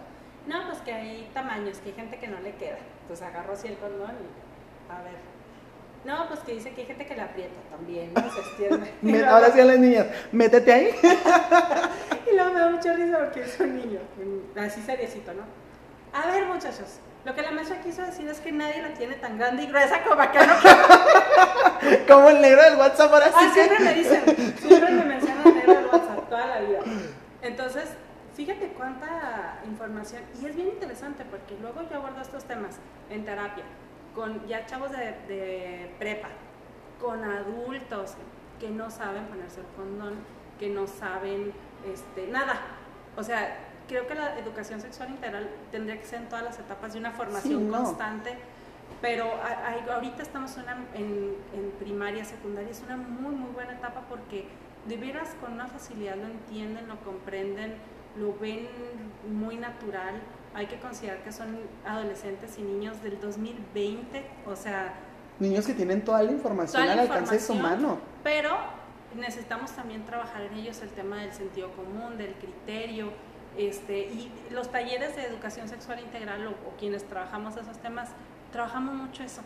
No, 0.47 0.67
pues 0.67 0.79
que 0.79 0.93
hay 0.93 1.29
tamaños, 1.33 1.79
que 1.79 1.89
hay 1.89 1.95
gente 1.95 2.19
que 2.19 2.27
no 2.27 2.39
le 2.39 2.53
queda. 2.55 2.77
Entonces 3.01 3.25
agarro 3.25 3.53
así 3.53 3.67
el 3.67 3.77
condón 3.77 4.11
y 4.11 4.91
a 4.91 5.01
ver. 5.01 5.34
No, 6.05 6.27
pues 6.27 6.39
que 6.41 6.53
dice 6.53 6.71
que 6.71 6.81
hay 6.81 6.87
gente 6.87 7.05
que 7.07 7.15
le 7.15 7.21
aprieta 7.21 7.59
también, 7.71 8.13
no 8.13 8.31
se 8.31 8.39
extiende. 8.39 9.25
Ahora 9.27 9.51
sí 9.51 9.59
a 9.59 9.65
las 9.65 9.79
niñas, 9.79 10.05
métete 10.31 10.71
ahí. 10.71 10.89
y 12.31 12.35
luego 12.35 12.53
me 12.53 12.59
da 12.59 12.69
mucha 12.69 12.93
risa 12.93 13.17
porque 13.17 13.41
es 13.41 13.59
un 13.59 13.75
niño, 13.75 13.99
así 14.55 14.83
seriecito, 14.83 15.33
¿no? 15.33 15.41
A 16.13 16.27
ver, 16.27 16.45
muchachos, 16.45 16.99
lo 17.25 17.33
que 17.33 17.41
la 17.41 17.51
maestra 17.51 17.81
quiso 17.81 18.03
decir 18.03 18.27
es 18.29 18.39
que 18.39 18.51
nadie 18.51 18.83
la 18.83 18.93
tiene 18.93 19.15
tan 19.15 19.39
grande 19.39 19.63
y 19.63 19.65
gruesa 19.65 20.03
como 20.03 20.21
acá. 20.21 20.45
¿no? 20.45 20.53
como 22.07 22.29
el 22.29 22.39
negro 22.39 22.61
del 22.61 22.75
WhatsApp 22.75 23.11
ahora 23.11 23.27
sí. 23.29 23.33
Ah, 23.37 23.51
siempre 23.51 23.79
me 23.79 23.93
dicen, 23.95 24.23
siempre 24.59 24.91
me 24.91 25.05
mencionan 25.05 25.47
el 25.47 25.55
negro 25.55 25.73
del 25.73 25.85
WhatsApp 25.87 26.29
toda 26.29 26.45
la 26.45 26.59
vida. 26.59 26.79
Entonces, 27.41 27.85
fíjate 28.35 28.67
cuánta 28.77 29.59
información. 29.65 30.21
Y 30.39 30.45
es 30.45 30.55
bien 30.55 30.67
interesante 30.67 31.25
porque 31.25 31.57
luego 31.59 31.81
yo 31.89 31.97
abordo 31.97 32.21
estos 32.21 32.45
temas 32.45 32.75
en 33.09 33.25
terapia 33.25 33.63
con 34.15 34.47
ya 34.47 34.65
chavos 34.65 34.91
de, 34.91 34.97
de 35.27 35.91
prepa, 35.99 36.29
con 36.99 37.23
adultos 37.23 38.13
que 38.59 38.69
no 38.69 38.89
saben 38.89 39.25
ponerse 39.25 39.59
el 39.59 39.67
condón, 39.75 40.15
que 40.59 40.69
no 40.69 40.87
saben 40.87 41.53
este, 41.85 42.27
nada. 42.27 42.61
O 43.17 43.23
sea, 43.23 43.57
creo 43.87 44.07
que 44.07 44.15
la 44.15 44.39
educación 44.39 44.81
sexual 44.81 45.09
integral 45.09 45.49
tendría 45.71 45.99
que 45.99 46.05
ser 46.05 46.21
en 46.21 46.29
todas 46.29 46.43
las 46.43 46.59
etapas 46.59 46.93
de 46.93 46.99
una 46.99 47.11
formación 47.11 47.69
constante, 47.69 48.37
pero 49.01 49.25
ahorita 49.93 50.23
estamos 50.23 50.55
en, 50.57 51.35
en, 51.53 51.71
primaria, 51.79 52.25
secundaria, 52.25 52.71
es 52.71 52.81
una 52.81 52.97
muy, 52.97 53.35
muy 53.35 53.51
buena 53.51 53.73
etapa 53.73 54.01
porque 54.09 54.45
de 54.87 54.97
veras 54.97 55.35
con 55.41 55.53
una 55.53 55.67
facilidad 55.67 56.15
lo 56.15 56.27
entienden, 56.27 56.87
lo 56.87 56.97
comprenden, 56.99 57.75
lo 58.17 58.37
ven 58.39 58.67
muy 59.31 59.57
natural. 59.57 60.15
Hay 60.55 60.67
que 60.67 60.79
considerar 60.79 61.21
que 61.23 61.31
son 61.31 61.59
adolescentes 61.85 62.57
y 62.57 62.61
niños 62.61 63.03
del 63.03 63.19
2020, 63.19 64.25
o 64.47 64.55
sea... 64.55 64.93
Niños 65.37 65.67
que 65.67 65.73
tienen 65.73 66.03
toda 66.05 66.23
la 66.23 66.31
información 66.31 66.81
al 66.81 66.97
alcance 66.99 67.35
de 67.35 67.41
su 67.41 67.53
mano. 67.55 67.99
Pero 68.23 68.55
necesitamos 69.15 69.71
también 69.71 70.05
trabajar 70.05 70.41
en 70.43 70.53
ellos 70.53 70.81
el 70.81 70.89
tema 70.89 71.17
del 71.17 71.33
sentido 71.33 71.71
común, 71.71 72.17
del 72.17 72.33
criterio, 72.35 73.11
este, 73.57 73.99
y 73.99 74.31
los 74.51 74.71
talleres 74.71 75.15
de 75.15 75.25
educación 75.25 75.67
sexual 75.67 75.99
integral 75.99 76.47
o, 76.47 76.77
quienes 76.77 77.03
trabajamos 77.05 77.55
esos 77.57 77.77
temas, 77.79 78.09
trabajamos 78.51 78.95
mucho 78.95 79.23
eso. 79.23 79.41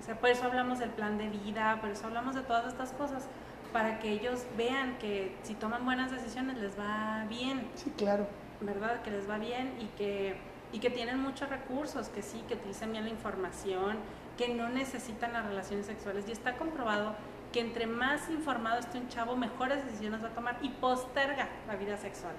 O 0.00 0.04
sea, 0.04 0.18
por 0.18 0.30
eso 0.30 0.44
hablamos 0.44 0.78
del 0.78 0.90
plan 0.90 1.18
de 1.18 1.28
vida, 1.28 1.78
por 1.80 1.90
eso 1.90 2.06
hablamos 2.06 2.34
de 2.34 2.42
todas 2.42 2.66
estas 2.66 2.92
cosas, 2.92 3.24
para 3.72 3.98
que 3.98 4.10
ellos 4.10 4.44
vean 4.56 4.96
que 4.98 5.36
si 5.42 5.54
toman 5.54 5.84
buenas 5.84 6.10
decisiones 6.10 6.56
les 6.58 6.78
va 6.78 7.26
bien. 7.28 7.68
Sí, 7.74 7.92
claro. 7.96 8.26
¿Verdad? 8.60 9.02
Que 9.02 9.10
les 9.10 9.28
va 9.28 9.38
bien 9.38 9.74
y 9.80 9.86
que, 9.96 10.36
y 10.72 10.80
que 10.80 10.90
tienen 10.90 11.20
muchos 11.20 11.48
recursos, 11.48 12.08
que 12.08 12.22
sí, 12.22 12.42
que 12.48 12.54
utilizan 12.54 12.92
bien 12.92 13.04
la 13.04 13.10
información, 13.10 13.98
que 14.36 14.48
no 14.48 14.68
necesitan 14.68 15.32
las 15.32 15.46
relaciones 15.46 15.86
sexuales. 15.86 16.24
Y 16.28 16.32
está 16.32 16.56
comprobado 16.56 17.14
que 17.52 17.60
entre 17.60 17.86
más 17.86 18.28
informado 18.30 18.78
esté 18.78 18.98
un 18.98 19.08
chavo, 19.08 19.36
mejores 19.36 19.84
decisiones 19.84 20.22
va 20.22 20.28
a 20.28 20.34
tomar 20.34 20.58
y 20.62 20.68
posterga 20.70 21.48
la 21.66 21.76
vida 21.76 21.96
sexual. 21.96 22.34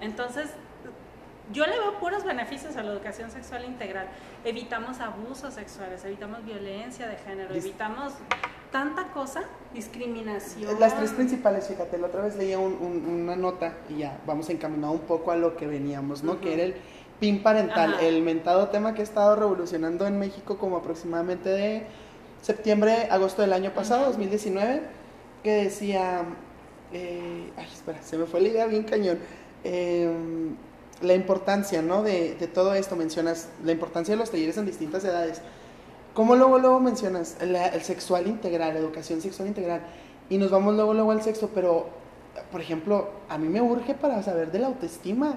Entonces, 0.00 0.50
yo 1.52 1.64
le 1.66 1.78
veo 1.78 1.98
puros 1.98 2.24
beneficios 2.24 2.76
a 2.76 2.82
la 2.82 2.92
educación 2.92 3.30
sexual 3.30 3.64
integral. 3.64 4.08
Evitamos 4.44 5.00
abusos 5.00 5.54
sexuales, 5.54 6.04
evitamos 6.04 6.44
violencia 6.44 7.06
de 7.06 7.16
género, 7.16 7.54
evitamos 7.54 8.14
tanta 8.70 9.12
cosa, 9.12 9.44
discriminación. 9.74 10.78
Las 10.80 10.96
tres 10.96 11.12
principales, 11.12 11.68
fíjate, 11.68 11.98
la 11.98 12.06
otra 12.06 12.22
vez 12.22 12.36
leía 12.36 12.58
una 12.58 13.36
nota 13.36 13.74
y 13.88 13.98
ya 13.98 14.20
vamos 14.26 14.48
encaminado 14.50 14.92
un 14.92 15.00
poco 15.00 15.30
a 15.30 15.36
lo 15.36 15.56
que 15.56 15.66
veníamos, 15.66 16.22
¿no? 16.22 16.40
Que 16.40 16.54
era 16.54 16.62
el 16.64 16.74
PIN 17.20 17.42
parental, 17.42 17.96
el 18.00 18.22
mentado 18.22 18.68
tema 18.68 18.94
que 18.94 19.00
ha 19.00 19.04
estado 19.04 19.36
revolucionando 19.36 20.06
en 20.06 20.18
México 20.18 20.58
como 20.58 20.76
aproximadamente 20.76 21.48
de 21.48 21.86
septiembre, 22.42 23.08
agosto 23.10 23.42
del 23.42 23.52
año 23.52 23.72
pasado, 23.72 24.06
2019, 24.06 24.82
que 25.42 25.52
decía, 25.52 26.22
eh, 26.92 27.50
ay, 27.56 27.68
espera, 27.72 28.02
se 28.02 28.18
me 28.18 28.26
fue 28.26 28.40
la 28.40 28.48
idea 28.48 28.66
bien 28.66 28.84
cañón 28.84 29.18
Em, 29.68 30.54
la 31.02 31.14
importancia, 31.14 31.82
¿no? 31.82 32.02
De, 32.04 32.36
todo 32.54 32.74
esto, 32.74 32.94
mencionas 32.94 33.48
la 33.64 33.72
importancia 33.72 34.14
de 34.14 34.18
los 34.18 34.30
talleres 34.30 34.56
en 34.56 34.64
distintas 34.64 35.04
edades. 35.04 35.42
¿Cómo 36.16 36.34
luego, 36.34 36.58
luego 36.58 36.80
mencionas 36.80 37.36
el 37.42 37.82
sexual 37.82 38.26
integral, 38.26 38.72
la 38.72 38.80
educación 38.80 39.20
sexual 39.20 39.48
integral? 39.48 39.82
Y 40.30 40.38
nos 40.38 40.50
vamos 40.50 40.74
luego, 40.74 40.94
luego 40.94 41.10
al 41.12 41.22
sexo, 41.22 41.50
pero, 41.54 41.90
por 42.50 42.62
ejemplo, 42.62 43.10
a 43.28 43.36
mí 43.36 43.48
me 43.48 43.60
urge 43.60 43.92
para 43.92 44.22
saber 44.22 44.50
de 44.50 44.60
la 44.60 44.68
autoestima, 44.68 45.34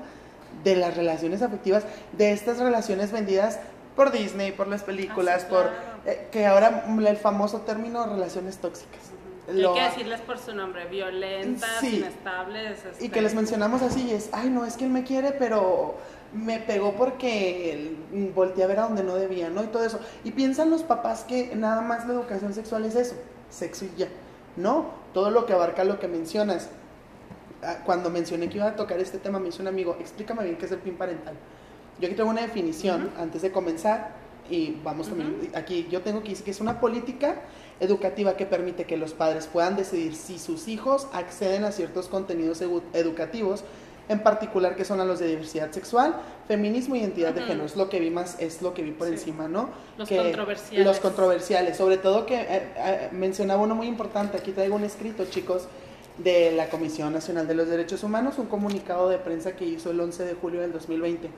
de 0.63 0.77
las 0.77 0.95
relaciones 0.95 1.41
afectivas, 1.41 1.83
de 2.13 2.31
estas 2.31 2.59
relaciones 2.59 3.11
vendidas 3.11 3.59
por 3.97 4.13
Disney, 4.13 4.53
por 4.53 4.69
las 4.69 4.83
películas, 4.83 5.43
ah, 5.47 5.49
por 5.49 5.69
eh, 6.05 6.29
que 6.31 6.45
ahora 6.45 6.85
el 6.87 7.17
famoso 7.17 7.59
término 7.59 8.05
relaciones 8.05 8.59
tóxicas. 8.59 9.01
Hay 9.49 9.73
que 9.73 9.81
decirles 9.81 10.21
por 10.21 10.37
su 10.37 10.55
nombre, 10.55 10.85
violentas, 10.85 11.83
inestables. 11.83 12.79
Y 13.01 13.09
que 13.09 13.19
les 13.19 13.31
este, 13.31 13.35
mencionamos 13.35 13.81
así, 13.81 14.11
es, 14.11 14.29
ay, 14.31 14.49
no, 14.49 14.63
es 14.63 14.77
que 14.77 14.85
él 14.85 14.91
me 14.91 15.03
quiere, 15.03 15.33
pero 15.33 15.95
me 16.33 16.59
pegó 16.59 16.93
porque 16.93 17.95
volteé 18.35 18.63
a 18.63 18.67
ver 18.67 18.79
a 18.79 18.83
donde 18.83 19.03
no 19.03 19.15
debía, 19.15 19.49
¿no? 19.49 19.63
Y 19.63 19.67
todo 19.67 19.83
eso. 19.83 19.99
Y 20.23 20.31
piensan 20.31 20.69
los 20.69 20.83
papás 20.83 21.23
que 21.23 21.55
nada 21.55 21.81
más 21.81 22.07
la 22.07 22.13
educación 22.13 22.53
sexual 22.53 22.85
es 22.85 22.95
eso, 22.95 23.15
sexo 23.49 23.85
y 23.85 23.91
ya. 23.97 24.07
No, 24.55 24.91
todo 25.13 25.31
lo 25.31 25.45
que 25.45 25.53
abarca 25.53 25.83
lo 25.83 25.99
que 25.99 26.07
mencionas. 26.07 26.69
Ah, 27.63 27.79
cuando 27.85 28.09
mencioné 28.09 28.47
que 28.49 28.57
iba 28.57 28.67
a 28.67 28.75
tocar 28.75 28.99
este 28.99 29.17
tema, 29.17 29.39
me 29.39 29.49
hizo 29.49 29.61
un 29.61 29.67
amigo, 29.67 29.97
explícame 29.99 30.43
bien 30.43 30.57
qué 30.57 30.65
es 30.65 30.71
el 30.71 30.79
PIN 30.79 30.95
parental. 30.95 31.35
Yo 31.99 32.07
aquí 32.07 32.15
tengo 32.15 32.29
una 32.29 32.41
definición 32.41 33.11
antes 33.17 33.41
de 33.41 33.51
comenzar 33.51 34.11
y 34.49 34.77
vamos 34.83 35.09
también, 35.09 35.51
aquí 35.53 35.87
yo 35.91 36.01
tengo 36.01 36.23
que 36.23 36.29
decir 36.29 36.45
que 36.45 36.51
es 36.51 36.59
una 36.59 36.79
política 36.79 37.35
educativa 37.79 38.35
que 38.35 38.45
permite 38.45 38.85
que 38.85 38.97
los 38.97 39.13
padres 39.13 39.47
puedan 39.47 39.75
decidir 39.75 40.15
si 40.15 40.39
sus 40.39 40.67
hijos 40.67 41.07
acceden 41.13 41.65
a 41.65 41.71
ciertos 41.71 42.07
contenidos 42.07 42.61
educativos, 42.93 43.63
en 44.09 44.19
particular 44.19 44.75
que 44.75 44.83
son 44.83 44.99
a 44.99 45.05
los 45.05 45.19
de 45.19 45.27
diversidad 45.27 45.71
sexual, 45.71 46.15
feminismo 46.47 46.95
y 46.95 46.99
identidad 46.99 47.33
de 47.33 47.43
género. 47.43 47.65
Es 47.65 47.75
lo 47.77 47.87
que 47.87 47.99
vi 47.99 48.09
más, 48.09 48.37
es 48.39 48.61
lo 48.61 48.73
que 48.73 48.81
vi 48.81 48.91
por 48.91 49.07
encima, 49.07 49.47
¿no? 49.47 49.69
Los 49.97 50.09
controversiales. 50.09 50.85
Los 50.85 50.99
controversiales, 50.99 51.77
sobre 51.77 51.97
todo 51.97 52.25
que 52.25 52.35
eh, 52.41 52.67
eh, 52.77 53.09
mencionaba 53.13 53.61
uno 53.61 53.75
muy 53.75 53.87
importante, 53.87 54.37
aquí 54.37 54.51
traigo 54.51 54.75
un 54.75 54.83
escrito, 54.83 55.25
chicos, 55.25 55.67
de 56.17 56.51
la 56.51 56.69
Comisión 56.69 57.13
Nacional 57.13 57.47
de 57.47 57.53
los 57.53 57.69
Derechos 57.69 58.03
Humanos, 58.03 58.37
un 58.39 58.47
comunicado 58.47 59.07
de 59.07 59.19
prensa 59.19 59.53
que 59.55 59.63
hizo 59.63 59.91
el 59.91 59.99
11 60.01 60.25
de 60.25 60.33
julio 60.33 60.59
del 60.59 60.73
2020. 60.73 61.29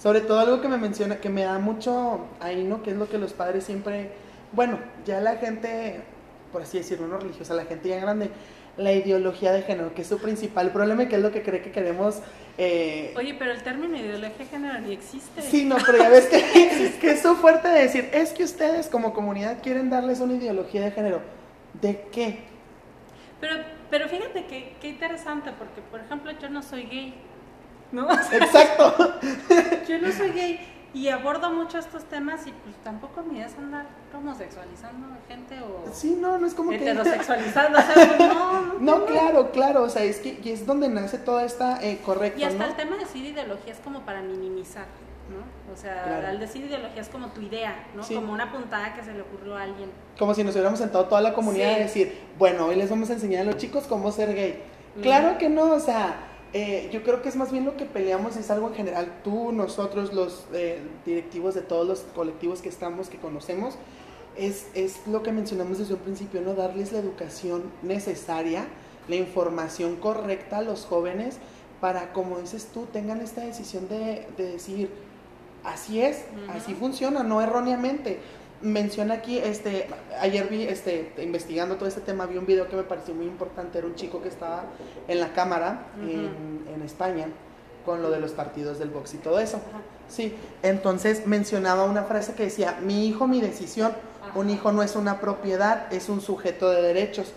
Sobre 0.00 0.22
todo 0.22 0.38
algo 0.38 0.62
que 0.62 0.68
me 0.68 0.78
menciona, 0.78 1.18
que 1.18 1.28
me 1.28 1.42
da 1.42 1.58
mucho 1.58 2.20
ahí, 2.40 2.64
¿no? 2.64 2.82
Que 2.82 2.92
es 2.92 2.96
lo 2.96 3.08
que 3.08 3.18
los 3.18 3.34
padres 3.34 3.64
siempre 3.64 4.12
bueno, 4.52 4.78
ya 5.04 5.20
la 5.20 5.36
gente, 5.36 6.00
por 6.52 6.62
así 6.62 6.78
decirlo, 6.78 7.06
no 7.06 7.18
religiosa, 7.18 7.54
la 7.54 7.66
gente 7.66 7.88
ya 7.88 8.00
grande, 8.00 8.30
la 8.78 8.92
ideología 8.92 9.52
de 9.52 9.62
género, 9.62 9.92
que 9.92 10.02
es 10.02 10.08
su 10.08 10.18
principal 10.18 10.70
problema 10.72 11.02
y 11.02 11.08
que 11.08 11.16
es 11.16 11.22
lo 11.22 11.30
que 11.30 11.42
cree 11.42 11.60
que 11.60 11.70
queremos. 11.70 12.20
Eh... 12.56 13.12
Oye, 13.16 13.34
pero 13.38 13.52
el 13.52 13.62
término 13.62 13.96
ideología 13.96 14.38
de 14.38 14.46
género 14.46 14.80
ni 14.80 14.92
existe. 14.92 15.42
Sí, 15.42 15.64
no, 15.64 15.76
pero 15.84 15.98
ya 15.98 16.08
ves 16.08 16.26
que, 16.26 16.96
que 17.00 17.10
es 17.10 17.22
su 17.22 17.36
fuerte 17.36 17.68
de 17.68 17.82
decir, 17.82 18.08
es 18.12 18.32
que 18.32 18.44
ustedes 18.44 18.86
como 18.88 19.12
comunidad 19.12 19.58
quieren 19.62 19.90
darles 19.90 20.20
una 20.20 20.34
ideología 20.34 20.80
de 20.80 20.92
género. 20.92 21.20
¿De 21.80 22.08
qué? 22.12 22.44
Pero, 23.40 23.54
pero 23.90 24.08
fíjate 24.08 24.46
que, 24.46 24.74
qué 24.80 24.88
interesante, 24.88 25.50
porque 25.58 25.80
por 25.80 26.00
ejemplo 26.00 26.32
yo 26.40 26.48
no 26.48 26.62
soy 26.62 26.84
gay. 26.84 27.14
¿No? 27.92 28.08
Exacto. 28.32 29.18
yo 29.88 29.98
no 29.98 30.12
soy 30.12 30.30
gay 30.30 30.60
y 30.94 31.08
abordo 31.08 31.50
mucho 31.50 31.78
estos 31.78 32.04
temas 32.04 32.46
y 32.46 32.52
pues 32.52 32.76
tampoco 32.82 33.22
me 33.22 33.44
es 33.44 33.56
andar 33.56 33.86
homosexualizando 34.16 35.06
gente 35.28 35.60
o 35.60 35.92
sí, 35.92 36.16
no, 36.20 36.38
no 36.38 36.46
es 36.46 36.54
como 36.54 36.72
heterosexualizando, 36.72 37.78
o 37.78 37.82
sea, 37.82 37.94
pues, 37.94 38.18
no, 38.18 38.62
no, 38.62 38.80
no, 38.80 39.04
claro, 39.06 39.50
claro, 39.50 39.82
o 39.82 39.88
sea, 39.88 40.04
es 40.04 40.18
que 40.18 40.40
y 40.42 40.50
es 40.50 40.66
donde 40.66 40.88
nace 40.88 41.18
toda 41.18 41.44
esta 41.44 41.82
eh, 41.82 41.98
correcto, 42.04 42.40
Y 42.40 42.44
hasta 42.44 42.66
el 42.66 42.76
tema 42.76 42.96
de 42.96 43.04
decir 43.04 43.24
ideología 43.24 43.72
es 43.72 43.78
como 43.80 44.00
para 44.00 44.22
minimizar, 44.22 44.86
¿no? 45.30 45.72
O 45.72 45.76
sea, 45.76 46.28
al 46.28 46.40
decir 46.40 46.64
ideología 46.64 47.02
es 47.02 47.08
como 47.08 47.28
tu 47.28 47.42
idea, 47.42 47.86
¿no? 47.94 48.02
Como 48.02 48.32
una 48.32 48.50
puntada 48.50 48.94
que 48.94 49.04
se 49.04 49.12
le 49.12 49.22
ocurrió 49.22 49.56
a 49.56 49.62
alguien. 49.62 49.90
Como 50.18 50.34
si 50.34 50.42
nos 50.42 50.54
hubiéramos 50.54 50.78
sentado 50.78 51.04
toda 51.06 51.20
la 51.20 51.34
comunidad 51.34 51.74
a 51.74 51.78
decir, 51.78 52.18
bueno, 52.38 52.66
hoy 52.66 52.76
les 52.76 52.88
vamos 52.88 53.10
a 53.10 53.12
enseñar 53.12 53.42
a 53.42 53.44
los 53.44 53.56
chicos 53.56 53.84
cómo 53.86 54.10
ser 54.10 54.34
gay. 54.34 54.62
Claro 55.02 55.38
que 55.38 55.48
no, 55.48 55.72
o 55.72 55.80
sea, 55.80 56.16
eh, 56.54 56.88
yo 56.92 57.02
creo 57.02 57.20
que 57.20 57.28
es 57.28 57.36
más 57.36 57.52
bien 57.52 57.66
lo 57.66 57.76
que 57.76 57.84
peleamos, 57.84 58.36
es 58.36 58.50
algo 58.50 58.68
en 58.68 58.74
general, 58.74 59.20
tú, 59.22 59.52
nosotros, 59.52 60.14
los 60.14 60.46
eh, 60.54 60.80
directivos 61.04 61.54
de 61.54 61.60
todos 61.60 61.86
los 61.86 62.00
colectivos 62.14 62.62
que 62.62 62.70
estamos, 62.70 63.10
que 63.10 63.18
conocemos, 63.18 63.74
es, 64.38 64.66
es 64.74 65.06
lo 65.06 65.22
que 65.22 65.32
mencionamos 65.32 65.78
desde 65.78 65.94
un 65.94 66.00
principio, 66.00 66.40
¿no? 66.40 66.54
Darles 66.54 66.92
la 66.92 66.98
educación 66.98 67.64
necesaria, 67.82 68.66
la 69.08 69.16
información 69.16 69.96
correcta 69.96 70.58
a 70.58 70.62
los 70.62 70.84
jóvenes 70.84 71.38
para, 71.80 72.12
como 72.12 72.38
dices 72.38 72.68
tú, 72.72 72.86
tengan 72.92 73.20
esta 73.20 73.42
decisión 73.42 73.88
de, 73.88 74.26
de 74.36 74.52
decir, 74.52 74.90
así 75.64 76.00
es, 76.00 76.24
así 76.48 76.74
funciona, 76.74 77.22
no 77.22 77.40
erróneamente 77.40 78.18
menciona 78.60 79.14
aquí, 79.14 79.38
este, 79.38 79.86
ayer 80.20 80.48
vi, 80.48 80.64
este, 80.64 81.12
investigando 81.18 81.76
todo 81.76 81.88
este 81.88 82.00
tema, 82.00 82.26
vi 82.26 82.36
un 82.36 82.46
video 82.46 82.68
que 82.68 82.76
me 82.76 82.82
pareció 82.82 83.14
muy 83.14 83.26
importante, 83.26 83.78
era 83.78 83.86
un 83.86 83.94
chico 83.94 84.20
que 84.22 84.28
estaba 84.28 84.64
en 85.06 85.20
la 85.20 85.32
cámara 85.32 85.86
en, 86.00 86.82
España 86.84 87.26
con 87.84 88.02
lo 88.02 88.10
de 88.10 88.18
los 88.18 88.32
partidos 88.32 88.78
del 88.78 88.88
box 88.88 89.14
y 89.14 89.18
todo 89.18 89.40
eso. 89.40 89.60
Sí, 90.08 90.34
entonces 90.62 91.26
mencionaba 91.26 91.84
una 91.84 92.04
frase 92.04 92.34
que 92.34 92.44
decía, 92.44 92.78
mi 92.82 93.06
hijo, 93.06 93.26
mi 93.26 93.40
decisión, 93.40 93.92
un 94.34 94.50
hijo 94.50 94.72
no 94.72 94.82
es 94.82 94.96
una 94.96 95.20
propiedad, 95.20 95.92
es 95.92 96.08
un 96.08 96.20
sujeto 96.20 96.70
de 96.70 96.82
derechos. 96.82 97.32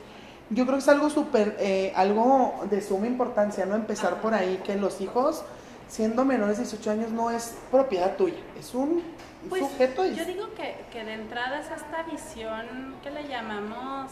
Yo 0.50 0.66
creo 0.66 0.78
que 0.78 0.84
es 0.84 0.90
algo 0.90 1.10
súper, 1.10 1.56
eh, 1.60 1.94
algo 1.96 2.66
de 2.70 2.82
suma 2.82 3.08
importancia, 3.08 3.66
¿no? 3.66 3.76
Empezar 3.76 4.22
por 4.22 4.34
ahí, 4.34 4.62
que 4.66 4.76
los 4.76 5.00
hijos, 5.00 5.44
siendo 5.88 6.26
menores 6.26 6.58
de 6.58 6.64
18 6.64 6.92
años, 6.92 7.12
no 7.12 7.32
es 7.32 7.56
propiedad 7.72 8.18
tuya, 8.18 8.40
es 8.60 8.74
un 8.74 9.02
pues, 9.50 9.64
yo 9.80 10.26
digo 10.26 10.54
que, 10.56 10.76
que, 10.92 11.04
de 11.04 11.14
entrada 11.14 11.60
es 11.60 11.72
esta 11.72 12.04
visión 12.04 12.96
que 13.02 13.10
le 13.10 13.28
llamamos 13.28 14.12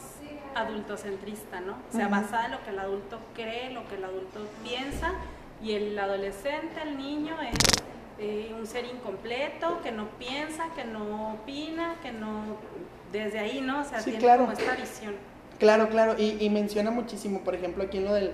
adultocentrista, 0.56 1.62
¿no? 1.62 1.74
O 1.74 1.96
sea, 1.96 2.08
basada 2.08 2.46
en 2.46 2.52
lo 2.54 2.64
que 2.64 2.72
el 2.72 2.80
adulto 2.80 3.20
cree, 3.36 3.70
lo 3.70 3.88
que 3.88 3.96
el 3.96 4.06
adulto 4.06 4.40
piensa, 4.64 5.14
y 5.62 5.74
el 5.74 6.00
adolescente, 6.00 6.82
el 6.84 6.98
niño, 6.98 7.36
es 7.42 7.58
eh, 8.20 8.54
un 8.58 8.66
ser 8.68 8.86
incompleto, 8.86 9.82
que 9.82 9.92
no 9.92 10.10
piensa, 10.18 10.70
que 10.76 10.86
no 10.86 11.34
opina, 11.34 11.96
que 12.02 12.12
no... 12.12 12.58
Desde 13.12 13.40
ahí, 13.40 13.62
¿no? 13.62 13.82
O 13.82 13.84
sea, 13.84 14.04
tiene 14.04 14.20
como 14.20 14.52
esta 14.52 14.76
visión. 14.76 15.16
Claro, 15.58 15.90
claro, 15.90 16.16
y, 16.18 16.38
y, 16.40 16.50
menciona 16.52 16.92
muchísimo, 16.92 17.42
por 17.42 17.56
ejemplo, 17.56 17.84
aquí 17.84 17.98
en 17.98 18.06
lo 18.06 18.14
del, 18.14 18.34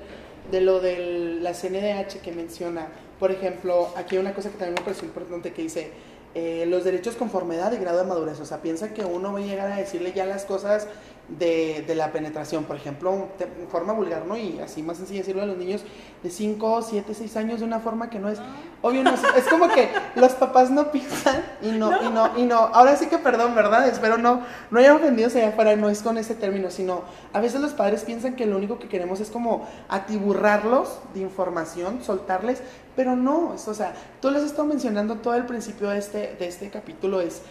de 0.51 0.61
lo 0.61 0.81
de 0.81 1.39
la 1.41 1.53
CNDH 1.53 2.21
que 2.21 2.31
menciona, 2.33 2.89
por 3.19 3.31
ejemplo, 3.31 3.89
aquí 3.95 4.15
hay 4.15 4.21
una 4.21 4.33
cosa 4.33 4.49
que 4.49 4.57
también 4.57 4.75
me 4.75 4.81
pareció 4.81 5.07
importante 5.07 5.53
que 5.53 5.61
dice, 5.61 5.91
eh, 6.35 6.65
los 6.67 6.83
derechos 6.83 7.15
conforme 7.15 7.55
edad 7.55 7.71
y 7.71 7.77
grado 7.77 7.99
de 7.99 8.03
madurez. 8.03 8.41
O 8.41 8.45
sea, 8.45 8.61
piensa 8.61 8.93
que 8.93 9.05
uno 9.05 9.31
va 9.31 9.39
a 9.39 9.41
llegar 9.41 9.71
a 9.71 9.77
decirle 9.77 10.11
ya 10.13 10.25
las 10.25 10.43
cosas 10.43 10.87
de, 11.27 11.83
de 11.87 11.95
la 11.95 12.11
penetración, 12.11 12.65
por 12.65 12.75
ejemplo, 12.75 13.29
de 13.39 13.47
forma 13.67 13.93
vulgar, 13.93 14.25
¿no? 14.25 14.37
Y 14.37 14.59
así 14.59 14.83
más 14.83 14.97
sencillo 14.97 15.19
decirlo 15.19 15.41
a 15.41 15.45
los 15.45 15.57
niños 15.57 15.83
de 16.21 16.29
5, 16.29 16.81
7, 16.83 17.13
6 17.13 17.37
años 17.37 17.59
de 17.59 17.65
una 17.65 17.79
forma 17.79 18.09
que 18.09 18.19
no 18.19 18.29
es, 18.29 18.39
obvio, 18.81 19.03
no, 19.03 19.11
es 19.13 19.45
como 19.49 19.67
que 19.69 19.89
los 20.15 20.33
papás 20.33 20.69
no 20.69 20.91
piensan 20.91 21.43
y 21.61 21.69
no, 21.69 21.91
y 22.03 22.09
no, 22.09 22.37
y 22.37 22.43
no, 22.43 22.57
ahora 22.57 22.95
sí 22.95 23.07
que 23.07 23.17
perdón, 23.17 23.55
¿verdad? 23.55 23.87
Espero 23.87 24.17
no, 24.17 24.41
no 24.69 24.79
haya 24.79 24.93
ofendido 24.93 25.29
allá 25.29 25.49
afuera, 25.49 25.75
no 25.75 25.89
es 25.89 26.03
con 26.03 26.17
ese 26.17 26.35
término, 26.35 26.69
sino 26.69 27.01
a 27.33 27.39
veces 27.39 27.59
los 27.59 27.73
padres 27.73 28.03
piensan 28.03 28.35
que 28.35 28.45
lo 28.45 28.57
único 28.57 28.77
que 28.77 28.87
queremos 28.87 29.19
es 29.19 29.31
como 29.31 29.67
atiburrarlos 29.89 30.99
de 31.15 31.21
información, 31.21 32.03
soltarles, 32.03 32.61
pero 32.95 33.15
no, 33.15 33.55
o 33.55 33.73
sea, 33.73 33.93
tú 34.21 34.29
les 34.29 34.43
has 34.43 34.51
estado 34.51 34.67
mencionando 34.67 35.15
todo 35.15 35.33
el 35.33 35.45
principio 35.45 35.89
de 35.89 35.97
este, 35.97 36.35
de 36.37 36.47
este 36.47 36.69
capítulo, 36.69 37.19
es 37.19 37.41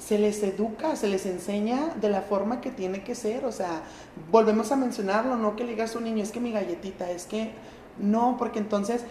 se 0.00 0.18
les 0.18 0.42
educa, 0.42 0.96
se 0.96 1.08
les 1.08 1.26
enseña 1.26 1.94
de 2.00 2.08
la 2.08 2.22
forma 2.22 2.60
que 2.60 2.70
tiene 2.70 3.04
que 3.04 3.14
ser, 3.14 3.44
o 3.44 3.52
sea, 3.52 3.82
volvemos 4.32 4.72
a 4.72 4.76
mencionarlo, 4.76 5.36
no 5.36 5.56
que 5.56 5.64
le 5.64 5.72
digas 5.72 5.94
a 5.94 5.98
un 5.98 6.04
niño, 6.04 6.22
es 6.22 6.32
que 6.32 6.40
mi 6.40 6.52
galletita, 6.52 7.10
es 7.10 7.26
que 7.26 7.50
no, 7.98 8.36
porque 8.38 8.58
entonces 8.58 9.04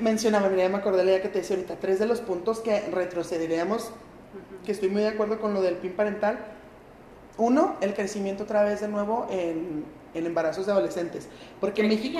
mencionaba, 0.00 0.50
mira, 0.50 0.68
me 0.68 0.76
acordé 0.76 1.02
la 1.02 1.10
idea 1.10 1.22
que 1.22 1.28
te 1.28 1.38
decía 1.38 1.56
ahorita, 1.56 1.76
tres 1.76 1.98
de 1.98 2.06
los 2.06 2.20
puntos 2.20 2.60
que 2.60 2.80
retrocederíamos, 2.90 3.90
que 4.66 4.72
estoy 4.72 4.90
muy 4.90 5.00
de 5.00 5.08
acuerdo 5.08 5.40
con 5.40 5.54
lo 5.54 5.62
del 5.62 5.76
PIN 5.76 5.92
parental. 5.92 6.38
Uno, 7.38 7.76
el 7.80 7.94
crecimiento 7.94 8.44
otra 8.44 8.62
vez 8.62 8.80
de 8.80 8.88
nuevo 8.88 9.26
en, 9.30 9.84
en 10.12 10.26
embarazos 10.26 10.66
de 10.66 10.72
adolescentes. 10.72 11.28
Porque 11.60 11.82
en 11.82 11.88
México... 11.88 12.18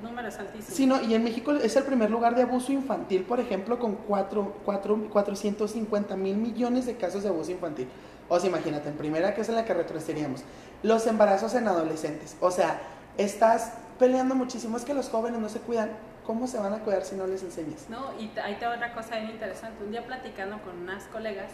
El 0.00 0.08
número 0.08 0.28
es 0.28 0.38
altísimo. 0.38 0.76
Sí, 0.76 0.86
no, 0.86 1.02
y 1.02 1.14
en 1.14 1.22
México 1.22 1.52
es 1.52 1.76
el 1.76 1.84
primer 1.84 2.10
lugar 2.10 2.34
de 2.34 2.42
abuso 2.42 2.72
infantil, 2.72 3.22
por 3.24 3.38
ejemplo, 3.38 3.78
con 3.78 3.96
4, 3.96 4.56
4, 4.64 5.08
450 5.10 6.16
mil 6.16 6.36
millones 6.36 6.86
de 6.86 6.96
casos 6.96 7.22
de 7.22 7.28
abuso 7.28 7.50
infantil. 7.50 7.86
O 8.28 8.40
sea, 8.40 8.48
imagínate, 8.48 8.88
en 8.88 8.96
primera 8.96 9.34
que 9.34 9.42
es 9.42 9.48
en 9.50 9.56
la 9.56 9.64
que 9.64 9.74
retrocederíamos. 9.74 10.42
Los 10.82 11.06
embarazos 11.06 11.54
en 11.54 11.68
adolescentes. 11.68 12.36
O 12.40 12.50
sea, 12.50 12.80
estás 13.18 13.74
peleando 13.98 14.34
muchísimo, 14.34 14.78
es 14.78 14.84
que 14.84 14.94
los 14.94 15.10
jóvenes 15.10 15.40
no 15.40 15.48
se 15.48 15.60
cuidan. 15.60 15.90
¿Cómo 16.24 16.46
se 16.46 16.58
van 16.58 16.72
a 16.72 16.78
cuidar 16.78 17.02
si 17.02 17.16
no 17.16 17.26
les 17.26 17.42
enseñas? 17.42 17.88
No, 17.88 18.12
y 18.18 18.30
ahí 18.38 18.54
te 18.54 18.66
va 18.66 18.76
otra 18.76 18.94
cosa 18.94 19.16
bien 19.16 19.30
interesante. 19.30 19.82
Un 19.84 19.90
día 19.90 20.06
platicando 20.06 20.62
con 20.62 20.78
unas 20.78 21.04
colegas, 21.04 21.50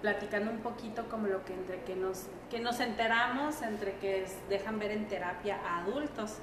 platicando 0.00 0.50
un 0.50 0.58
poquito 0.58 1.08
como 1.10 1.26
lo 1.26 1.44
que 1.44 1.52
entre 1.52 1.82
que 1.82 1.96
nos 1.96 2.26
que 2.50 2.60
nos 2.60 2.80
enteramos 2.80 3.62
entre 3.62 3.96
que 3.96 4.26
dejan 4.48 4.78
ver 4.78 4.92
en 4.92 5.08
terapia 5.08 5.58
a 5.66 5.80
adultos 5.80 6.36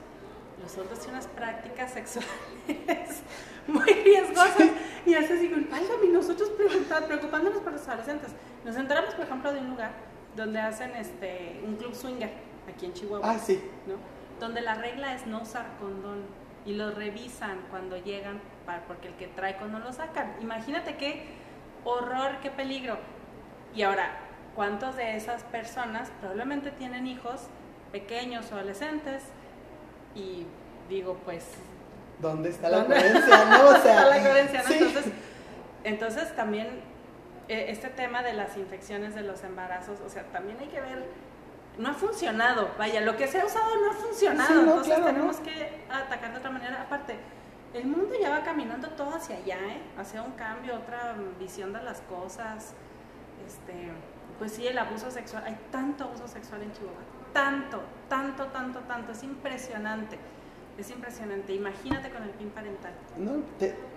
los 0.61 0.73
adultos 0.75 0.99
tienen 0.99 1.15
unas 1.15 1.27
prácticas 1.27 1.91
sexuales 1.91 2.29
muy 3.67 3.85
riesgosas. 3.85 4.69
Y 5.05 5.13
hace 5.13 5.33
así 5.33 5.51
y 6.03 6.07
nosotros 6.07 6.51
preocupándonos 7.07 7.61
por 7.61 7.73
los 7.73 7.87
adolescentes 7.87 8.31
nos 8.65 8.75
enteramos 8.75 9.13
por 9.13 9.25
ejemplo 9.25 9.53
de 9.53 9.59
un 9.59 9.69
lugar 9.69 9.91
donde 10.35 10.59
hacen 10.59 10.91
este 10.95 11.61
un 11.65 11.75
club 11.75 11.95
swinger 11.95 12.31
aquí 12.67 12.85
en 12.87 12.93
Chihuahua 12.93 13.31
ah 13.31 13.39
sí. 13.39 13.61
¿no? 13.87 13.95
donde 14.39 14.61
la 14.61 14.75
regla 14.75 15.15
es 15.15 15.25
no 15.25 15.41
usar 15.41 15.65
condón 15.79 16.25
y 16.65 16.73
lo 16.73 16.91
revisan 16.91 17.59
cuando 17.69 17.97
llegan 17.97 18.41
para, 18.65 18.85
porque 18.85 19.07
el 19.07 19.13
que 19.15 19.27
trae 19.27 19.57
condón 19.57 19.83
lo 19.83 19.93
sacan. 19.93 20.35
Imagínate 20.41 20.97
qué 20.97 21.25
horror 21.85 22.39
qué 22.41 22.51
peligro. 22.51 22.97
Y 23.73 23.83
ahora, 23.83 24.17
¿cuántos 24.55 24.97
de 24.97 25.15
esas 25.15 25.43
personas 25.43 26.11
probablemente 26.19 26.71
tienen 26.71 27.07
hijos 27.07 27.47
pequeños 27.91 28.51
o 28.51 28.55
adolescentes? 28.55 29.23
Y 30.15 30.45
digo, 30.89 31.17
pues... 31.25 31.45
¿Dónde 32.19 32.49
está 32.49 32.69
la 32.69 32.85
coherencia? 32.85 33.45
No, 33.45 33.75
está 33.75 34.05
la 34.05 34.19
coherencia? 34.19 34.63
Entonces, 34.67 35.05
entonces 35.83 36.35
también 36.35 36.81
e, 37.47 37.71
este 37.71 37.89
tema 37.89 38.23
de 38.23 38.33
las 38.33 38.57
infecciones 38.57 39.13
de 39.13 39.21
los 39.21 39.43
embarazos, 39.43 39.99
o 40.01 40.09
sea, 40.09 40.23
también 40.31 40.57
hay 40.59 40.67
que 40.67 40.81
ver, 40.81 41.05
no 41.77 41.89
ha 41.89 41.93
funcionado, 41.93 42.71
vaya, 42.77 43.01
lo 43.01 43.15
que 43.15 43.27
se 43.27 43.39
ha 43.39 43.45
usado 43.45 43.75
no 43.75 43.91
ha 43.91 43.93
funcionado, 43.93 44.59
entonces 44.61 45.05
tenemos 45.05 45.37
que 45.37 45.83
atacar 45.91 46.31
de 46.31 46.39
otra 46.39 46.49
manera. 46.49 46.81
Aparte, 46.81 47.15
el 47.73 47.85
mundo 47.85 48.15
ya 48.19 48.31
va 48.31 48.43
caminando 48.43 48.89
todo 48.89 49.15
hacia 49.15 49.37
allá, 49.37 49.57
¿eh? 49.57 49.81
hacia 49.97 50.23
un 50.23 50.31
cambio, 50.31 50.75
otra 50.75 51.15
visión 51.39 51.71
de 51.73 51.83
las 51.83 52.01
cosas 52.01 52.73
este, 53.45 53.91
pues 54.39 54.51
sí, 54.51 54.67
el 54.67 54.77
abuso 54.77 55.09
sexual, 55.11 55.43
hay 55.45 55.57
tanto 55.71 56.05
abuso 56.05 56.27
sexual 56.27 56.61
en 56.63 56.71
Chihuahua, 56.73 56.99
tanto, 57.33 57.81
tanto, 58.09 58.45
tanto, 58.45 58.79
tanto, 58.79 59.11
es 59.11 59.23
impresionante, 59.23 60.17
es 60.77 60.89
impresionante, 60.89 61.53
imagínate 61.53 62.09
con 62.09 62.23
el 62.23 62.29
PIN 62.31 62.49
parental. 62.49 62.91
No, 63.17 63.41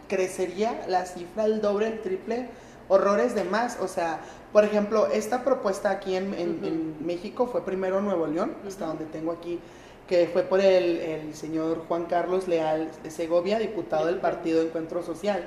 crecería 0.08 0.84
la 0.88 1.06
cifra, 1.06 1.44
el 1.44 1.60
doble, 1.60 1.88
el 1.88 2.00
triple, 2.00 2.48
horrores 2.88 3.34
de 3.34 3.44
más, 3.44 3.78
o 3.80 3.88
sea, 3.88 4.20
por 4.52 4.64
ejemplo, 4.64 5.06
esta 5.06 5.44
propuesta 5.44 5.90
aquí 5.90 6.16
en, 6.16 6.96
México 7.04 7.46
fue 7.46 7.64
primero 7.64 8.00
Nuevo 8.00 8.26
León, 8.26 8.54
hasta 8.66 8.86
donde 8.86 9.04
tengo 9.06 9.32
aquí, 9.32 9.60
que 10.08 10.28
fue 10.32 10.42
por 10.42 10.60
el, 10.60 10.98
el 10.98 11.34
señor 11.34 11.84
Juan 11.86 12.06
Carlos 12.06 12.48
Leal 12.48 12.90
de 13.02 13.10
Segovia, 13.12 13.58
diputado 13.60 14.06
del 14.06 14.16
Partido 14.16 14.60
Encuentro 14.60 15.02
Social. 15.04 15.44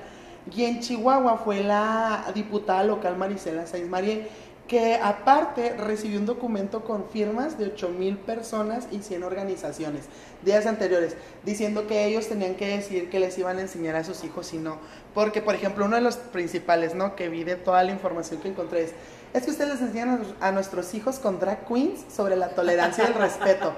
Y 0.55 0.63
en 0.63 0.79
Chihuahua 0.79 1.37
fue 1.37 1.63
la 1.63 2.25
diputada 2.33 2.83
local 2.83 3.17
Marisela 3.17 3.65
Saiz 3.65 3.87
María, 3.87 4.27
que 4.67 4.95
aparte 4.95 5.75
recibió 5.77 6.19
un 6.19 6.25
documento 6.25 6.83
con 6.83 7.05
firmas 7.09 7.57
de 7.57 7.65
8 7.65 7.89
mil 7.89 8.17
personas 8.17 8.87
y 8.91 8.99
100 8.99 9.23
organizaciones, 9.23 10.05
días 10.41 10.65
anteriores, 10.65 11.15
diciendo 11.43 11.85
que 11.85 12.05
ellos 12.05 12.29
tenían 12.29 12.55
que 12.55 12.67
decir 12.67 13.09
que 13.09 13.19
les 13.19 13.37
iban 13.37 13.57
a 13.57 13.61
enseñar 13.61 13.95
a 13.95 14.03
sus 14.03 14.23
hijos 14.23 14.53
y 14.53 14.57
no. 14.57 14.77
Porque, 15.13 15.41
por 15.41 15.55
ejemplo, 15.55 15.85
uno 15.85 15.95
de 15.95 16.01
los 16.01 16.15
principales, 16.15 16.95
¿no? 16.95 17.15
Que 17.15 17.29
vi 17.29 17.43
de 17.43 17.55
toda 17.55 17.83
la 17.83 17.91
información 17.91 18.39
que 18.39 18.47
encontré 18.47 18.83
es, 18.83 18.91
es 19.33 19.43
que 19.43 19.51
ustedes 19.51 19.71
les 19.71 19.81
enseñan 19.81 20.23
a 20.39 20.51
nuestros 20.51 20.93
hijos 20.93 21.19
con 21.19 21.39
drag 21.39 21.67
queens 21.67 22.01
sobre 22.13 22.35
la 22.35 22.49
tolerancia 22.49 23.03
y 23.03 23.07
el 23.07 23.15
respeto. 23.15 23.73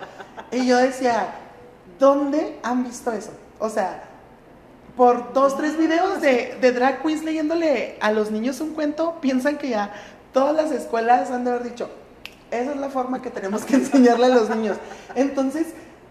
Y 0.51 0.67
yo 0.67 0.77
decía, 0.77 1.33
¿dónde 1.97 2.59
han 2.61 2.83
visto 2.83 3.11
eso? 3.11 3.31
O 3.57 3.69
sea, 3.69 4.03
por 4.95 5.33
dos, 5.33 5.57
tres 5.57 5.77
videos 5.77 6.21
de, 6.21 6.57
de 6.61 6.71
drag 6.71 7.01
queens 7.01 7.23
leyéndole 7.23 7.97
a 7.99 8.11
los 8.11 8.31
niños 8.31 8.61
un 8.61 8.73
cuento, 8.73 9.19
piensan 9.19 9.57
que 9.57 9.69
ya 9.69 9.93
todas 10.35 10.53
las 10.53 10.69
escuelas 10.71 11.31
han 11.31 11.45
de 11.45 11.51
haber 11.51 11.63
dicho, 11.63 11.89
esa 12.51 12.71
es 12.71 12.77
la 12.77 12.89
forma 12.89 13.21
que 13.21 13.29
tenemos 13.29 13.63
que 13.63 13.75
enseñarle 13.77 14.25
a 14.25 14.29
los 14.29 14.49
niños. 14.49 14.75
Entonces, 15.15 15.67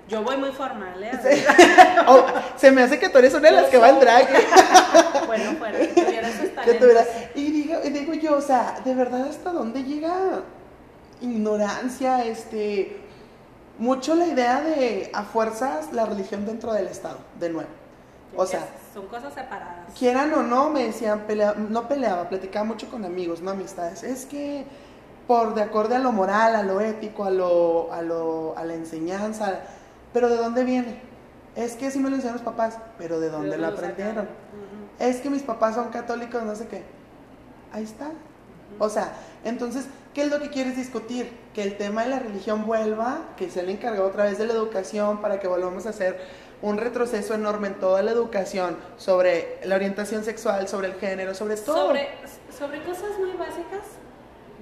Yo 0.09 0.23
voy 0.23 0.39
muy 0.39 0.51
formal, 0.51 1.03
¿eh? 1.03 1.13
oh, 2.09 2.25
se 2.57 2.71
me 2.71 2.83
hace 2.83 2.99
que 2.99 3.11
tú 3.11 3.19
eres 3.19 3.35
una 3.35 3.51
de 3.51 3.57
las 3.57 3.67
que 3.67 3.77
va 3.77 3.91
en 3.91 4.01
drag. 4.01 4.27
bueno, 5.27 5.53
fuera, 5.59 5.79
que 5.79 5.89
tuviera 5.89 6.29
talentos. 6.55 7.07
y, 7.35 7.51
digo, 7.51 7.81
digo 7.81 8.15
yo, 8.15 8.37
o 8.37 8.41
sea, 8.41 8.81
de 8.83 8.95
verdad, 8.95 9.29
¿hasta 9.29 9.53
dónde 9.53 9.85
llega 9.85 10.41
ignorancia? 11.21 12.25
Este, 12.25 12.97
mucho 13.79 14.15
la 14.15 14.27
idea 14.27 14.63
de 14.63 15.11
a 15.13 15.25
fuerzas 15.25 15.93
la 15.93 16.07
religión 16.07 16.47
dentro 16.47 16.73
del 16.73 16.87
Estado, 16.87 17.19
de 17.39 17.51
nuevo. 17.51 17.71
O 18.37 18.47
sea, 18.47 18.67
son 18.95 19.07
cosas 19.09 19.35
separadas. 19.35 19.93
quieran 19.99 20.33
o 20.33 20.43
no, 20.43 20.71
me 20.71 20.85
decían, 20.85 21.27
pelea- 21.27 21.55
no 21.55 21.89
peleaba, 21.89 22.29
platicaba 22.29 22.65
mucho 22.65 22.89
con 22.89 23.05
amigos, 23.05 23.43
no 23.43 23.51
amistades. 23.51 24.05
Es 24.05 24.25
que 24.25 24.65
por 25.27 25.55
de 25.55 25.63
acorde 25.63 25.97
a 25.97 25.99
lo 25.99 26.13
moral, 26.13 26.55
a 26.55 26.63
lo 26.63 26.81
ético, 26.81 27.25
a 27.25 27.31
lo, 27.31 27.93
a 27.93 28.03
lo, 28.03 28.57
a 28.57 28.65
la 28.65 28.75
enseñanza, 28.75 29.61
pero 30.13 30.29
¿de 30.29 30.37
dónde 30.37 30.65
viene? 30.65 31.01
Es 31.57 31.77
que 31.77 31.91
sí 31.91 31.99
me 31.99 32.09
lo 32.11 32.17
enseñaron 32.17 32.43
los 32.43 32.53
papás, 32.53 32.79
pero 32.99 33.21
¿de 33.21 33.31
dónde 33.31 33.51
¿De 33.51 33.57
lo 33.59 33.67
dónde 33.67 33.83
lo 33.83 33.89
aprendieron? 33.89 34.29
Es 34.99 35.21
que 35.21 35.31
mis 35.31 35.43
papás 35.43 35.75
son 35.75 35.89
católicos, 35.89 36.43
no 36.45 36.55
sé 36.55 36.69
qué. 36.69 36.83
Ahí 37.73 37.85
está. 37.85 38.11
O 38.79 38.89
sea, 38.89 39.13
entonces, 39.45 39.87
¿qué 40.15 40.23
es 40.23 40.31
lo 40.31 40.41
que 40.41 40.51
quieres 40.51 40.77
discutir? 40.77 41.33
Que 41.55 41.63
el 41.63 41.77
tema 41.77 42.03
de 42.03 42.11
la 42.11 42.19
religión 42.19 42.67
vuelva, 42.67 43.19
que 43.37 43.51
se 43.51 43.63
le 43.63 43.73
encargado 43.73 44.07
otra 44.07 44.25
vez 44.25 44.39
de 44.39 44.47
la 44.47 44.53
educación 44.53 45.21
para 45.21 45.39
que 45.39 45.47
volvamos 45.47 45.87
a 45.87 45.91
hacer 45.91 46.21
un 46.65 46.79
retroceso 46.79 47.35
enorme 47.35 47.69
en 47.69 47.75
toda 47.75 48.03
la 48.03 48.11
educación 48.11 48.79
sobre 48.97 49.61
la 49.65 49.77
orientación 49.77 50.25
sexual, 50.25 50.67
sobre 50.67 50.89
el 50.89 50.95
género, 50.95 51.35
sobre 51.35 51.57
todo. 51.57 51.89
Sobre, 51.89 52.09
sobre 52.57 52.83
cosas 52.83 53.19
muy 53.19 53.33
básicas 53.33 53.83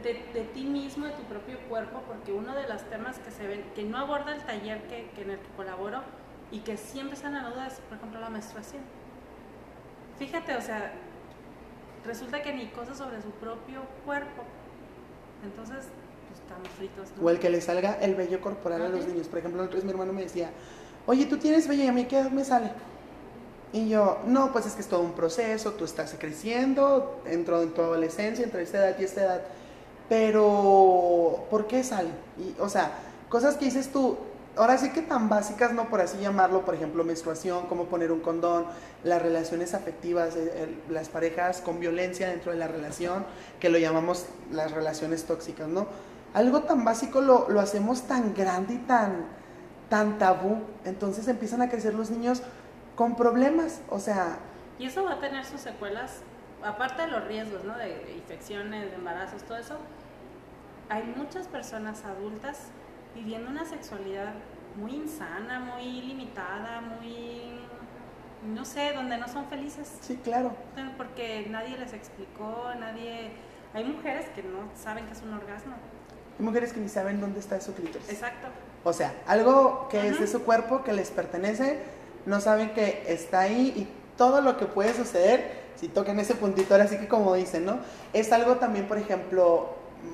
de, 0.03 0.15
de 0.35 0.45
ti 0.53 0.65
mismo, 0.65 1.07
de 1.07 1.13
tu 1.13 1.23
propio 1.23 1.59
cuerpo, 1.69 2.03
porque 2.09 2.33
uno 2.33 2.57
de 2.57 2.67
los 2.67 2.83
temas 2.91 3.21
que 3.21 3.31
se 3.31 3.47
ven, 3.47 3.63
que 3.77 3.85
no 3.85 3.99
aborda 3.99 4.35
el 4.35 4.43
taller 4.43 4.83
que, 4.89 5.11
que 5.15 5.23
en 5.23 5.31
el 5.31 5.39
que 5.39 5.49
colaboro 5.57 6.01
y 6.51 6.59
que 6.59 6.77
siempre 6.77 7.15
están 7.15 7.37
a 7.37 7.45
la 7.45 7.51
duda 7.51 7.69
es, 7.69 7.75
por 7.75 7.99
ejemplo, 7.99 8.19
la 8.19 8.31
menstruación. 8.31 8.83
Fíjate, 10.19 10.57
o 10.57 10.61
sea, 10.61 10.93
resulta 12.05 12.43
que 12.43 12.53
ni 12.53 12.67
cosas 12.71 12.99
sobre 12.99 13.23
su 13.23 13.31
propio 13.31 13.83
cuerpo. 14.05 14.43
Entonces, 15.45 15.87
pues 16.29 16.41
estamos 16.41 16.69
fritos. 16.71 17.11
¿no? 17.17 17.25
O 17.25 17.31
el 17.31 17.39
que 17.39 17.49
le 17.49 17.61
salga 17.61 17.95
el 18.01 18.17
vello 18.17 18.41
corporal 18.41 18.83
a 18.83 18.89
los 18.89 19.07
niños. 19.07 19.29
Por 19.29 19.39
ejemplo, 19.39 19.63
entonces 19.63 19.85
mi 19.85 19.93
hermano 19.93 20.13
me 20.13 20.23
decía, 20.23 20.51
oye, 21.07 21.27
tú 21.27 21.39
tienes 21.39 21.69
vello 21.69 21.85
y 21.85 21.89
a 21.89 21.93
mí 21.93 22.05
qué 22.07 22.23
me 22.25 22.45
sale. 22.45 22.71
Y 23.73 23.89
yo, 23.89 24.19
no, 24.27 24.53
pues 24.53 24.67
es 24.67 24.75
que 24.75 24.83
es 24.83 24.89
todo 24.89 25.01
un 25.01 25.13
proceso, 25.13 25.73
tú 25.73 25.85
estás 25.85 26.15
creciendo, 26.19 27.23
entró 27.25 27.63
en 27.63 27.71
tu 27.73 27.81
adolescencia, 27.81 28.45
entre 28.45 28.63
esta 28.63 28.79
edad 28.79 28.97
y 28.99 29.05
esta 29.05 29.23
edad. 29.23 29.41
Pero, 30.09 31.47
¿por 31.51 31.67
qué 31.67 31.83
sale? 31.83 32.11
Y, 32.39 32.61
o 32.61 32.69
sea, 32.69 32.93
cosas 33.31 33.57
que 33.57 33.65
dices 33.65 33.91
tú, 33.91 34.19
ahora 34.57 34.77
sí 34.77 34.91
que 34.91 35.01
tan 35.01 35.31
básicas, 35.31 35.73
no 35.73 35.89
por 35.89 36.03
así 36.03 36.19
llamarlo, 36.19 36.67
por 36.67 36.75
ejemplo, 36.75 37.03
menstruación, 37.03 37.67
cómo 37.67 37.87
poner 37.87 38.13
un 38.13 38.21
condón, 38.21 38.67
las 39.05 39.23
relaciones 39.23 39.73
afectivas, 39.73 40.35
las 40.91 41.09
parejas 41.09 41.63
con 41.63 41.81
violencia 41.81 42.29
dentro 42.29 42.53
de 42.53 42.59
la 42.59 42.69
relación, 42.69 43.25
que 43.59 43.71
lo 43.71 43.79
llamamos 43.79 44.27
las 44.51 44.71
relaciones 44.71 45.25
tóxicas, 45.25 45.69
¿no? 45.69 45.87
Algo 46.35 46.63
tan 46.63 46.85
básico 46.85 47.23
lo, 47.23 47.49
lo 47.49 47.61
hacemos 47.61 48.03
tan 48.03 48.35
grande 48.35 48.75
y 48.75 48.79
tan, 48.79 49.27
tan 49.93 50.17
tabú, 50.17 50.57
entonces 50.87 51.29
empiezan 51.29 51.61
a 51.61 51.69
crecer 51.69 51.93
los 51.93 52.11
niños 52.11 52.43
con 52.97 53.15
problemas, 53.15 53.83
o 53.91 53.99
sea, 53.99 54.39
Y 54.79 54.87
eso 54.87 55.05
va 55.05 55.13
a 55.13 55.21
tener 55.21 55.45
sus 55.45 55.61
secuelas, 55.61 56.23
aparte 56.65 57.03
de 57.03 57.09
los 57.09 57.23
riesgos, 57.27 57.63
¿no? 57.65 57.77
De, 57.77 58.15
infecciones, 58.17 58.89
de 58.91 58.97
embarazos, 58.97 59.43
todo 59.43 59.59
eso. 59.59 59.77
Hay 60.89 61.03
muchas 61.15 61.47
personas 61.47 62.07
adultas 62.07 62.69
viviendo 63.15 63.51
una 63.51 63.67
sexualidad 63.67 64.33
muy 64.77 64.95
insana, 64.95 65.61
muy 65.61 66.01
limitada, 66.01 66.81
muy, 66.81 67.61
no 68.47 68.65
sé, 68.65 68.95
donde 68.95 69.19
no 69.19 69.29
son 69.29 69.45
felices. 69.49 69.99
sí, 70.01 70.19
claro. 70.25 70.57
Porque 70.97 71.47
nadie 71.51 71.77
les 71.77 71.93
explicó, 71.93 72.73
nadie... 72.81 73.33
Hay 73.75 73.85
mujeres 73.85 74.25
que 74.31 74.43
no 74.43 74.71
saben 74.75 75.05
que 75.05 75.13
es 75.13 75.21
un 75.21 75.35
orgasmo. 75.35 75.75
Hay 76.39 76.45
mujeres 76.47 76.73
que 76.73 76.81
ni 76.81 76.89
saben 76.89 77.21
dónde 77.21 77.41
está 77.41 77.61
su 77.61 77.75
clítoris. 77.75 78.09
Exacto. 78.09 78.49
O 78.85 78.93
sea, 78.93 79.15
algo 79.27 79.89
que 79.91 80.09
es 80.09 80.19
de 80.19 80.27
su 80.27 80.43
cuerpo, 80.43 80.83
que 80.83 80.93
les 80.93 81.11
pertenece, 81.11 81.79
no 82.27 82.41
saben 82.41 82.71
que 82.75 83.05
está 83.07 83.41
ahí 83.41 83.73
y 83.77 83.89
todo 84.19 84.41
lo 84.41 84.57
que 84.57 84.67
puede 84.67 84.93
suceder 84.95 85.63
si 85.77 85.89
tocan 85.89 86.19
ese 86.21 86.35
puntito, 86.35 86.75
ahora 86.75 86.87
sí 86.87 86.97
que 86.99 87.09
como 87.09 87.35
dicen, 87.35 87.65
¿no? 87.65 87.79
Es 88.13 88.33
algo 88.33 88.57
también, 88.57 88.87
por 88.87 88.99
ejemplo, 88.99 89.71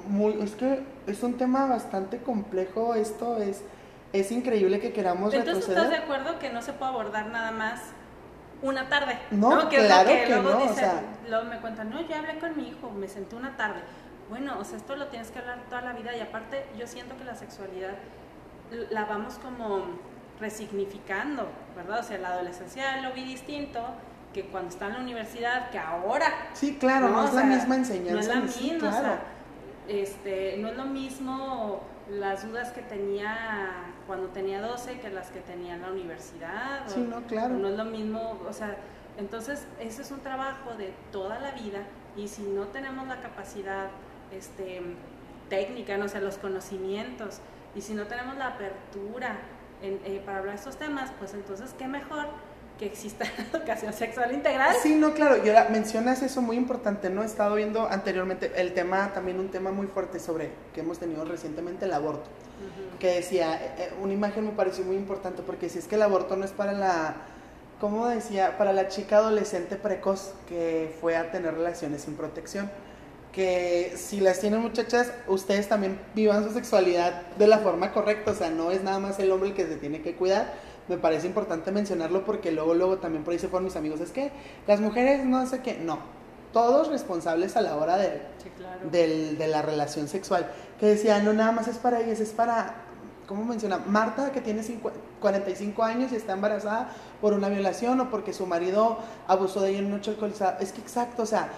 muy, 0.06 0.40
es 0.42 0.52
que 0.54 0.80
es 1.06 1.22
un 1.22 1.36
tema 1.36 1.66
bastante 1.66 2.18
complejo, 2.18 2.94
esto 2.94 3.36
es, 3.38 3.62
es 4.12 4.30
increíble 4.32 4.80
que 4.80 4.92
queramos 4.92 5.34
Entonces, 5.34 5.68
¿estás 5.68 5.76
de 5.90 5.96
retroceder. 5.96 6.02
acuerdo 6.04 6.38
que 6.38 6.50
no 6.50 6.62
se 6.62 6.72
puede 6.72 6.90
abordar 6.92 7.26
nada 7.26 7.50
más 7.50 7.80
una 8.62 8.88
tarde? 8.88 9.18
No, 9.30 9.68
Que 9.68 9.76
claro 9.78 10.08
que 10.10 10.26
luego 10.28 10.50
no, 10.50 10.56
o 10.56 10.60
dicen- 10.62 10.74
sea. 10.76 11.02
luego 11.28 11.44
me 11.46 11.60
cuentan, 11.60 11.90
no, 11.90 12.00
yo 12.06 12.16
hablé 12.16 12.38
con 12.38 12.56
mi 12.56 12.68
hijo, 12.68 12.90
me 12.90 13.08
senté 13.08 13.36
una 13.36 13.56
tarde. 13.56 13.80
Bueno, 14.30 14.58
o 14.58 14.64
sea, 14.64 14.76
esto 14.78 14.94
lo 14.96 15.06
tienes 15.08 15.30
que 15.30 15.38
hablar 15.38 15.58
toda 15.68 15.82
la 15.82 15.92
vida 15.92 16.16
y 16.16 16.20
aparte 16.20 16.64
yo 16.78 16.86
siento 16.86 17.16
que 17.16 17.24
la 17.24 17.34
sexualidad 17.34 17.94
la 18.90 19.04
vamos 19.04 19.34
como 19.38 19.84
resignificando, 20.40 21.46
¿verdad? 21.76 22.00
O 22.00 22.02
sea, 22.02 22.18
la 22.18 22.28
adolescencia 22.28 23.00
lo 23.02 23.12
vi 23.12 23.24
distinto 23.24 23.80
que 24.32 24.44
cuando 24.46 24.68
está 24.70 24.86
en 24.86 24.92
la 24.94 25.00
universidad, 25.00 25.70
que 25.70 25.78
ahora 25.78 26.26
Sí, 26.52 26.76
claro, 26.78 27.08
no, 27.08 27.20
o 27.22 27.24
es 27.24 27.34
la 27.34 27.40
sea, 27.42 27.50
misma 27.50 27.68
No 27.68 27.74
enseñanza. 27.82 28.20
es 28.20 28.28
la 28.28 28.40
misma, 28.40 28.88
o 28.88 28.92
sea, 28.92 29.20
este, 29.88 30.56
no 30.58 30.68
es 30.68 30.76
lo 30.76 30.84
mismo 30.84 31.80
las 32.10 32.46
dudas 32.46 32.70
que 32.72 32.82
tenía 32.82 33.84
cuando 34.06 34.28
tenía 34.28 34.60
12 34.62 34.98
que 35.00 35.10
las 35.10 35.28
que 35.30 35.40
tenía 35.40 35.74
en 35.74 35.82
la 35.82 35.90
universidad. 35.90 36.86
o- 36.86 36.90
Sí, 36.90 37.00
no, 37.00 37.22
claro. 37.22 37.54
No 37.54 37.68
es 37.68 37.76
lo 37.76 37.84
mismo, 37.84 38.38
o 38.48 38.52
sea, 38.52 38.76
entonces 39.18 39.66
ese 39.80 40.02
es 40.02 40.10
un 40.10 40.20
trabajo 40.20 40.74
de 40.78 40.92
toda 41.12 41.38
la 41.40 41.50
vida 41.52 41.80
y 42.16 42.28
si 42.28 42.42
no 42.42 42.64
tenemos 42.68 43.06
la 43.08 43.20
capacidad 43.20 43.86
este, 44.32 44.82
técnica, 45.48 45.96
no 45.98 46.08
sé, 46.08 46.20
los 46.20 46.36
conocimientos 46.38 47.40
y 47.74 47.80
si 47.82 47.94
no 47.94 48.06
tenemos 48.06 48.36
la 48.36 48.48
apertura 48.48 49.38
en- 49.82 50.00
eh, 50.04 50.22
para 50.24 50.38
hablar 50.38 50.54
de 50.54 50.58
estos 50.58 50.76
temas, 50.76 51.10
pues 51.18 51.34
entonces 51.34 51.70
qué 51.78 51.86
mejor 51.88 52.26
que 52.78 52.86
exista 52.86 53.24
la 53.52 53.58
educación 53.58 53.92
sexual 53.92 54.32
integral. 54.32 54.74
Sí, 54.82 54.94
no, 54.94 55.12
claro, 55.12 55.44
y 55.44 55.48
ahora 55.48 55.68
mencionas 55.70 56.22
eso 56.22 56.40
muy 56.42 56.56
importante, 56.56 57.10
¿no? 57.10 57.22
He 57.22 57.26
estado 57.26 57.54
viendo 57.56 57.88
anteriormente 57.88 58.52
el 58.56 58.72
tema, 58.74 59.12
también 59.12 59.40
un 59.40 59.48
tema 59.50 59.70
muy 59.72 59.86
fuerte 59.88 60.20
sobre 60.20 60.50
que 60.72 60.80
hemos 60.80 60.98
tenido 60.98 61.24
recientemente, 61.24 61.84
el 61.86 61.92
aborto. 61.92 62.28
Que 62.98 63.14
decía, 63.14 63.54
eh, 63.64 63.74
eh, 63.78 63.92
una 64.02 64.12
imagen 64.12 64.44
me 64.44 64.50
pareció 64.50 64.84
muy 64.84 64.96
importante 64.96 65.42
porque 65.42 65.68
si 65.68 65.78
es 65.78 65.86
que 65.86 65.94
el 65.94 66.02
aborto 66.02 66.34
no 66.36 66.44
es 66.44 66.50
para 66.50 66.72
la, 66.72 67.14
¿cómo 67.80 68.08
decía? 68.08 68.58
Para 68.58 68.72
la 68.72 68.88
chica 68.88 69.18
adolescente 69.18 69.76
precoz 69.76 70.34
que 70.48 70.96
fue 71.00 71.16
a 71.16 71.30
tener 71.30 71.54
relaciones 71.54 72.02
sin 72.02 72.16
protección. 72.16 72.68
Que 73.32 73.92
si 73.96 74.20
las 74.20 74.40
tienen 74.40 74.60
muchachas, 74.60 75.12
ustedes 75.28 75.68
también 75.68 75.98
vivan 76.14 76.44
su 76.44 76.52
sexualidad 76.52 77.22
de 77.38 77.46
la 77.46 77.58
forma 77.58 77.92
correcta, 77.92 78.32
o 78.32 78.34
sea, 78.34 78.50
no 78.50 78.70
es 78.70 78.82
nada 78.82 78.98
más 78.98 79.18
el 79.20 79.30
hombre 79.30 79.50
el 79.50 79.54
que 79.54 79.66
se 79.66 79.76
tiene 79.76 80.02
que 80.02 80.14
cuidar. 80.16 80.52
Me 80.88 80.96
parece 80.96 81.26
importante 81.26 81.70
mencionarlo 81.70 82.24
porque 82.24 82.50
luego, 82.50 82.74
luego 82.74 82.96
también 82.98 83.22
por 83.22 83.32
ahí 83.32 83.38
se 83.38 83.48
fueron 83.48 83.66
mis 83.66 83.76
amigos, 83.76 84.00
es 84.00 84.10
que 84.10 84.32
las 84.66 84.80
mujeres 84.80 85.24
no 85.26 85.46
sé 85.46 85.60
qué, 85.60 85.78
no, 85.78 85.98
todos 86.54 86.88
responsables 86.88 87.56
a 87.56 87.60
la 87.60 87.76
hora 87.76 87.98
de, 87.98 88.22
Sí, 88.42 88.48
claro. 88.56 88.88
del- 88.90 89.36
de 89.36 89.46
la 89.48 89.60
relación 89.60 90.08
sexual. 90.08 90.50
Que 90.80 90.86
decía, 90.86 91.20
no 91.22 91.34
nada 91.34 91.52
más 91.52 91.68
es 91.68 91.76
para 91.76 92.00
ellas, 92.00 92.20
es 92.20 92.30
para, 92.30 92.76
¿cómo 93.26 93.44
menciona? 93.44 93.76
Marta, 93.86 94.32
que 94.32 94.40
tiene 94.40 94.62
cincu- 94.62 94.90
45 95.20 95.82
años 95.84 96.10
y 96.12 96.16
está 96.16 96.32
embarazada 96.32 96.88
por 97.20 97.34
una 97.34 97.50
violación 97.50 98.00
o 98.00 98.08
porque 98.10 98.32
su 98.32 98.46
marido 98.46 98.98
abusó 99.26 99.60
de 99.60 99.70
ella 99.70 99.80
en 99.80 99.86
una 99.86 99.96
noche 99.96 100.12
alcoholizada. 100.12 100.56
Es 100.60 100.72
que 100.72 100.80
exacto, 100.80 101.24
o 101.24 101.26
sea, 101.26 101.50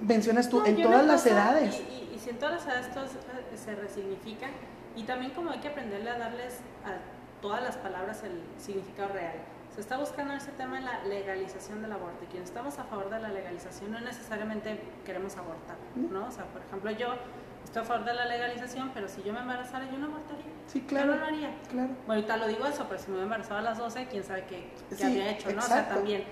mencionas 0.00 0.48
tú 0.48 0.60
No, 0.60 0.66
en 0.66 0.82
todas 0.82 1.06
las 1.06 1.26
edades. 1.26 1.80
Y, 1.90 1.92
y- 2.12 2.14
y 2.14 2.18
si 2.18 2.30
en 2.30 2.38
todas 2.38 2.54
las 2.56 2.66
edades 2.66 2.86
esto 2.88 3.00
se, 3.06 3.56
se 3.56 3.74
resignifica, 3.74 4.48
y 4.96 5.02
también 5.04 5.32
como 5.32 5.50
hay 5.50 5.58
que 5.60 5.68
aprenderle 5.68 6.10
a 6.10 6.18
darles 6.18 6.54
a 6.84 7.40
todas 7.40 7.62
las 7.62 7.76
palabras 7.76 8.22
el 8.24 8.42
significado 8.60 9.10
real. 9.12 9.34
Se 9.74 9.80
está 9.80 9.96
buscando 9.96 10.34
ese 10.34 10.50
tema 10.52 10.80
la 10.80 11.04
legalización 11.04 11.82
del 11.82 11.92
aborto, 11.92 12.24
y 12.24 12.26
quienes 12.26 12.48
estamos 12.48 12.78
a 12.78 12.84
favor 12.84 13.10
de 13.10 13.20
la 13.20 13.28
legalización 13.28 13.92
no 13.92 14.00
necesariamente 14.00 14.80
queremos 15.04 15.36
abortar, 15.36 15.76
¿no? 15.94 16.26
O 16.26 16.30
sea, 16.32 16.44
por 16.46 16.62
ejemplo, 16.62 16.90
yo 16.90 17.14
estoy 17.62 17.82
a 17.82 17.84
favor 17.84 18.04
de 18.04 18.14
la 18.14 18.24
legalización, 18.24 18.90
pero 18.92 19.08
si 19.08 19.22
yo 19.22 19.32
me 19.32 19.38
embarazara, 19.40 19.84
yo 19.90 19.98
no 19.98 20.06
abortaría. 20.06 20.44
Sí, 20.66 20.80
Yo 20.80 20.86
claro, 20.88 21.14
no 21.14 21.20
lo 21.20 21.26
haría. 21.26 21.50
claro. 21.70 21.90
Bueno, 22.06 22.14
ahorita 22.14 22.36
lo 22.38 22.48
digo 22.48 22.66
eso, 22.66 22.86
pero 22.88 22.98
si 23.00 23.06
me 23.06 23.12
hubiera 23.12 23.24
embarazado 23.24 23.58
a 23.60 23.62
las 23.62 23.78
12, 23.78 24.06
quién 24.10 24.24
sabe 24.24 24.44
qué, 24.46 24.72
qué 24.88 24.96
Sí, 24.96 25.04
había 25.04 25.30
hecho, 25.30 25.50
¿no? 25.52 25.58
O 25.58 25.62
sea, 25.62 25.76
exacto. 25.76 25.94
también, 25.94 26.24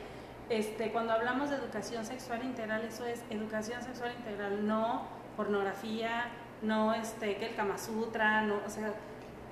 este, 0.48 0.92
cuando 0.92 1.12
hablamos 1.12 1.50
de 1.50 1.56
educación 1.56 2.04
sexual 2.04 2.44
integral, 2.44 2.82
eso 2.84 3.04
es 3.04 3.22
educación 3.30 3.82
sexual 3.82 4.12
integral, 4.16 4.66
no 4.66 5.02
pornografía, 5.36 6.26
no 6.62 6.94
este, 6.94 7.36
que 7.36 7.46
el 7.46 7.54
Kama 7.54 7.78
Sutra, 7.78 8.42
no, 8.42 8.56
o 8.66 8.70
sea, 8.70 8.92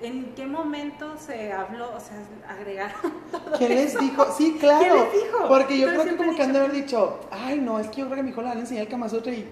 ¿En 0.01 0.33
qué 0.35 0.45
momento 0.45 1.15
se 1.17 1.53
habló, 1.53 1.95
o 1.95 1.99
sea, 1.99 2.17
agregaron 2.49 3.13
todo 3.31 3.57
¿Quién 3.57 3.75
les 3.75 3.97
dijo? 3.97 4.25
Sí, 4.37 4.57
claro. 4.59 4.79
¿Quién 4.79 4.93
les 4.93 5.13
dijo? 5.13 5.47
Porque 5.47 5.79
yo 5.79 5.87
Pero 5.87 6.01
creo 6.01 6.11
que 6.11 6.17
como 6.17 6.35
que 6.35 6.43
han 6.43 6.51
de 6.51 6.59
haber 6.59 6.71
dicho, 6.73 7.21
ay, 7.31 7.59
no, 7.59 7.79
es 7.79 7.87
que 7.87 8.01
yo 8.01 8.05
creo 8.07 8.17
que 8.17 8.23
mi 8.23 8.31
hijo 8.31 8.41
le 8.41 8.49
van 8.49 8.57
a 8.57 8.61
enseñar 8.61 8.83
el 8.83 8.89
Kama 8.89 9.07
Sutra 9.07 9.31
y 9.31 9.47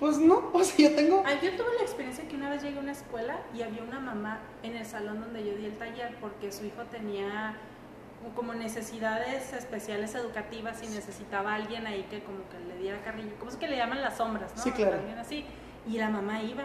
pues 0.00 0.18
no, 0.18 0.50
o 0.54 0.64
sea, 0.64 0.88
yo 0.88 0.96
tengo... 0.96 1.22
Ah, 1.26 1.34
yo 1.34 1.50
tuve 1.54 1.74
la 1.76 1.82
experiencia 1.82 2.26
que 2.26 2.34
una 2.34 2.48
vez 2.48 2.62
llegué 2.62 2.78
a 2.78 2.80
una 2.80 2.92
escuela 2.92 3.40
y 3.54 3.62
había 3.62 3.82
una 3.82 4.00
mamá 4.00 4.40
en 4.62 4.74
el 4.74 4.86
salón 4.86 5.20
donde 5.20 5.44
yo 5.44 5.54
di 5.54 5.66
el 5.66 5.76
taller 5.76 6.16
porque 6.20 6.50
su 6.50 6.64
hijo 6.64 6.82
tenía 6.90 7.56
como 8.30 8.54
necesidades 8.54 9.52
especiales 9.52 10.14
educativas 10.14 10.82
y 10.82 10.86
necesitaba 10.88 11.54
alguien 11.54 11.86
ahí 11.86 12.04
que 12.04 12.22
como 12.22 12.38
que 12.48 12.58
le 12.60 12.78
diera 12.78 13.02
carrillo, 13.02 13.34
como 13.38 13.50
es 13.50 13.56
que 13.56 13.68
le 13.68 13.76
llaman 13.76 14.00
las 14.00 14.16
sombras, 14.16 14.54
¿no? 14.56 14.62
Sí, 14.62 14.70
claro. 14.72 14.98
Alguien 14.98 15.18
así. 15.18 15.44
Y 15.86 15.98
la 15.98 16.08
mamá 16.08 16.42
iba. 16.42 16.64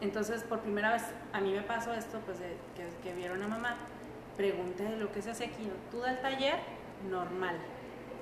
Entonces, 0.00 0.42
por 0.42 0.60
primera 0.60 0.92
vez 0.92 1.02
a 1.32 1.40
mí 1.40 1.52
me 1.52 1.62
pasó 1.62 1.92
esto, 1.92 2.20
pues 2.24 2.38
de 2.38 2.56
que, 2.76 2.88
que 3.02 3.14
vieron 3.14 3.42
a 3.42 3.48
mamá, 3.48 3.76
pregunté 4.36 4.84
de 4.84 4.96
lo 4.96 5.10
que 5.12 5.22
se 5.22 5.30
hace 5.30 5.44
aquí. 5.46 5.70
Tú 5.90 6.00
del 6.00 6.20
taller, 6.20 6.56
normal. 7.10 7.56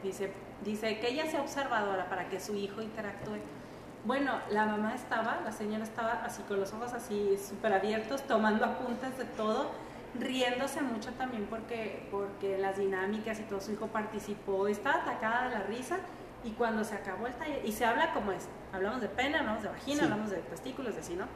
Dice, 0.02 0.32
dice 0.64 0.98
que 0.98 1.08
ella 1.08 1.26
sea 1.26 1.42
observadora 1.42 2.08
para 2.08 2.28
que 2.28 2.40
su 2.40 2.54
hijo 2.54 2.82
interactúe. 2.82 3.38
Bueno, 4.04 4.32
la 4.50 4.64
mamá 4.64 4.94
estaba, 4.94 5.40
la 5.44 5.52
señora 5.52 5.84
estaba 5.84 6.22
así 6.24 6.42
con 6.44 6.58
los 6.58 6.72
ojos 6.72 6.94
así 6.94 7.36
súper 7.36 7.74
abiertos, 7.74 8.22
tomando 8.22 8.64
apuntes 8.64 9.18
de 9.18 9.24
todo, 9.24 9.70
riéndose 10.18 10.80
mucho 10.82 11.12
también 11.12 11.46
porque, 11.48 12.08
porque 12.10 12.58
las 12.58 12.78
dinámicas 12.78 13.38
y 13.40 13.42
todo 13.44 13.60
su 13.60 13.72
hijo 13.72 13.86
participó, 13.88 14.66
estaba 14.68 15.02
atacada 15.02 15.48
de 15.48 15.54
la 15.54 15.62
risa 15.64 15.98
y 16.42 16.50
cuando 16.52 16.84
se 16.84 16.94
acabó 16.94 17.26
el 17.26 17.34
taller, 17.34 17.64
y 17.64 17.72
se 17.72 17.84
habla 17.84 18.12
como 18.12 18.32
es, 18.32 18.48
hablamos 18.72 19.00
de 19.00 19.08
pena, 19.08 19.40
hablamos 19.40 19.62
de 19.62 19.68
vagina, 19.68 19.98
Sí. 19.98 20.04
hablamos 20.04 20.30
de 20.30 20.38
testículos, 20.38 20.94
de 20.94 21.00
así, 21.00 21.14
¿no? 21.14 21.26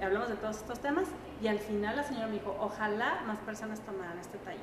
Hablamos 0.00 0.28
de 0.28 0.36
todos 0.36 0.56
estos 0.56 0.80
temas 0.80 1.06
y 1.40 1.48
al 1.48 1.58
final 1.58 1.96
la 1.96 2.02
señora 2.04 2.26
me 2.26 2.34
dijo, 2.34 2.56
ojalá 2.60 3.22
más 3.26 3.38
personas 3.40 3.80
tomaran 3.80 4.18
este 4.18 4.38
taller 4.38 4.60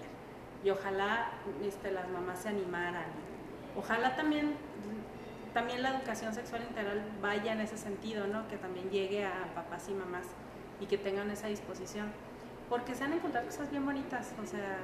y 0.63 0.69
ojalá 0.69 1.31
este, 1.63 1.91
las 1.91 2.09
mamás 2.09 2.39
se 2.39 2.49
animaran. 2.49 3.05
Ojalá 3.77 4.15
también, 4.15 4.55
también 5.53 5.81
la 5.83 5.91
educación 5.95 6.33
sexual 6.33 6.63
integral 6.63 7.01
vaya 7.21 7.53
en 7.53 7.61
ese 7.61 7.77
sentido, 7.77 8.27
¿no? 8.27 8.47
Que 8.47 8.57
también 8.57 8.89
llegue 8.89 9.25
a 9.25 9.53
papás 9.55 9.87
y 9.89 9.93
mamás 9.93 10.25
y 10.81 10.85
que 10.87 10.97
tengan 10.97 11.29
esa 11.31 11.47
disposición. 11.47 12.11
Porque 12.69 12.93
se 12.95 13.03
han 13.03 13.13
encontrado 13.13 13.47
cosas 13.47 13.69
bien 13.71 13.85
bonitas, 13.85 14.27
o 14.41 14.45
sea, 14.45 14.77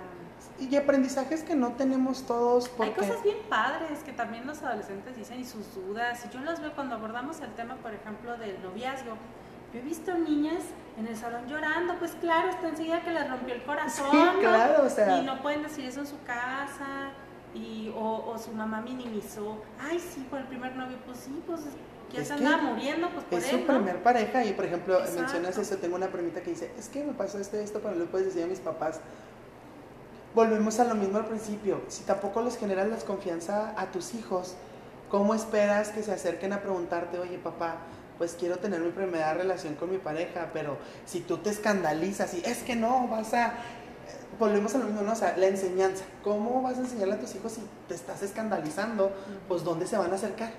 Y 0.59 0.75
aprendizajes 0.75 1.43
que 1.43 1.55
no 1.55 1.73
tenemos 1.73 2.25
todos 2.25 2.67
porque... 2.69 2.85
hay 3.01 3.07
cosas 3.09 3.23
bien 3.23 3.37
padres 3.49 3.99
que 4.03 4.11
también 4.11 4.47
los 4.47 4.63
adolescentes 4.63 5.15
dicen 5.15 5.39
y 5.39 5.45
sus 5.45 5.73
dudas. 5.75 6.25
Y 6.25 6.29
yo 6.33 6.39
las 6.41 6.61
veo 6.61 6.73
cuando 6.73 6.95
abordamos 6.95 7.39
el 7.41 7.51
tema, 7.53 7.75
por 7.75 7.93
ejemplo, 7.93 8.37
del 8.37 8.61
noviazgo. 8.63 9.11
Yo 9.73 9.79
he 9.79 9.83
visto 9.83 10.13
niñas 10.17 10.63
en 10.97 11.05
el 11.07 11.15
salón 11.15 11.47
llorando, 11.47 11.95
pues 11.99 12.13
claro, 12.21 12.49
está 12.49 12.69
enseguida 12.69 13.01
que 13.03 13.11
les 13.11 13.29
rompió 13.29 13.53
el 13.53 13.63
corazón. 13.65 14.07
Sí, 14.11 14.17
¿no? 14.17 14.39
claro, 14.39 14.85
o 14.85 14.89
sea- 14.89 15.17
Y 15.19 15.25
no 15.25 15.41
pueden 15.41 15.61
decir 15.63 15.85
eso 15.85 15.99
en 15.99 16.07
su 16.07 16.21
casa. 16.23 17.11
Y, 17.53 17.89
o, 17.95 18.31
o 18.31 18.37
su 18.37 18.51
mamá 18.51 18.81
minimizó. 18.81 19.61
Ay, 19.79 19.97
sí, 19.99 20.25
por 20.29 20.39
el 20.39 20.45
primer 20.45 20.75
novio, 20.75 20.97
pues 21.05 21.19
sí, 21.19 21.41
pues 21.47 21.61
ya 22.13 22.21
Es 22.21 22.27
se 22.27 22.33
andaba 22.33 22.61
muriendo, 22.61 23.09
pues 23.09 23.25
por 23.25 23.39
Es 23.39 23.45
él, 23.45 23.51
su 23.51 23.57
¿no? 23.59 23.77
primer 23.77 24.03
pareja 24.03 24.43
y, 24.45 24.53
por 24.53 24.65
ejemplo, 24.65 24.99
Exacto. 24.99 25.21
mencionas 25.21 25.57
eso, 25.57 25.77
tengo 25.77 25.95
una 25.95 26.07
primita 26.07 26.41
que 26.41 26.51
dice, 26.51 26.71
es 26.77 26.89
que 26.89 27.03
me 27.03 27.13
pasó 27.13 27.39
esto 27.39 27.57
y 27.57 27.63
esto, 27.63 27.79
pero 27.79 27.95
no 27.95 28.01
le 28.01 28.05
puedes 28.05 28.27
decir 28.27 28.43
a 28.43 28.47
mis 28.47 28.59
papás. 28.59 28.99
Volvemos 30.33 30.79
a 30.79 30.83
lo 30.83 30.95
mismo 30.95 31.17
al 31.17 31.25
principio, 31.25 31.81
si 31.87 32.03
tampoco 32.03 32.41
les 32.41 32.57
generas 32.57 32.87
la 32.87 32.97
confianza 32.97 33.73
a 33.77 33.91
tus 33.91 34.13
hijos, 34.15 34.55
¿cómo 35.09 35.33
esperas 35.33 35.89
que 35.89 36.03
se 36.03 36.11
acerquen 36.11 36.51
a 36.51 36.61
preguntarte, 36.61 37.19
oye 37.19 37.37
papá, 37.37 37.77
pues 38.17 38.35
quiero 38.37 38.57
tener 38.57 38.79
mi 38.81 38.91
primera 38.91 39.33
relación 39.33 39.75
con 39.75 39.91
mi 39.91 39.97
pareja, 39.97 40.49
pero 40.53 40.77
si 41.05 41.21
tú 41.21 41.37
te 41.37 41.49
escandalizas 41.49 42.33
y 42.33 42.41
es 42.45 42.63
que 42.63 42.75
no, 42.75 43.07
vas 43.07 43.33
a... 43.33 43.53
Volvemos 44.39 44.75
a 44.75 44.79
lo 44.79 44.85
mismo, 44.85 45.01
¿no? 45.01 45.13
O 45.13 45.15
sea, 45.15 45.37
la 45.37 45.47
enseñanza. 45.47 46.03
¿Cómo 46.21 46.61
vas 46.61 46.77
a 46.77 46.81
enseñarle 46.81 47.13
a 47.15 47.19
tus 47.19 47.33
hijos 47.35 47.53
si 47.53 47.61
te 47.87 47.93
estás 47.95 48.21
escandalizando? 48.21 49.11
Pues 49.47 49.63
¿dónde 49.63 49.87
se 49.87 49.97
van 49.97 50.11
a 50.11 50.15
acercar? 50.15 50.51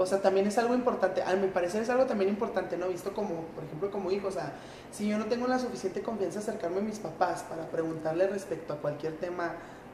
O 0.00 0.06
sea, 0.06 0.22
también 0.22 0.46
es 0.46 0.56
algo 0.56 0.74
importante, 0.74 1.22
a 1.22 1.36
mi 1.36 1.48
parecer 1.48 1.82
es 1.82 1.90
algo 1.90 2.06
también 2.06 2.30
importante, 2.30 2.78
¿no? 2.78 2.88
Visto 2.88 3.12
como, 3.12 3.42
por 3.54 3.64
ejemplo, 3.64 3.90
como 3.90 4.10
hijo, 4.10 4.28
o 4.28 4.32
sea, 4.32 4.54
si 4.90 5.06
yo 5.06 5.18
no 5.18 5.26
tengo 5.26 5.46
la 5.46 5.58
suficiente 5.58 6.00
confianza 6.00 6.40
de 6.40 6.46
acercarme 6.46 6.78
a 6.78 6.82
mis 6.82 6.98
papás 6.98 7.42
para 7.42 7.68
preguntarle 7.68 8.26
respecto 8.26 8.72
a 8.72 8.76
cualquier 8.76 9.18
tema 9.18 9.52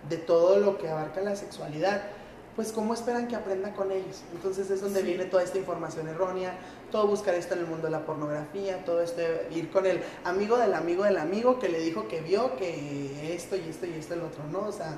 de 0.08 0.16
todo 0.16 0.60
lo 0.60 0.78
que 0.78 0.88
abarca 0.88 1.20
la 1.22 1.34
sexualidad, 1.34 2.02
pues 2.54 2.70
¿cómo 2.70 2.94
esperan 2.94 3.26
que 3.26 3.34
aprenda 3.34 3.72
con 3.74 3.90
ellos? 3.90 4.22
Entonces 4.32 4.70
es 4.70 4.80
donde 4.80 5.00
Sí. 5.00 5.06
viene 5.06 5.24
toda 5.24 5.42
esta 5.42 5.58
información 5.58 6.06
errónea, 6.06 6.52
todo 6.92 7.08
buscar 7.08 7.34
esto 7.34 7.54
en 7.54 7.60
el 7.60 7.66
mundo 7.66 7.86
de 7.86 7.90
la 7.90 8.06
pornografía, 8.06 8.84
todo 8.84 9.02
esto 9.02 9.20
de 9.20 9.48
ir 9.50 9.72
con 9.72 9.86
el 9.86 10.00
amigo 10.22 10.56
del 10.56 10.72
amigo 10.74 11.02
del 11.02 11.18
amigo 11.18 11.58
que 11.58 11.68
le 11.68 11.80
dijo 11.80 12.06
que 12.06 12.20
vio 12.20 12.56
que 12.56 13.34
esto 13.34 13.56
y 13.56 13.68
esto 13.68 13.86
y 13.86 13.94
esto 13.94 14.14
y 14.14 14.18
el 14.18 14.24
otro, 14.24 14.44
¿no? 14.52 14.60
O 14.68 14.72
sea, 14.72 14.96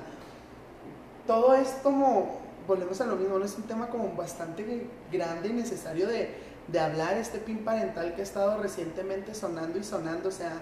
todo 1.25 1.55
es 1.55 1.69
como, 1.83 2.39
volvemos 2.69 3.01
a 3.01 3.05
lo 3.05 3.15
mismo, 3.17 3.37
¿no? 3.39 3.43
Es 3.45 3.57
un 3.57 3.63
tema 3.63 3.87
como 3.89 4.13
bastante 4.15 4.87
grande 5.11 5.49
y 5.49 5.53
necesario 5.53 6.07
de, 6.07 6.33
de 6.67 6.79
hablar, 6.79 7.17
este 7.17 7.39
pin 7.39 7.65
parental 7.65 8.13
que 8.13 8.21
ha 8.21 8.23
estado 8.23 8.61
recientemente 8.61 9.33
sonando 9.33 9.77
y 9.79 9.83
sonando, 9.83 10.29
o 10.29 10.31
sea, 10.31 10.53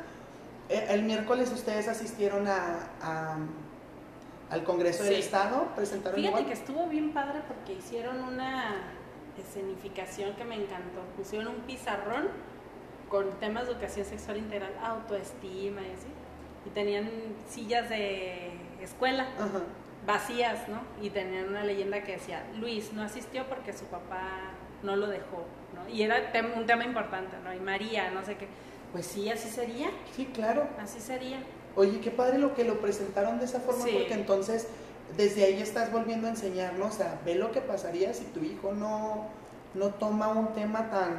eh, 0.70 0.88
el 0.90 1.04
miércoles 1.04 1.52
ustedes 1.52 1.88
asistieron 1.88 2.48
a, 2.48 2.80
a- 3.02 3.38
al 4.50 4.64
Congreso 4.64 5.04
del. 5.04 5.16
Estado, 5.16 5.68
presentaron 5.76 6.16
Fíjate 6.16 6.40
igual? 6.40 6.46
que 6.48 6.54
estuvo 6.54 6.88
bien 6.88 7.12
padre 7.14 7.42
porque 7.48 7.74
hicieron 7.74 8.24
una 8.24 8.94
escenificación 9.38 10.34
que 10.36 10.46
me 10.46 10.56
encantó. 10.56 11.02
Pusieron 11.18 11.48
un 11.50 11.62
pizarrón 11.64 12.30
con 13.10 13.30
temas 13.40 13.66
de 13.68 13.74
educación 13.74 14.06
sexual 14.06 14.38
integral, 14.38 14.72
autoestima 14.82 15.82
y 15.82 15.92
así. 15.92 16.08
Y 16.66 16.70
tenían 16.70 17.10
sillas 17.50 17.90
de 17.90 18.52
escuela 18.82 19.24
Ajá. 19.38 19.62
Vacías, 20.08 20.68
¿no? 20.70 20.80
Y 21.06 21.12
tenían 21.12 21.50
una 21.50 21.64
leyenda 21.64 22.02
que 22.02 22.14
decía, 22.14 22.44
Luis 22.60 22.94
no 22.94 23.04
asistió 23.04 23.46
porque 23.48 23.74
su 23.74 23.86
papá 23.86 24.22
no 24.82 24.96
lo 24.96 25.08
dejó, 25.08 25.46
¿no? 25.76 25.88
Y 25.94 26.02
era 26.02 26.32
un 26.56 26.66
tema 26.66 26.84
importante, 26.86 27.36
¿no? 27.44 27.54
Y 27.54 27.60
María, 27.60 28.10
no 28.12 28.24
sé 28.24 28.38
qué. 28.38 28.48
Pues 28.94 29.06
sí, 29.06 29.30
así 29.30 29.50
sería, 29.50 29.90
Sí, 30.16 30.26
claro. 30.34 30.66
así 30.80 31.00
sería. 31.02 31.38
Oye, 31.76 32.00
qué 32.00 32.10
padre 32.10 32.40
lo 32.40 32.56
que 32.56 32.64
lo 32.64 32.80
presentaron 32.80 33.38
de 33.38 33.46
esa 33.46 33.60
forma, 33.60 33.84
Sí. 33.84 33.92
porque 33.94 34.14
entonces 34.14 34.68
desde 35.18 35.44
ahí 35.44 35.62
estás 35.62 35.92
volviendo 35.92 36.28
a 36.28 36.32
enseñarnos, 36.32 36.96
o 36.96 36.98
sea, 36.98 37.20
ve 37.26 37.36
lo 37.36 37.52
que 37.52 37.60
pasaría 37.62 38.14
si 38.14 38.24
tu 38.26 38.40
hijo 38.44 38.72
no, 38.74 39.28
no 39.74 39.90
toma 39.90 40.30
un 40.30 40.54
tema 40.54 40.90
tan... 40.90 41.18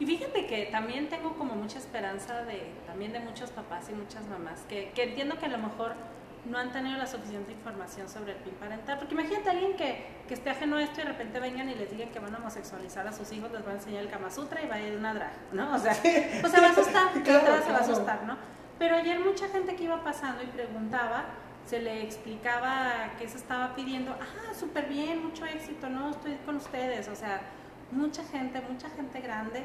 Y 0.00 0.06
fíjate 0.06 0.46
que 0.46 0.66
también 0.66 1.08
tengo 1.08 1.36
como 1.36 1.56
mucha 1.56 1.78
esperanza 1.78 2.44
de 2.44 2.62
también 2.86 3.12
de 3.12 3.18
muchos 3.18 3.50
papás 3.50 3.88
y 3.90 3.94
muchas 3.94 4.24
mamás 4.28 4.60
que, 4.68 4.92
que 4.94 5.02
entiendo 5.02 5.36
que 5.38 5.46
a 5.46 5.48
lo 5.48 5.58
mejor 5.58 5.94
no 6.48 6.58
han 6.58 6.72
tenido 6.72 6.98
la 6.98 7.06
suficiente 7.06 7.52
información 7.52 8.08
sobre 8.08 8.32
el 8.32 8.38
PIN 8.38 8.54
parental. 8.54 8.98
Porque 8.98 9.14
imagínate 9.14 9.48
a 9.48 9.52
alguien 9.52 9.76
que, 9.76 10.06
que 10.26 10.34
esté 10.34 10.50
ajeno 10.50 10.76
a 10.76 10.82
esto 10.82 11.00
y 11.00 11.04
de 11.04 11.10
repente 11.10 11.40
vengan 11.40 11.68
y 11.68 11.74
les 11.74 11.90
digan 11.90 12.10
que 12.10 12.18
van 12.18 12.34
a 12.34 12.38
homosexualizar 12.38 13.06
a 13.06 13.12
sus 13.12 13.30
hijos, 13.32 13.50
les 13.52 13.64
van 13.64 13.74
a 13.74 13.78
enseñar 13.78 14.02
el 14.02 14.10
Kama 14.10 14.30
Sutra 14.30 14.62
y 14.62 14.68
va 14.68 14.76
a 14.76 14.80
ir 14.80 14.96
una 14.96 15.14
drag, 15.14 15.32
¿no? 15.52 15.74
O 15.74 15.78
sea, 15.78 15.94
pues 16.02 16.52
se 16.52 16.60
va 16.60 16.68
a 16.68 16.70
asustar, 16.70 17.12
Claro, 17.22 17.62
se 17.62 17.72
va 17.72 17.78
a 17.78 17.80
asustar, 17.80 18.22
¿no? 18.24 18.36
Pero 18.78 18.96
ayer 18.96 19.18
mucha 19.18 19.48
gente 19.48 19.74
que 19.74 19.84
iba 19.84 20.02
pasando 20.02 20.42
y 20.42 20.46
preguntaba, 20.46 21.24
se 21.66 21.80
le 21.80 22.02
explicaba 22.02 23.10
qué 23.18 23.28
se 23.28 23.36
estaba 23.36 23.74
pidiendo, 23.74 24.12
ah, 24.12 24.54
súper 24.54 24.86
bien, 24.86 25.22
mucho 25.22 25.44
éxito, 25.44 25.88
no, 25.88 26.10
estoy 26.10 26.36
con 26.46 26.56
ustedes, 26.56 27.08
o 27.08 27.14
sea, 27.14 27.40
mucha 27.90 28.22
gente, 28.24 28.60
mucha 28.62 28.88
gente 28.90 29.20
grande, 29.20 29.64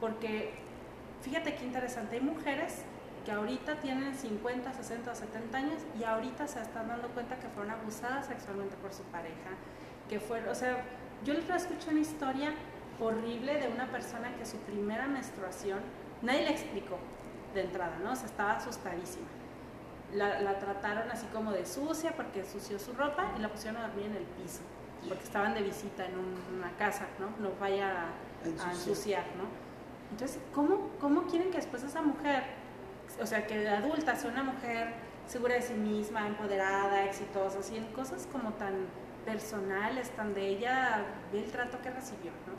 porque 0.00 0.54
fíjate 1.22 1.54
qué 1.54 1.64
interesante, 1.64 2.16
hay 2.16 2.22
mujeres 2.22 2.84
que 3.24 3.32
ahorita 3.32 3.76
tienen 3.76 4.14
50, 4.14 4.72
60, 4.74 5.14
70 5.14 5.56
años 5.58 5.82
y 5.98 6.04
ahorita 6.04 6.46
se 6.46 6.60
están 6.60 6.88
dando 6.88 7.08
cuenta 7.08 7.36
que 7.36 7.48
fueron 7.48 7.72
abusadas 7.72 8.26
sexualmente 8.26 8.76
por 8.76 8.92
su 8.92 9.02
pareja, 9.04 9.50
que 10.08 10.20
fueron, 10.20 10.50
o 10.50 10.54
sea, 10.54 10.82
yo 11.24 11.32
les 11.34 11.48
escuché 11.48 11.90
una 11.90 12.00
historia 12.00 12.52
horrible 13.00 13.54
de 13.58 13.68
una 13.68 13.86
persona 13.86 14.34
que 14.36 14.44
su 14.44 14.58
primera 14.58 15.06
menstruación, 15.06 15.80
nadie 16.22 16.42
le 16.42 16.50
explicó 16.50 16.98
de 17.54 17.62
entrada, 17.62 17.96
¿no? 18.04 18.12
O 18.12 18.16
sea, 18.16 18.26
estaba 18.26 18.52
asustadísima. 18.52 19.26
La, 20.12 20.40
la 20.40 20.58
trataron 20.58 21.10
así 21.10 21.26
como 21.32 21.50
de 21.52 21.64
sucia 21.66 22.12
porque 22.14 22.40
ensució 22.40 22.78
su 22.78 22.92
ropa 22.92 23.32
y 23.36 23.40
la 23.40 23.48
pusieron 23.48 23.80
a 23.82 23.88
dormir 23.88 24.06
en 24.06 24.16
el 24.16 24.22
piso, 24.24 24.60
porque 25.08 25.24
estaban 25.24 25.54
de 25.54 25.62
visita 25.62 26.04
en 26.04 26.18
un- 26.18 26.58
una 26.58 26.70
casa, 26.76 27.06
¿no? 27.18 27.30
No 27.42 27.54
vaya 27.58 27.88
a, 27.90 28.04
a 28.04 28.44
Ensuciar. 28.44 28.70
ensuciar, 28.74 29.24
¿no? 29.38 29.44
Entonces, 30.12 30.38
¿cómo, 30.54 30.90
¿cómo 31.00 31.22
quieren 31.22 31.50
que 31.50 31.56
después 31.56 31.82
esa 31.82 32.02
mujer, 32.02 32.44
o 33.20 33.26
sea, 33.26 33.46
que 33.46 33.58
de 33.58 33.68
adulta 33.68 34.16
sea 34.16 34.30
una 34.30 34.42
mujer 34.42 34.94
segura 35.26 35.54
de 35.54 35.62
sí 35.62 35.74
misma, 35.74 36.26
empoderada, 36.26 37.04
exitosa, 37.04 37.58
así 37.60 37.76
en 37.76 37.84
cosas 37.92 38.28
como 38.30 38.52
tan 38.54 38.86
personales, 39.24 40.10
tan 40.10 40.34
de 40.34 40.48
ella, 40.48 41.04
ve 41.32 41.44
el 41.44 41.50
trato 41.50 41.80
que 41.80 41.90
recibió, 41.90 42.30
¿no? 42.46 42.54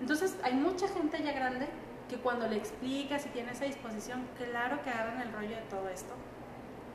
Entonces, 0.00 0.36
hay 0.42 0.54
mucha 0.54 0.88
gente 0.88 1.22
ya 1.22 1.32
grande 1.32 1.68
que 2.08 2.16
cuando 2.16 2.48
le 2.48 2.56
explicas 2.56 3.26
y 3.26 3.28
tiene 3.30 3.52
esa 3.52 3.64
disposición, 3.64 4.26
claro 4.36 4.82
que 4.82 4.90
agarran 4.90 5.20
el 5.20 5.32
rollo 5.32 5.56
de 5.56 5.62
todo 5.68 5.88
esto. 5.88 6.14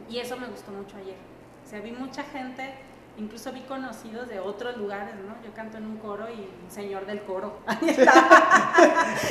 Y 0.09 0.17
eso 0.17 0.37
me 0.37 0.47
gustó 0.47 0.71
mucho 0.71 0.97
ayer. 0.97 1.17
O 1.65 1.69
sea, 1.69 1.79
vi 1.81 1.91
mucha 1.91 2.23
gente, 2.23 2.73
incluso 3.17 3.51
vi 3.51 3.61
conocidos 3.61 4.27
de 4.27 4.39
otros 4.39 4.77
lugares, 4.77 5.15
¿no? 5.15 5.35
Yo 5.45 5.53
canto 5.53 5.77
en 5.77 5.85
un 5.85 5.97
coro 5.97 6.27
y 6.29 6.49
un 6.63 6.71
señor 6.71 7.05
del 7.05 7.21
coro. 7.23 7.59
Ahí 7.67 7.89
está. 7.89 8.73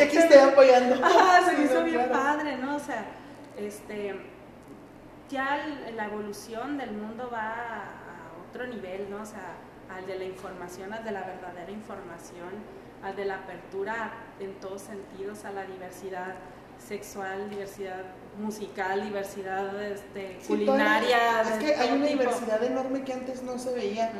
Aquí 0.03 0.17
estoy 0.17 0.39
apoyando. 0.39 1.05
Ajá, 1.05 1.51
se 1.51 1.57
me 1.57 1.65
hizo 1.65 1.83
bien 1.83 2.09
padre, 2.11 2.59
¿no? 2.59 2.77
O 2.77 2.81
sea, 2.81 3.05
este, 3.57 4.15
ya 5.31 5.67
la 5.95 6.07
evolución 6.07 6.79
del 6.79 6.93
mundo 6.93 7.31
va 7.33 7.53
a, 7.53 8.49
otro 8.49 8.67
nivel, 8.67 9.11
¿no? 9.11 9.23
O 9.23 9.27
sea, 9.27 9.55
al 9.89 10.07
de 10.07 10.19
la 10.19 10.25
información, 10.25 10.93
al 10.93 11.05
de 11.05 11.13
la 11.13 11.23
verdadera 11.23 11.71
información, 11.71 12.51
al 13.03 13.17
de 13.17 13.25
la 13.25 13.37
apertura 13.37 14.13
en 14.41 14.55
todos 14.61 14.83
sentidos 14.83 15.45
a 15.45 15.53
la 15.53 15.65
diversidad 15.65 16.35
sexual, 16.87 17.49
diversidad 17.49 18.05
musical, 18.39 19.05
diversidad 19.05 19.83
este, 19.83 20.39
culinaria. 20.47 21.43
es 21.43 21.59
que 21.59 21.75
hay 21.75 21.93
una 21.93 22.07
diversidad 22.07 22.63
enorme 22.65 23.05
que 23.05 23.13
antes 23.13 23.43
no 23.43 23.59
se 23.59 23.73
veía. 23.73 24.13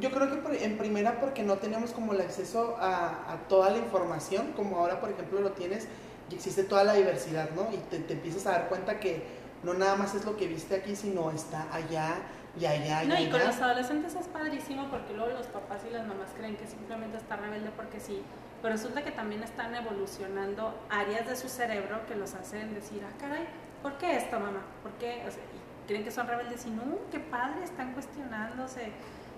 Yo 0.00 0.10
creo 0.10 0.28
que 0.28 0.64
en 0.64 0.76
primera 0.76 1.20
porque 1.20 1.42
no 1.42 1.56
teníamos 1.58 1.92
como 1.92 2.12
el 2.12 2.20
acceso 2.20 2.76
a, 2.80 3.38
toda 3.48 3.70
la 3.70 3.78
información, 3.78 4.52
como 4.56 4.78
ahora 4.78 5.00
por 5.00 5.10
ejemplo 5.10 5.40
lo 5.40 5.52
tienes 5.52 5.88
y 6.34 6.36
existe 6.36 6.64
toda 6.64 6.84
la 6.84 6.94
diversidad, 6.94 7.50
¿no? 7.50 7.72
Y 7.72 7.76
te, 7.76 8.12
empiezas 8.12 8.46
a 8.46 8.52
dar 8.52 8.68
cuenta 8.68 8.98
que 8.98 9.22
no 9.62 9.74
nada 9.74 9.96
más 9.96 10.14
es 10.14 10.24
lo 10.24 10.36
que 10.36 10.46
viste 10.46 10.74
aquí, 10.76 10.96
sino 10.96 11.30
está 11.30 11.72
allá 11.72 12.16
y 12.58 12.66
allá. 12.66 13.04
no, 13.04 13.18
y 13.18 13.28
con 13.30 13.40
los 13.40 13.56
adolescentes 13.60 14.14
es 14.14 14.28
padrísimo 14.28 14.88
porque 14.90 15.12
luego 15.12 15.32
los 15.32 15.46
papás 15.46 15.82
y 15.88 15.92
las 15.92 16.06
mamás 16.06 16.30
creen 16.36 16.56
que 16.56 16.66
simplemente 16.66 17.16
está 17.16 17.36
rebelde 17.36 17.70
porque 17.74 17.98
sí, 17.98 18.22
pero 18.62 18.74
resulta 18.74 19.02
que 19.02 19.10
también 19.10 19.42
están 19.42 19.74
evolucionando 19.74 20.74
áreas 20.90 21.26
de 21.26 21.36
su 21.36 21.48
cerebro 21.48 22.06
que 22.06 22.14
los 22.14 22.34
hacen 22.34 22.74
decir, 22.74 23.02
ah, 23.04 23.12
caray, 23.18 23.46
¿por 23.82 23.98
qué 23.98 24.16
esto, 24.16 24.38
mamá? 24.38 24.62
¿Por 24.82 24.92
qué? 24.92 25.24
O 25.26 25.30
sea, 25.30 25.42
y 25.42 25.86
creen 25.86 26.04
que 26.04 26.10
son 26.10 26.26
rebeldes 26.26 26.64
y 26.66 26.70
no, 26.70 26.82
qué 27.10 27.18
padre, 27.18 27.64
están 27.64 27.92
cuestionándose 27.92 28.92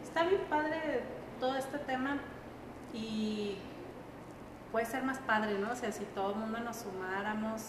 está 0.06 0.28
bien 0.28 0.42
padre 0.48 1.02
todo 1.38 1.56
este 1.56 1.78
tema 1.78 2.18
y 2.94 3.58
puede 4.76 4.88
ser 4.88 5.04
más 5.04 5.16
padre, 5.20 5.58
¿no? 5.58 5.72
O 5.72 5.74
sea, 5.74 5.90
si 5.90 6.04
todo 6.04 6.32
el 6.32 6.36
mundo 6.36 6.58
nos 6.60 6.76
sumáramos, 6.76 7.62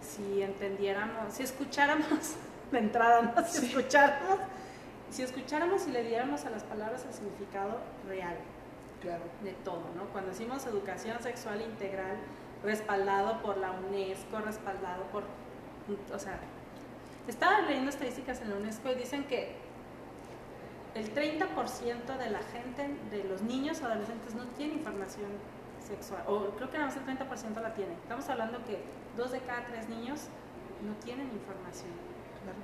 si 0.00 0.40
entendiéramos, 0.40 1.34
si 1.34 1.42
escucháramos 1.42 2.36
de 2.70 2.78
entrada, 2.78 3.22
¿no? 3.22 3.44
Si 3.44 3.66
escucháramos, 3.66 4.38
si 5.10 5.22
escucháramos 5.24 5.84
y 5.88 5.90
le 5.90 6.04
diéramos 6.04 6.44
a 6.44 6.50
las 6.50 6.62
palabras 6.62 7.04
el 7.06 7.12
significado 7.12 7.80
real. 8.06 8.36
Claro. 9.00 9.24
De 9.42 9.50
todo, 9.64 9.82
¿no? 9.96 10.04
Cuando 10.12 10.30
decimos 10.30 10.64
educación 10.66 11.20
sexual 11.20 11.60
integral, 11.60 12.18
respaldado 12.62 13.42
por 13.42 13.56
la 13.56 13.72
UNESCO, 13.72 14.38
respaldado 14.38 15.02
por, 15.10 15.24
o 16.14 16.18
sea, 16.20 16.38
estaba 17.26 17.62
leyendo 17.62 17.90
estadísticas 17.90 18.40
en 18.42 18.50
la 18.50 18.56
UNESCO 18.58 18.92
y 18.92 18.94
dicen 18.94 19.24
que 19.24 19.56
el 20.94 21.12
30% 21.12 22.16
de 22.16 22.30
la 22.30 22.42
gente, 22.44 22.94
de 23.10 23.24
los 23.24 23.42
niños 23.42 23.82
o 23.82 23.86
adolescentes, 23.86 24.36
no 24.36 24.44
tiene 24.56 24.74
información 24.74 25.30
sexual, 25.84 26.22
o 26.26 26.50
creo 26.56 26.70
que 26.70 26.78
nada 26.78 26.90
más 26.90 26.96
el 26.96 27.04
30% 27.04 27.62
la 27.62 27.74
tiene. 27.74 27.92
Estamos 27.94 28.28
hablando 28.28 28.64
que 28.64 28.82
dos 29.16 29.32
de 29.32 29.40
cada 29.40 29.64
tres 29.66 29.88
niños 29.88 30.28
no 30.82 30.94
tienen 31.04 31.30
información, 31.32 31.90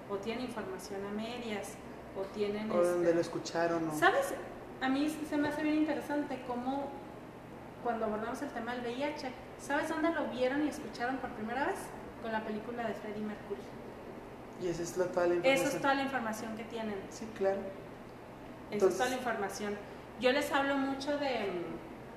o 0.08 0.16
tienen 0.16 0.44
información 0.44 1.04
a 1.06 1.10
medias, 1.10 1.74
o 2.18 2.22
tienen... 2.34 2.70
O 2.70 2.82
donde 2.82 3.00
este 3.02 3.14
lo 3.14 3.20
escucharon. 3.20 3.98
¿Sabes? 3.98 4.34
A 4.80 4.88
mí 4.88 5.08
se 5.08 5.36
me 5.36 5.48
hace 5.48 5.62
bien 5.62 5.76
interesante 5.76 6.42
cómo 6.46 6.88
cuando 7.82 8.06
abordamos 8.06 8.40
el 8.42 8.50
tema 8.50 8.74
del 8.74 8.82
VIH, 8.82 9.30
¿sabes 9.58 9.88
dónde 9.88 10.10
lo 10.10 10.26
vieron 10.28 10.64
y 10.64 10.68
escucharon 10.68 11.16
por 11.18 11.30
primera 11.30 11.66
vez? 11.66 11.78
Con 12.22 12.32
la 12.32 12.44
película 12.44 12.86
de 12.86 12.94
Freddie 12.94 13.24
Mercury. 13.24 13.60
Y 14.62 14.68
esa 14.68 14.82
es 14.82 14.92
toda 14.92 15.26
la 15.26 15.34
información. 15.34 15.66
Esa 15.66 15.76
es 15.76 15.82
toda 15.82 15.94
la 15.94 16.02
información 16.02 16.56
que 16.56 16.64
tienen. 16.64 16.96
Sí, 17.08 17.26
claro. 17.36 17.60
Esa 18.70 18.86
es 18.86 18.96
toda 18.96 19.08
la 19.08 19.16
información. 19.16 19.76
Yo 20.20 20.32
les 20.32 20.52
hablo 20.52 20.76
mucho 20.76 21.16
de, 21.16 21.48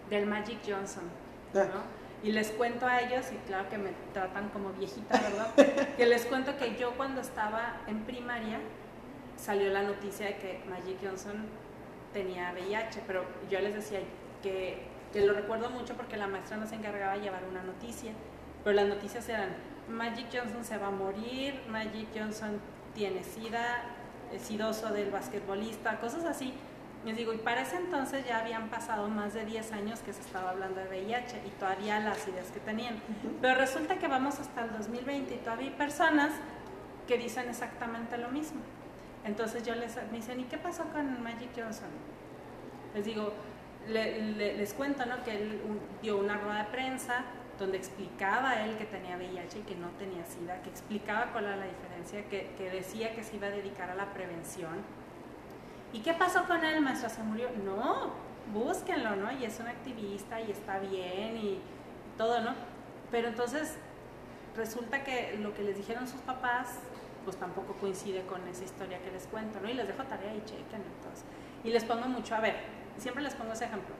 del 0.09 0.25
Magic 0.25 0.59
Johnson, 0.65 1.03
ah. 1.55 1.65
¿no? 1.73 2.03
Y 2.27 2.31
les 2.31 2.51
cuento 2.51 2.85
a 2.85 3.01
ellos, 3.01 3.25
y 3.33 3.35
claro 3.47 3.67
que 3.69 3.77
me 3.77 3.91
tratan 4.13 4.49
como 4.49 4.71
viejita, 4.71 5.19
¿verdad? 5.19 5.93
que 5.97 6.05
les 6.05 6.25
cuento 6.25 6.57
que 6.57 6.75
yo 6.77 6.91
cuando 6.95 7.19
estaba 7.19 7.81
en 7.87 7.99
primaria 8.03 8.59
salió 9.35 9.69
la 9.71 9.83
noticia 9.83 10.27
de 10.27 10.37
que 10.37 10.63
Magic 10.69 10.97
Johnson 11.03 11.45
tenía 12.13 12.53
VIH, 12.53 13.01
pero 13.05 13.25
yo 13.49 13.59
les 13.59 13.75
decía 13.75 13.99
que, 14.41 14.83
que 15.11 15.25
lo 15.25 15.33
recuerdo 15.33 15.69
mucho 15.69 15.95
porque 15.95 16.15
la 16.15 16.27
maestra 16.27 16.55
nos 16.55 16.71
encargaba 16.71 17.15
de 17.15 17.21
llevar 17.21 17.43
una 17.49 17.61
noticia, 17.61 18.13
pero 18.63 18.73
las 18.73 18.87
noticias 18.87 19.27
eran 19.27 19.49
Magic 19.89 20.27
Johnson 20.31 20.63
se 20.63 20.77
va 20.77 20.87
a 20.87 20.91
morir, 20.91 21.59
Magic 21.67 22.07
Johnson 22.15 22.59
tiene 22.93 23.23
SIDA, 23.23 23.83
sidoso 24.39 24.89
del 24.89 25.11
basquetbolista, 25.11 25.99
cosas 25.99 26.23
así. 26.25 26.53
Les 27.05 27.17
digo, 27.17 27.33
y 27.33 27.37
para 27.37 27.61
ese 27.61 27.75
entonces 27.75 28.25
ya 28.25 28.39
habían 28.39 28.69
pasado 28.69 29.09
más 29.09 29.33
de 29.33 29.45
10 29.45 29.73
años 29.73 29.99
que 29.99 30.13
se 30.13 30.21
estaba 30.21 30.51
hablando 30.51 30.79
de 30.79 30.87
VIH 30.87 31.41
y 31.45 31.49
todavía 31.59 31.99
las 31.99 32.25
ideas 32.27 32.47
que 32.51 32.59
tenían. 32.61 32.95
Pero 33.41 33.59
resulta 33.59 33.97
que 33.97 34.07
vamos 34.07 34.39
hasta 34.39 34.63
el 34.63 34.71
2020 34.71 35.35
y 35.35 35.37
todavía 35.39 35.67
hay 35.67 35.75
personas 35.75 36.31
que 37.07 37.17
dicen 37.17 37.49
exactamente 37.49 38.17
lo 38.17 38.29
mismo. 38.29 38.61
Entonces 39.25 39.65
yo 39.65 39.75
les 39.75 39.95
me 40.11 40.17
dicen, 40.17 40.39
¿y 40.39 40.43
qué 40.45 40.57
pasó 40.57 40.83
con 40.93 41.21
Magic 41.21 41.49
Johnson? 41.55 41.89
Les 42.93 43.05
digo, 43.05 43.33
les 43.87 44.73
cuento, 44.73 45.05
¿no? 45.05 45.23
Que 45.23 45.35
él 45.35 45.61
dio 46.01 46.17
una 46.17 46.37
rueda 46.37 46.59
de 46.59 46.71
prensa 46.71 47.25
donde 47.59 47.77
explicaba 47.77 48.63
él 48.63 48.77
que 48.77 48.85
tenía 48.85 49.15
VIH 49.15 49.59
y 49.59 49.61
que 49.61 49.75
no 49.75 49.89
tenía 49.91 50.25
SIDA, 50.25 50.61
que 50.61 50.69
explicaba 50.69 51.31
cuál 51.31 51.45
era 51.45 51.55
la 51.57 51.65
diferencia, 51.65 52.27
que, 52.29 52.69
decía 52.71 53.13
que 53.13 53.23
se 53.23 53.35
iba 53.35 53.47
a 53.47 53.51
dedicar 53.51 53.89
a 53.89 53.95
la 53.95 54.13
prevención. 54.13 55.02
¿Y 55.93 55.99
qué 55.99 56.13
pasó 56.13 56.45
con 56.45 56.63
él? 56.65 56.81
Maestra, 56.81 57.09
se 57.09 57.23
murió. 57.23 57.49
No, 57.63 58.11
búsquenlo, 58.53 59.15
¿no? 59.15 59.31
Y 59.31 59.45
es 59.45 59.59
un 59.59 59.67
activista 59.67 60.41
y 60.41 60.51
está 60.51 60.79
bien 60.79 61.37
y 61.37 61.59
todo, 62.17 62.41
¿no? 62.41 62.53
Pero 63.11 63.29
entonces 63.29 63.75
resulta 64.55 65.03
que 65.03 65.37
lo 65.39 65.53
que 65.53 65.63
les 65.63 65.77
dijeron 65.77 66.07
sus 66.07 66.21
papás, 66.21 66.79
pues 67.23 67.37
tampoco 67.37 67.73
coincide 67.75 68.23
con 68.25 68.45
esa 68.47 68.63
historia 68.63 68.99
que 68.99 69.11
les 69.11 69.27
cuento, 69.27 69.59
¿no? 69.61 69.69
Y 69.69 69.73
les 69.73 69.87
dejo 69.87 70.03
tarea 70.03 70.35
y 70.35 70.43
chequen 70.43 70.81
entonces. 70.97 71.23
Y 71.63 71.69
les 71.69 71.83
pongo 71.85 72.07
mucho, 72.07 72.35
a 72.35 72.41
ver, 72.41 72.55
siempre 72.97 73.23
les 73.23 73.33
pongo 73.35 73.53
ese 73.53 73.65
ejemplo 73.65 73.95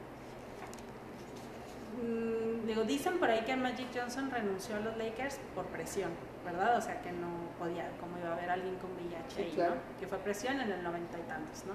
Mm, 2.02 2.66
digo, 2.66 2.82
dicen 2.84 3.18
por 3.18 3.30
ahí 3.30 3.44
que 3.44 3.56
Magic 3.56 3.86
Johnson 3.94 4.30
renunció 4.30 4.76
a 4.76 4.80
los 4.80 4.96
Lakers 4.96 5.38
por 5.54 5.66
presión, 5.66 6.10
¿verdad? 6.44 6.76
O 6.76 6.80
sea, 6.80 7.00
que 7.00 7.12
no 7.12 7.28
podía, 7.58 7.90
como 8.00 8.18
iba 8.18 8.30
a 8.30 8.32
haber 8.34 8.50
alguien 8.50 8.76
con 8.76 8.90
VIH 8.92 9.42
ahí, 9.42 9.54
¿no? 9.56 9.74
Que 9.98 10.06
fue 10.06 10.18
presión 10.18 10.60
en 10.60 10.70
el 10.70 10.82
noventa 10.82 11.18
y 11.18 11.22
tantos, 11.22 11.64
¿no? 11.64 11.74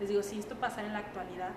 Les 0.00 0.08
digo, 0.08 0.22
si 0.22 0.38
esto 0.38 0.54
pasara 0.56 0.86
en 0.86 0.92
la 0.92 1.00
actualidad, 1.00 1.50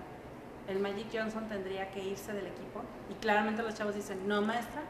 el 0.68 0.78
Magic 0.78 1.08
Johnson 1.12 1.48
tendría 1.48 1.90
que 1.90 2.02
irse 2.02 2.32
del 2.32 2.46
equipo. 2.46 2.82
Y 3.10 3.14
claramente 3.14 3.62
los 3.62 3.74
chavos 3.74 3.94
dicen, 3.94 4.26
no, 4.26 4.42
maestra, 4.42 4.82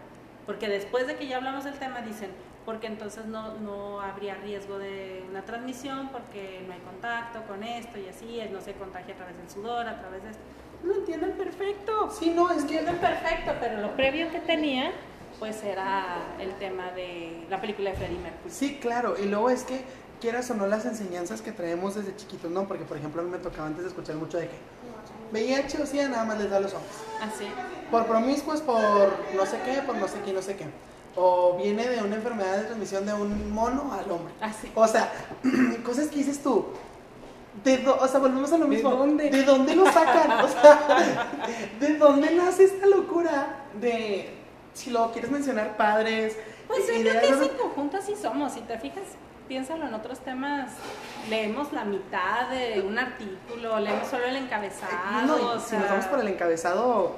porque 0.47 0.69
después 0.69 1.07
de 1.07 1.17
que 1.17 1.27
ya 1.27 1.37
hablamos 1.37 1.65
del 1.65 1.75
tema, 1.75 2.01
dicen, 2.01 2.31
porque 2.65 2.87
entonces 2.87 3.27
no, 3.27 3.55
no 3.59 4.01
habría 4.01 4.35
riesgo 4.35 4.79
de 4.79 5.25
una 5.29 5.43
transmisión, 5.43 6.09
porque 6.09 6.63
no 6.67 6.75
hay 6.75 6.81
contacto 6.81 7.43
con 7.45 7.63
esto 7.63 7.99
y 7.99 8.09
así, 8.09 8.41
no 8.53 8.61
se 8.61 8.75
contagia 8.75 9.15
a 9.15 9.17
través 9.17 9.37
del 9.37 9.51
sudor, 9.51 9.89
a 9.89 9.99
través 9.99 10.23
de 10.23 10.31
esto 10.31 10.43
lo 10.85 10.95
entienden 10.95 11.33
perfecto. 11.33 12.11
Sí, 12.11 12.33
no, 12.35 12.51
es 12.51 12.57
lo 12.57 12.63
entienden 12.63 12.97
perfecto, 12.97 13.53
pero 13.61 13.81
lo 13.81 13.95
previo 13.97 14.31
que 14.31 14.41
tenía, 14.41 14.93
pues 15.41 15.65
era 15.65 16.37
el 16.39 16.53
tema 16.59 16.93
de 16.93 17.47
la 17.49 17.61
película 17.61 17.91
de 17.91 17.97
Freddie 17.97 18.19
Mercury. 18.19 18.51
Sí, 18.51 18.79
claro, 18.81 19.17
y 19.19 19.25
luego 19.25 19.49
es 19.49 19.65
que 19.65 19.81
quieras 20.21 20.51
o 20.51 20.55
no 20.55 20.67
las 20.67 20.85
enseñanzas 20.85 21.41
que 21.41 21.51
traemos 21.51 21.95
desde 21.95 22.15
chiquitos, 22.15 22.51
¿no? 22.51 22.69
Porque, 22.69 22.85
por 22.85 22.99
ejemplo, 22.99 23.23
a 23.23 23.25
mí 23.25 23.31
me 23.31 23.39
tocaba 23.39 23.67
antes 23.67 23.83
de 23.83 23.89
escuchar 23.89 24.17
mucho 24.17 24.37
de 24.37 24.49
que 24.49 24.57
VIH 25.33 25.83
o 25.83 25.87
SIDA 25.87 26.09
nada 26.09 26.25
más 26.25 26.39
les 26.39 26.51
da 26.51 26.59
a 26.59 26.61
los 26.61 26.75
hombres. 26.75 26.93
Ah, 27.23 27.31
sí. 27.37 27.47
Por 27.91 28.07
promiscuos, 28.07 28.61
por 28.61 29.15
no 29.35 29.47
sé 29.47 29.59
qué, 29.65 29.81
por 29.81 29.97
no 29.97 30.07
sé 30.07 30.21
qué, 30.23 30.33
no 30.35 30.43
sé 30.43 30.57
qué. 30.57 30.67
O 31.17 31.57
viene 31.57 31.89
de 31.89 32.03
una 32.03 32.17
enfermedad 32.17 32.59
de 32.59 32.65
transmisión 32.65 33.07
de 33.07 33.15
un 33.15 33.51
mono 33.51 33.95
al 33.95 34.11
hombre. 34.11 34.35
Ah, 34.43 34.53
sí. 34.53 34.71
O 34.75 34.87
sea, 34.87 35.11
cosas 35.85 36.09
que 36.09 36.17
dices 36.17 36.43
tú, 36.43 36.67
de 37.65 37.89
o 37.89 38.07
sea, 38.07 38.21
volvemos 38.21 38.53
a 38.53 38.59
lo 38.59 38.69
mismo. 38.69 38.91
¿De 38.91 38.97
dónde? 38.97 39.31
¿De 39.31 39.43
dónde 39.43 39.75
lo 39.75 39.87
sacan? 39.87 40.45
O 40.45 40.49
sea, 40.49 41.31
¿de 41.81 41.95
dónde 41.97 42.35
nace 42.35 42.65
esta 42.65 42.87
locura 42.87 43.65
de, 43.81 44.40
si 44.75 44.91
lo 44.91 45.11
quieres 45.13 45.31
mencionar, 45.31 45.77
padres? 45.77 46.37
Pues 46.67 46.87
yo 46.87 47.11
creo 47.11 47.39
que 47.39 47.47
en 47.47 47.59
conjunto 47.59 47.97
así 47.97 48.15
somos. 48.15 48.53
Si 48.53 48.61
te 48.61 48.79
fijas, 48.79 49.03
piénsalo 49.49 49.87
en 49.87 49.95
otros 49.95 50.21
temas. 50.21 50.71
Leemos 51.29 51.73
la 51.73 51.85
mitad 51.85 52.49
de 52.49 52.83
un 52.83 52.99
artículo, 52.99 53.81
leemos 53.81 54.09
solo 54.09 54.25
el 54.27 54.37
encabezado. 54.37 55.27
No, 55.27 55.61
si 55.61 55.77
nos 55.77 55.89
vamos 55.89 56.07
por 56.07 56.21
el 56.21 56.29
encabezado, 56.29 57.17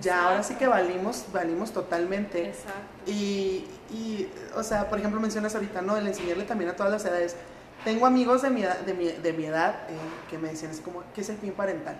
ya 0.00 0.28
ahora 0.28 0.42
sí 0.42 0.56
que 0.56 0.66
valimos, 0.66 1.26
valimos 1.32 1.72
totalmente. 1.72 2.48
Exacto. 2.48 2.80
Y, 3.06 3.66
y, 3.92 4.28
o 4.56 4.62
sea, 4.62 4.88
por 4.88 4.98
ejemplo, 4.98 5.20
mencionas 5.20 5.54
ahorita, 5.54 5.82
¿no? 5.82 5.96
El 5.96 6.06
enseñarle 6.06 6.44
también 6.44 6.70
a 6.70 6.76
todas 6.76 6.90
las 6.90 7.04
edades 7.04 7.36
tengo 7.84 8.06
amigos 8.06 8.42
de 8.42 8.50
mi 8.50 8.62
edad, 8.62 8.78
de 8.80 8.94
mi, 8.94 9.08
de 9.08 9.32
mi 9.32 9.44
edad 9.44 9.74
eh, 9.88 9.96
que 10.30 10.38
me 10.38 10.48
decían 10.48 10.70
así 10.70 10.80
como, 10.80 11.02
¿qué 11.14 11.20
es 11.20 11.28
el 11.28 11.36
fin 11.36 11.52
parental? 11.52 11.96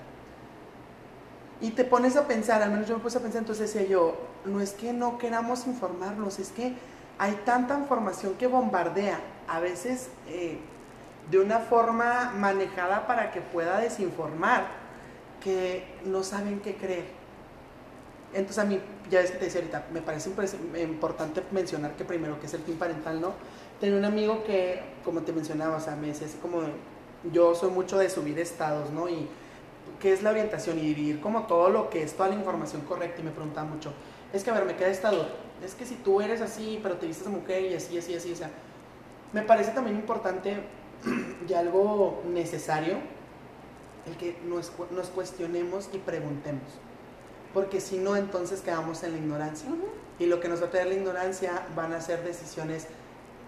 Y 1.65 1.71
te 1.71 1.83
pones 1.83 2.15
a 2.17 2.29
pensar, 2.29 2.62
al 2.62 2.71
menos 2.71 2.87
yo 2.87 2.95
me 2.95 3.03
puse 3.03 3.17
a 3.17 3.23
pensar, 3.23 3.41
entonces 3.41 3.73
decía 3.73 3.89
yo, 3.89 4.19
no 4.45 4.61
es 4.61 4.73
que 4.73 4.93
no 4.93 5.17
queramos 5.17 5.67
informarnos, 5.67 6.39
es 6.39 6.51
que 6.51 6.75
hay 7.17 7.41
tanta 7.47 7.79
información 7.79 8.35
que 8.35 8.47
bombardea, 8.47 9.19
a 9.49 9.61
veces 9.61 10.11
eh, 10.29 10.59
de 11.31 11.39
una 11.39 11.61
forma 11.61 12.35
manejada 12.37 13.07
para 13.07 13.33
que 13.33 13.41
pueda 13.41 13.79
desinformar, 13.79 14.67
que 15.43 15.87
no 16.05 16.23
saben 16.23 16.61
qué 16.61 16.77
creer. 16.77 17.07
Entonces 18.35 18.59
a 18.59 18.67
mí, 18.67 18.79
ya 19.11 19.21
ves 19.21 19.31
que 19.31 19.39
te 19.39 19.47
decía 19.47 19.62
ahorita, 19.62 19.87
me 19.91 20.03
parece 20.03 20.31
importante 20.83 21.43
mencionar 21.51 21.97
que 21.97 22.05
primero 22.05 22.39
que 22.41 22.45
es 22.45 22.53
el 22.53 22.61
fin 22.61 22.77
parental, 22.77 23.23
¿no? 23.23 23.33
Tenía 23.81 23.97
un 23.97 24.05
amigo 24.05 24.45
que, 24.45 24.83
como 25.03 25.23
te 25.23 25.33
mencionaba, 25.33 25.79
o 25.79 25.81
sea, 25.81 25.97
me 25.97 26.09
decía 26.09 26.27
así 26.27 26.37
como, 26.43 26.61
yo 27.33 27.55
soy 27.55 27.71
mucho 27.71 27.97
de 27.97 28.11
subir 28.11 28.39
estados, 28.39 28.91
¿no? 28.91 29.09
Y 29.09 29.31
qué 30.01 30.12
es 30.12 30.22
la 30.22 30.30
orientación 30.30 30.78
y 30.78 30.82
dividir 30.82 31.20
como 31.20 31.47
todo 31.47 31.70
lo 31.70 31.91
que 31.91 32.03
es 32.03 32.14
toda 32.14 32.28
la 32.28 32.35
información 32.35 32.82
correcta 32.82 33.20
y 33.20 33.24
me 33.24 33.30
preguntaba 33.30 33.66
mucho, 33.66 33.93
es 34.32 34.45
que 34.45 34.51
a 34.51 34.55
ver, 34.55 34.64
me 34.64 34.76
queda 34.76 34.89
estado, 34.89 35.28
es 35.64 35.74
que 35.74 35.87
si 35.87 35.95
tú 35.97 36.20
eres 36.20 36.41
así, 36.41 36.80
pero 36.82 36.97
te 36.97 37.07
vistes 37.07 37.28
mujer 37.28 37.62
y 37.64 37.74
así, 37.74 37.97
así, 37.99 38.14
así, 38.14 38.32
o 38.32 38.37
sea, 38.37 38.51
me 39.32 39.43
parece 39.43 39.72
también 39.72 39.97
importante 39.97 40.59
y 41.49 41.53
algo 41.55 42.22
necesario 42.26 42.99
el 44.07 44.16
que 44.16 44.37
nos, 44.45 44.72
nos 44.91 45.09
cuestionemos 45.09 45.89
y 45.93 45.99
preguntemos 45.99 46.78
porque 47.55 47.80
si 47.80 47.97
no, 47.97 48.16
entonces 48.16 48.61
quedamos 48.61 49.03
en 49.05 49.12
la 49.12 49.18
ignorancia. 49.18 49.70
Y 50.18 50.26
lo 50.26 50.41
que 50.41 50.49
nos 50.49 50.61
va 50.61 50.66
a 50.66 50.70
traer 50.70 50.89
la 50.89 50.95
ignorancia 50.95 51.66
van 51.74 51.93
a 51.93 52.01
ser 52.01 52.22
decisiones 52.24 52.89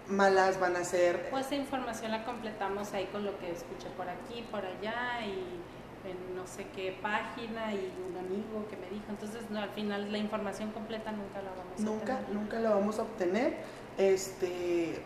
malas, 0.07 0.59
van 0.59 0.77
a 0.77 0.83
ser... 0.85 1.29
Pues 1.29 1.47
esa 1.47 1.55
información 1.55 2.11
la 2.11 2.23
completamos 2.23 2.93
ahí 2.93 3.05
con 3.07 3.25
lo 3.25 3.37
que 3.37 3.51
escuché 3.51 3.89
por 3.97 4.07
aquí, 4.07 4.45
por 4.49 4.65
allá 4.65 5.25
y 5.25 5.59
en 6.07 6.35
no 6.35 6.47
sé 6.47 6.67
qué 6.75 6.97
página 7.01 7.73
y 7.73 7.93
un 8.09 8.17
amigo 8.17 8.65
que 8.69 8.77
me 8.77 8.89
dijo. 8.89 9.05
Entonces, 9.09 9.49
no, 9.49 9.59
al 9.59 9.69
final 9.69 10.11
la 10.11 10.17
información 10.17 10.71
completa 10.71 11.11
nunca 11.11 11.41
la 11.41 11.49
vamos 11.49 11.79
a 11.79 11.83
nunca, 11.83 12.13
obtener. 12.15 12.35
Nunca 12.35 12.59
la 12.59 12.69
vamos 12.71 12.99
a 12.99 13.01
obtener. 13.03 13.57
Este, 13.97 15.01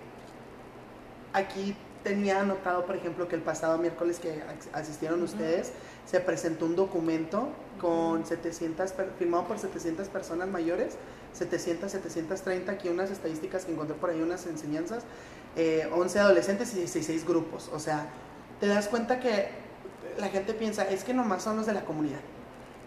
aquí 1.33 1.75
tenía 2.03 2.41
anotado, 2.41 2.85
por 2.85 2.95
ejemplo, 2.95 3.27
que 3.27 3.35
el 3.35 3.41
pasado 3.41 3.77
miércoles 3.77 4.19
que 4.19 4.41
asistieron 4.73 5.21
ustedes, 5.21 5.71
se 6.05 6.19
presentó 6.19 6.65
un 6.65 6.75
documento 6.75 7.49
con 7.79 8.25
700, 8.25 8.93
firmado 9.17 9.45
por 9.45 9.59
700 9.59 10.07
personas 10.09 10.47
mayores, 10.47 10.97
700, 11.33 11.91
730, 11.91 12.71
aquí 12.71 12.89
unas 12.89 13.11
estadísticas 13.11 13.65
que 13.65 13.71
encontré 13.71 13.95
por 13.95 14.09
ahí, 14.09 14.21
unas 14.21 14.45
enseñanzas, 14.47 15.03
11 15.55 15.57
eh, 15.57 16.21
adolescentes 16.21 16.73
y 16.73 16.77
16 16.77 17.25
grupos. 17.25 17.69
O 17.73 17.79
sea, 17.79 18.07
te 18.59 18.67
das 18.67 18.87
cuenta 18.87 19.19
que 19.19 19.49
la 20.18 20.30
gente 20.30 20.53
piensa, 20.53 20.88
es 20.89 21.03
que 21.03 21.14
nomás 21.14 21.43
son 21.43 21.57
los 21.57 21.66
de 21.66 21.74
la 21.74 21.82
comunidad. 21.82 22.20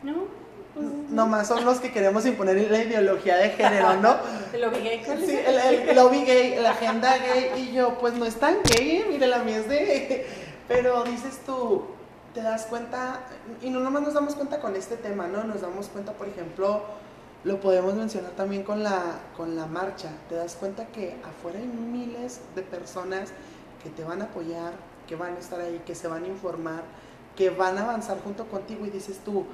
No. 0.03 0.45
Pues, 0.75 0.87
nomás 1.11 1.47
son 1.47 1.65
los 1.65 1.79
que 1.79 1.93
queremos 1.93 2.27
imponer 2.27 2.71
la 2.71 2.83
ideología 2.83 3.37
de 3.37 3.51
género, 3.51 3.95
¿no? 3.97 4.17
el 4.53 4.61
lobby 4.61 4.81
gay. 4.81 5.03
Sí, 5.25 5.39
el, 5.39 5.95
lobby 5.95 6.25
gay, 6.25 6.57
la 6.57 6.71
agenda 6.71 7.17
gay, 7.19 7.53
y 7.57 7.73
yo, 7.73 7.97
pues 7.99 8.15
no 8.15 8.25
es 8.25 8.35
tan 8.37 8.57
gay, 8.65 9.05
mire, 9.09 9.27
la 9.27 9.39
mía 9.39 9.59
es 9.59 9.69
de... 9.69 10.27
Pero 10.69 11.05
dices 11.05 11.41
tú, 11.45 11.85
te 12.33 12.43
das 12.43 12.67
cuenta, 12.67 13.21
y 13.63 13.71
no 13.71 13.81
nomás 13.81 14.03
nos 14.03 14.15
damos 14.15 14.35
cuenta 14.35 14.61
con 14.61 14.75
este 14.75 14.97
tema, 14.97 15.29
¿no? 15.29 15.45
Nos 15.45 15.61
damos 15.61 15.89
cuenta, 15.89 16.13
por 16.13 16.27
ejemplo, 16.27 16.83
lo 17.45 17.61
podemos 17.61 17.95
mencionar 17.95 18.33
también 18.33 18.65
con 18.65 18.83
la, 18.83 19.21
con 19.37 19.55
la 19.55 19.67
marcha. 19.67 20.09
Te 20.29 20.35
das 20.35 20.57
cuenta 20.57 20.87
que 20.87 21.17
afuera 21.23 21.59
hay 21.59 21.67
miles 21.67 22.41
de 22.57 22.63
personas 22.63 23.31
que 23.83 23.91
te 23.91 24.03
van 24.03 24.23
a 24.23 24.25
apoyar, 24.25 24.73
que 25.07 25.15
van 25.15 25.37
a 25.37 25.39
estar 25.39 25.61
ahí, 25.61 25.83
que 25.87 25.95
se 25.95 26.09
van 26.09 26.25
a 26.25 26.29
informar, 26.29 26.83
que 27.37 27.51
van 27.51 27.79
a 27.79 27.83
avanzar 27.83 28.21
junto 28.23 28.47
contigo 28.47 28.87
y 28.87 28.91
dices 28.91 29.21
tú, 29.25 29.45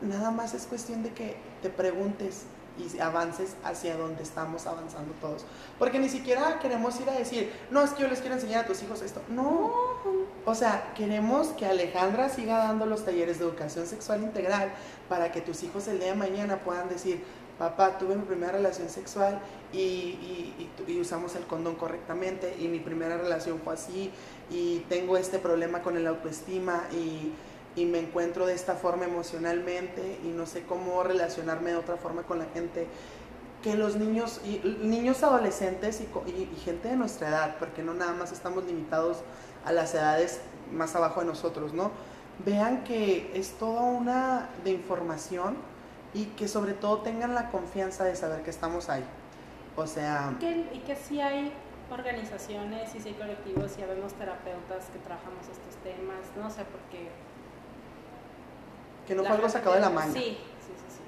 nada 0.00 0.30
más 0.30 0.54
es 0.54 0.66
cuestión 0.66 1.02
de 1.02 1.10
que 1.10 1.36
te 1.62 1.70
preguntes 1.70 2.44
y 2.78 2.98
avances 3.00 3.54
hacia 3.64 3.96
donde 3.96 4.22
estamos 4.22 4.66
avanzando 4.66 5.12
todos. 5.20 5.44
Porque 5.78 5.98
ni 5.98 6.08
siquiera 6.08 6.58
queremos 6.58 6.98
ir 7.00 7.08
a 7.10 7.12
decir, 7.12 7.52
no, 7.70 7.82
es 7.82 7.90
que 7.90 8.02
yo 8.02 8.08
les 8.08 8.20
quiero 8.20 8.34
enseñar 8.34 8.64
a 8.64 8.66
tus 8.66 8.82
hijos 8.82 9.02
esto. 9.02 9.20
No. 9.28 9.72
O 10.44 10.54
sea, 10.54 10.92
queremos 10.94 11.48
que 11.48 11.66
Alejandra 11.66 12.28
siga 12.28 12.58
dando 12.58 12.86
los 12.86 13.04
talleres 13.04 13.38
de 13.38 13.44
educación 13.44 13.86
sexual 13.86 14.22
integral 14.22 14.72
para 15.08 15.30
que 15.32 15.40
tus 15.40 15.62
hijos 15.62 15.86
el 15.88 15.98
día 15.98 16.08
de 16.08 16.14
mañana 16.14 16.58
puedan 16.58 16.88
decir, 16.88 17.22
papá, 17.58 17.98
tuve 17.98 18.16
mi 18.16 18.24
primera 18.24 18.52
relación 18.52 18.88
sexual 18.88 19.40
y, 19.72 20.68
usamos 21.00 21.34
el 21.34 21.44
condón 21.46 21.74
correctamente 21.74 22.56
y 22.60 22.68
mi 22.68 22.78
primera 22.78 23.16
relación 23.16 23.60
fue 23.64 23.74
así 23.74 24.10
y 24.50 24.80
tengo 24.88 25.16
este 25.16 25.38
problema 25.38 25.82
con 25.82 25.96
el 25.96 26.06
autoestima 26.06 26.84
y 26.92 27.32
y 27.74 27.86
me 27.86 27.98
encuentro 27.98 28.46
de 28.46 28.54
esta 28.54 28.74
forma 28.74 29.04
emocionalmente 29.04 30.18
y 30.24 30.28
no 30.28 30.46
sé 30.46 30.62
cómo 30.62 31.02
relacionarme 31.02 31.70
de 31.70 31.76
otra 31.76 31.96
forma 31.96 32.22
con 32.22 32.38
la 32.38 32.46
gente. 32.52 32.86
Que 33.62 33.74
los 33.74 33.96
niños, 33.96 34.40
y, 34.44 34.60
niños 34.82 35.22
adolescentes 35.22 36.00
y, 36.00 36.56
gente 36.64 36.88
de 36.88 36.96
nuestra 36.96 37.28
edad, 37.28 37.56
porque 37.58 37.82
no 37.82 37.94
nada 37.94 38.12
más 38.12 38.32
estamos 38.32 38.64
limitados 38.64 39.18
a 39.64 39.72
las 39.72 39.94
edades 39.94 40.40
más 40.72 40.96
abajo 40.96 41.20
de 41.20 41.26
nosotros, 41.26 41.72
¿no? 41.72 41.92
Vean 42.44 42.82
que 42.82 43.30
es 43.34 43.52
toda 43.52 43.82
una 43.82 44.50
de 44.64 44.70
información 44.70 45.54
y 46.14 46.26
que 46.26 46.48
sobre 46.48 46.74
todo 46.74 46.98
tengan 46.98 47.34
la 47.34 47.50
confianza 47.50 48.04
de 48.04 48.16
saber 48.16 48.42
que 48.42 48.50
estamos 48.50 48.88
ahí. 48.88 49.04
O 49.76 49.86
sea... 49.86 50.34
y 50.40 50.78
que 50.80 50.96
sí 50.96 51.20
hay 51.20 51.52
organizaciones 51.90 52.94
y 52.94 53.00
sí 53.00 53.08
hay 53.08 53.14
colectivos 53.14 53.72
y 53.78 53.82
habemos 53.82 54.12
terapeutas 54.14 54.86
que 54.92 54.98
trabajamos 54.98 55.42
estos 55.42 55.76
temas, 55.82 56.20
¿no? 56.36 56.46
O 56.46 56.50
sea, 56.50 56.64
porque 56.64 57.08
que 59.06 59.14
no 59.14 59.24
fue 59.24 59.32
algo 59.32 59.48
sacado 59.48 59.74
de 59.74 59.80
la 59.80 59.90
manga. 59.90 60.12
Sí, 60.12 60.20
sí, 60.20 60.72
sí, 60.76 60.84
sí. 60.88 61.02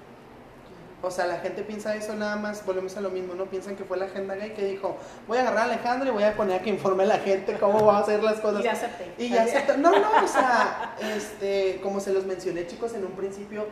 O 1.03 1.11
sea, 1.11 1.27
la 1.27 1.39
gente 1.39 1.63
piensa 1.63 1.95
eso 1.95 2.15
nada 2.15 2.37
más, 2.37 2.65
volvemos 2.67 2.97
a 2.97 3.01
lo 3.01 3.11
mismo, 3.11 3.35
¿no? 3.35 3.47
Piensan 3.47 3.77
que 3.77 3.85
fue 3.85 3.97
la 3.97 4.07
agenda 4.07 4.35
gay 4.35 4.51
que 4.51 4.65
dijo, 4.65 4.97
voy 5.29 5.39
a 5.39 5.43
agarrar 5.43 5.71
a 5.71 5.73
Alejandro 5.73 6.09
y 6.09 6.13
voy 6.13 6.25
a 6.25 6.37
poner 6.37 6.61
a 6.61 6.63
que 6.63 6.71
informe 6.71 7.05
a 7.05 7.07
la 7.07 7.19
gente 7.19 7.57
cómo 7.59 7.85
va 7.85 7.99
a 7.99 8.01
hacer 8.01 8.23
las 8.23 8.41
cosas. 8.41 8.61
Y 8.61 8.65
ya 8.65 8.73
acepté. 8.73 9.15
Y 9.19 9.29
ya 9.29 9.43
acepté. 9.45 9.77
No, 9.79 9.91
no, 9.91 10.25
o 10.25 10.27
sea, 10.27 10.97
este, 11.15 11.81
como 11.83 12.01
se 12.01 12.13
los 12.13 12.25
mencioné, 12.25 12.67
chicos, 12.67 12.95
en 12.95 13.05
un 13.05 13.13
principio, 13.13 13.67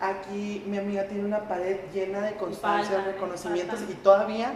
aquí 0.00 0.62
mi 0.66 0.78
amiga 0.78 1.04
tiene 1.04 1.24
una 1.24 1.48
pared 1.48 1.78
llena 1.92 2.20
de 2.20 2.34
constancias, 2.34 3.04
reconocimientos 3.04 3.80
y 3.88 3.94
todavía 3.94 4.52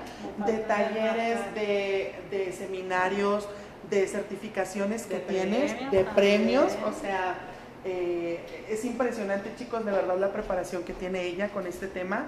de 0.47 0.59
talleres, 0.59 1.55
de, 1.55 2.15
de 2.31 2.53
seminarios, 2.53 3.49
de 3.91 4.07
certificaciones 4.07 5.07
que 5.07 5.19
tienes, 5.19 5.91
de 5.91 6.05
premios, 6.05 6.73
o 6.87 6.93
sea 6.93 7.37
eh, 7.85 8.39
es 8.69 8.85
impresionante, 8.85 9.51
chicos, 9.57 9.85
de 9.85 9.91
verdad 9.91 10.17
la 10.17 10.33
preparación 10.33 10.85
que 10.85 10.93
tiene 10.93 11.23
ella 11.23 11.49
con 11.49 11.67
este 11.67 11.89
tema. 11.89 12.27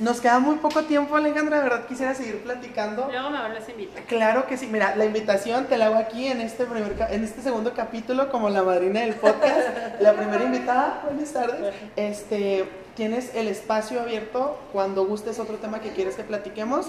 Nos 0.00 0.22
queda 0.22 0.38
muy 0.38 0.56
poco 0.56 0.84
tiempo, 0.84 1.14
Alejandra, 1.14 1.58
de 1.58 1.62
verdad 1.64 1.86
quisiera 1.86 2.14
seguir 2.14 2.42
platicando. 2.42 3.06
Luego 3.10 3.28
me 3.28 3.38
vuelves 3.38 3.68
a 3.68 3.70
invitar. 3.70 4.02
Claro 4.04 4.46
que 4.46 4.56
sí, 4.56 4.66
mira, 4.66 4.96
la 4.96 5.04
invitación 5.04 5.66
te 5.66 5.76
la 5.76 5.86
hago 5.86 5.96
aquí 5.96 6.26
en 6.26 6.40
este, 6.40 6.64
primer, 6.64 6.96
en 7.10 7.22
este 7.22 7.42
segundo 7.42 7.74
capítulo 7.74 8.30
como 8.30 8.48
la 8.48 8.62
madrina 8.62 9.00
del 9.00 9.12
podcast, 9.14 9.68
la 10.00 10.14
primera 10.14 10.42
invitada, 10.42 11.02
buenas 11.04 11.30
tardes. 11.30 11.74
Este, 11.96 12.64
tienes 12.96 13.34
el 13.34 13.46
espacio 13.48 14.00
abierto 14.00 14.58
cuando 14.72 15.04
gustes 15.04 15.38
otro 15.38 15.56
tema 15.56 15.80
que 15.80 15.90
quieres 15.90 16.14
que 16.14 16.24
platiquemos. 16.24 16.86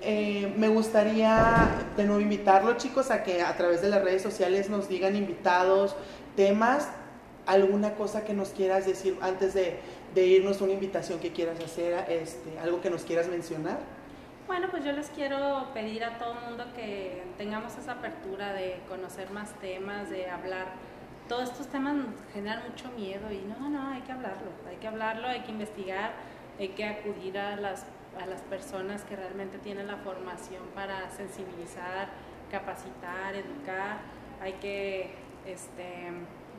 Eh, 0.00 0.54
me 0.56 0.68
gustaría 0.68 1.68
de 1.98 2.04
nuevo 2.04 2.22
invitarlo, 2.22 2.78
chicos, 2.78 3.10
a 3.10 3.24
que 3.24 3.42
a 3.42 3.54
través 3.58 3.82
de 3.82 3.90
las 3.90 4.02
redes 4.02 4.22
sociales 4.22 4.70
nos 4.70 4.88
digan 4.88 5.16
invitados, 5.16 5.94
temas, 6.34 6.88
alguna 7.44 7.94
cosa 7.94 8.24
que 8.24 8.32
nos 8.32 8.48
quieras 8.50 8.86
decir 8.86 9.18
antes 9.20 9.54
de, 9.54 9.78
irnos, 10.24 10.60
una 10.60 10.72
invitación 10.72 11.18
que 11.18 11.32
quieras 11.32 11.58
hacer, 11.60 12.10
este, 12.10 12.58
algo 12.58 12.80
que 12.80 12.90
nos 12.90 13.02
quieras 13.02 13.28
mencionar. 13.28 13.78
Bueno, 14.46 14.68
pues 14.70 14.84
yo 14.84 14.92
les 14.92 15.08
quiero 15.08 15.68
pedir 15.74 16.04
a 16.04 16.18
todo 16.18 16.34
el 16.34 16.48
mundo 16.48 16.64
que 16.76 17.24
tengamos 17.36 17.76
esa 17.76 17.92
apertura 17.92 18.52
de 18.52 18.78
conocer 18.88 19.30
más 19.30 19.52
temas, 19.60 20.08
de 20.08 20.30
hablar. 20.30 20.68
Todos 21.28 21.50
estos 21.50 21.66
temas 21.66 21.96
generan 22.32 22.62
mucho 22.68 22.88
miedo 22.92 23.32
y 23.32 23.38
no, 23.38 23.68
no, 23.68 23.90
hay 23.90 24.02
que 24.02 24.12
hablarlo, 24.12 24.50
hay 24.68 24.76
que 24.76 24.86
hablarlo, 24.86 25.26
hay 25.26 25.40
que 25.40 25.50
investigar, 25.50 26.12
hay 26.60 26.68
que 26.68 26.84
acudir 26.84 27.36
a 27.36 27.56
las, 27.56 27.86
a 28.22 28.26
las 28.26 28.40
personas 28.42 29.02
que 29.02 29.16
realmente 29.16 29.58
tienen 29.58 29.88
la 29.88 29.96
formación 29.96 30.62
para 30.76 31.10
sensibilizar, 31.10 32.08
capacitar, 32.48 33.34
educar, 33.34 33.98
hay 34.40 34.52
que 34.54 35.10
este, 35.44 36.12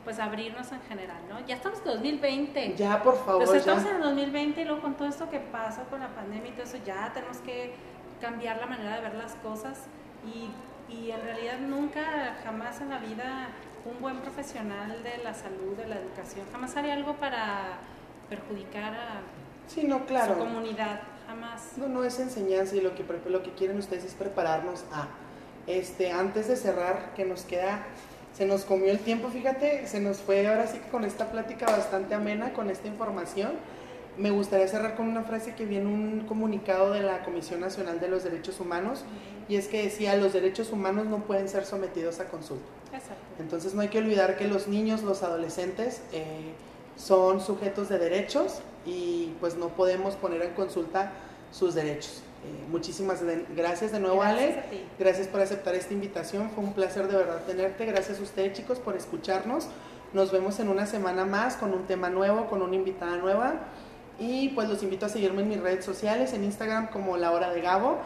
pues 0.04 0.18
abrirnos 0.18 0.70
en 0.72 0.80
general, 0.82 1.18
¿no? 1.28 1.44
Ya 1.46 1.56
estamos 1.56 1.78
en 1.80 1.84
2020. 1.84 2.74
Ya, 2.76 3.02
por 3.02 3.16
favor. 3.24 3.44
Pues 3.44 3.58
estamos 3.58 3.84
en 3.84 4.00
2020 4.00 4.60
y 4.60 4.64
luego 4.64 4.82
con 4.82 4.94
todo 4.94 5.08
esto 5.08 5.28
que 5.30 5.40
pasó 5.40 5.82
con 5.90 6.00
la 6.00 6.08
pandemia 6.08 6.50
y 6.50 6.52
todo 6.52 6.64
eso, 6.64 6.78
ya 6.84 7.10
tenemos 7.12 7.38
que 7.38 7.74
cambiar 8.20 8.58
la 8.58 8.66
manera 8.66 8.96
de 8.96 9.02
ver 9.02 9.14
las 9.14 9.34
cosas 9.36 9.84
y, 10.24 10.50
y 10.92 11.10
en 11.10 11.22
realidad 11.22 11.58
nunca, 11.60 12.36
jamás 12.44 12.80
en 12.80 12.90
la 12.90 12.98
vida 12.98 13.48
un 13.84 14.00
buen 14.00 14.18
profesional 14.18 15.02
de 15.02 15.22
la 15.22 15.34
salud, 15.34 15.76
de 15.76 15.86
la 15.86 15.96
educación, 15.96 16.46
jamás 16.52 16.76
haría 16.76 16.94
algo 16.94 17.14
para 17.14 17.78
perjudicar 18.28 18.94
a 18.94 19.20
sí, 19.66 19.84
no, 19.84 20.04
claro. 20.06 20.34
su 20.34 20.40
comunidad, 20.40 21.00
jamás. 21.26 21.72
No, 21.76 21.88
no 21.88 22.04
es 22.04 22.18
enseñanza 22.18 22.76
y 22.76 22.80
lo 22.80 22.94
que, 22.94 23.04
lo 23.28 23.42
que 23.42 23.52
quieren 23.52 23.78
ustedes 23.78 24.04
es 24.04 24.14
prepararnos 24.14 24.84
a, 24.92 25.08
este, 25.66 26.10
antes 26.10 26.48
de 26.48 26.56
cerrar, 26.56 27.12
que 27.14 27.24
nos 27.24 27.42
queda 27.42 27.86
se 28.38 28.46
nos 28.46 28.64
comió 28.64 28.92
el 28.92 29.00
tiempo, 29.00 29.30
fíjate, 29.30 29.88
se 29.88 29.98
nos 29.98 30.18
fue 30.18 30.46
ahora 30.46 30.68
sí 30.68 30.78
que 30.78 30.88
con 30.90 31.04
esta 31.04 31.32
plática 31.32 31.66
bastante 31.66 32.14
amena, 32.14 32.52
con 32.52 32.70
esta 32.70 32.86
información. 32.86 33.50
Me 34.16 34.30
gustaría 34.30 34.68
cerrar 34.68 34.94
con 34.94 35.08
una 35.08 35.24
frase 35.24 35.56
que 35.56 35.66
viene 35.66 35.86
un 35.86 36.20
comunicado 36.20 36.92
de 36.92 37.02
la 37.02 37.24
Comisión 37.24 37.58
Nacional 37.58 37.98
de 37.98 38.06
los 38.06 38.22
Derechos 38.22 38.60
Humanos 38.60 39.02
y 39.48 39.56
es 39.56 39.66
que 39.66 39.82
decía, 39.82 40.14
los 40.16 40.34
derechos 40.34 40.70
humanos 40.70 41.06
no 41.06 41.24
pueden 41.24 41.48
ser 41.48 41.64
sometidos 41.64 42.20
a 42.20 42.28
consulta. 42.28 42.64
Entonces 43.40 43.74
no 43.74 43.80
hay 43.80 43.88
que 43.88 43.98
olvidar 43.98 44.36
que 44.36 44.46
los 44.46 44.68
niños, 44.68 45.02
los 45.02 45.24
adolescentes, 45.24 46.02
eh, 46.12 46.52
son 46.96 47.40
sujetos 47.40 47.88
de 47.88 47.98
derechos 47.98 48.60
y 48.86 49.34
pues 49.40 49.56
no 49.56 49.70
podemos 49.70 50.14
poner 50.14 50.42
en 50.42 50.52
consulta 50.52 51.10
sus 51.50 51.74
derechos. 51.74 52.22
Eh, 52.44 52.70
muchísimas 52.70 53.20
gracias 53.56 53.92
de 53.92 54.00
nuevo, 54.00 54.22
Ale. 54.22 54.62
Gracias 54.98 55.26
por 55.26 55.40
aceptar 55.40 55.74
esta 55.74 55.92
invitación. 55.92 56.50
Fue 56.50 56.62
un 56.62 56.72
placer 56.72 57.08
de 57.08 57.16
verdad 57.16 57.42
tenerte. 57.46 57.84
Gracias 57.86 58.20
a 58.20 58.22
ustedes, 58.22 58.52
chicos, 58.52 58.78
por 58.78 58.96
escucharnos. 58.96 59.68
Nos 60.12 60.32
vemos 60.32 60.58
en 60.60 60.68
una 60.68 60.86
semana 60.86 61.24
más 61.24 61.56
con 61.56 61.72
un 61.72 61.86
tema 61.86 62.08
nuevo, 62.08 62.46
con 62.46 62.62
una 62.62 62.76
invitada 62.76 63.16
nueva. 63.16 63.54
Y 64.18 64.50
pues 64.50 64.68
los 64.68 64.82
invito 64.82 65.06
a 65.06 65.08
seguirme 65.08 65.42
en 65.42 65.48
mis 65.48 65.60
redes 65.60 65.84
sociales, 65.84 66.32
en 66.32 66.44
Instagram 66.44 66.88
como 66.88 67.16
La 67.16 67.30
Hora 67.30 67.50
de 67.50 67.60
Gabo, 67.60 67.98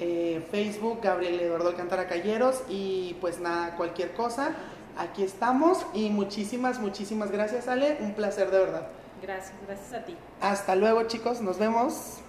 eh, 0.00 0.46
Facebook 0.50 1.00
Gabriel 1.02 1.40
Eduardo 1.40 1.68
Alcántara 1.68 2.06
Calleros 2.06 2.62
y 2.68 3.16
pues 3.20 3.40
nada, 3.40 3.76
cualquier 3.76 4.12
cosa, 4.12 4.54
aquí 4.96 5.24
estamos 5.24 5.84
y 5.92 6.08
muchísimas, 6.08 6.78
muchísimas 6.78 7.30
gracias 7.30 7.68
Ale, 7.68 7.98
un 8.00 8.14
placer 8.14 8.50
de 8.50 8.58
verdad. 8.58 8.88
Gracias, 9.20 9.52
gracias 9.66 9.92
a 9.92 10.04
ti. 10.04 10.16
Hasta 10.40 10.74
luego 10.76 11.02
chicos, 11.02 11.42
nos 11.42 11.58
vemos. 11.58 12.20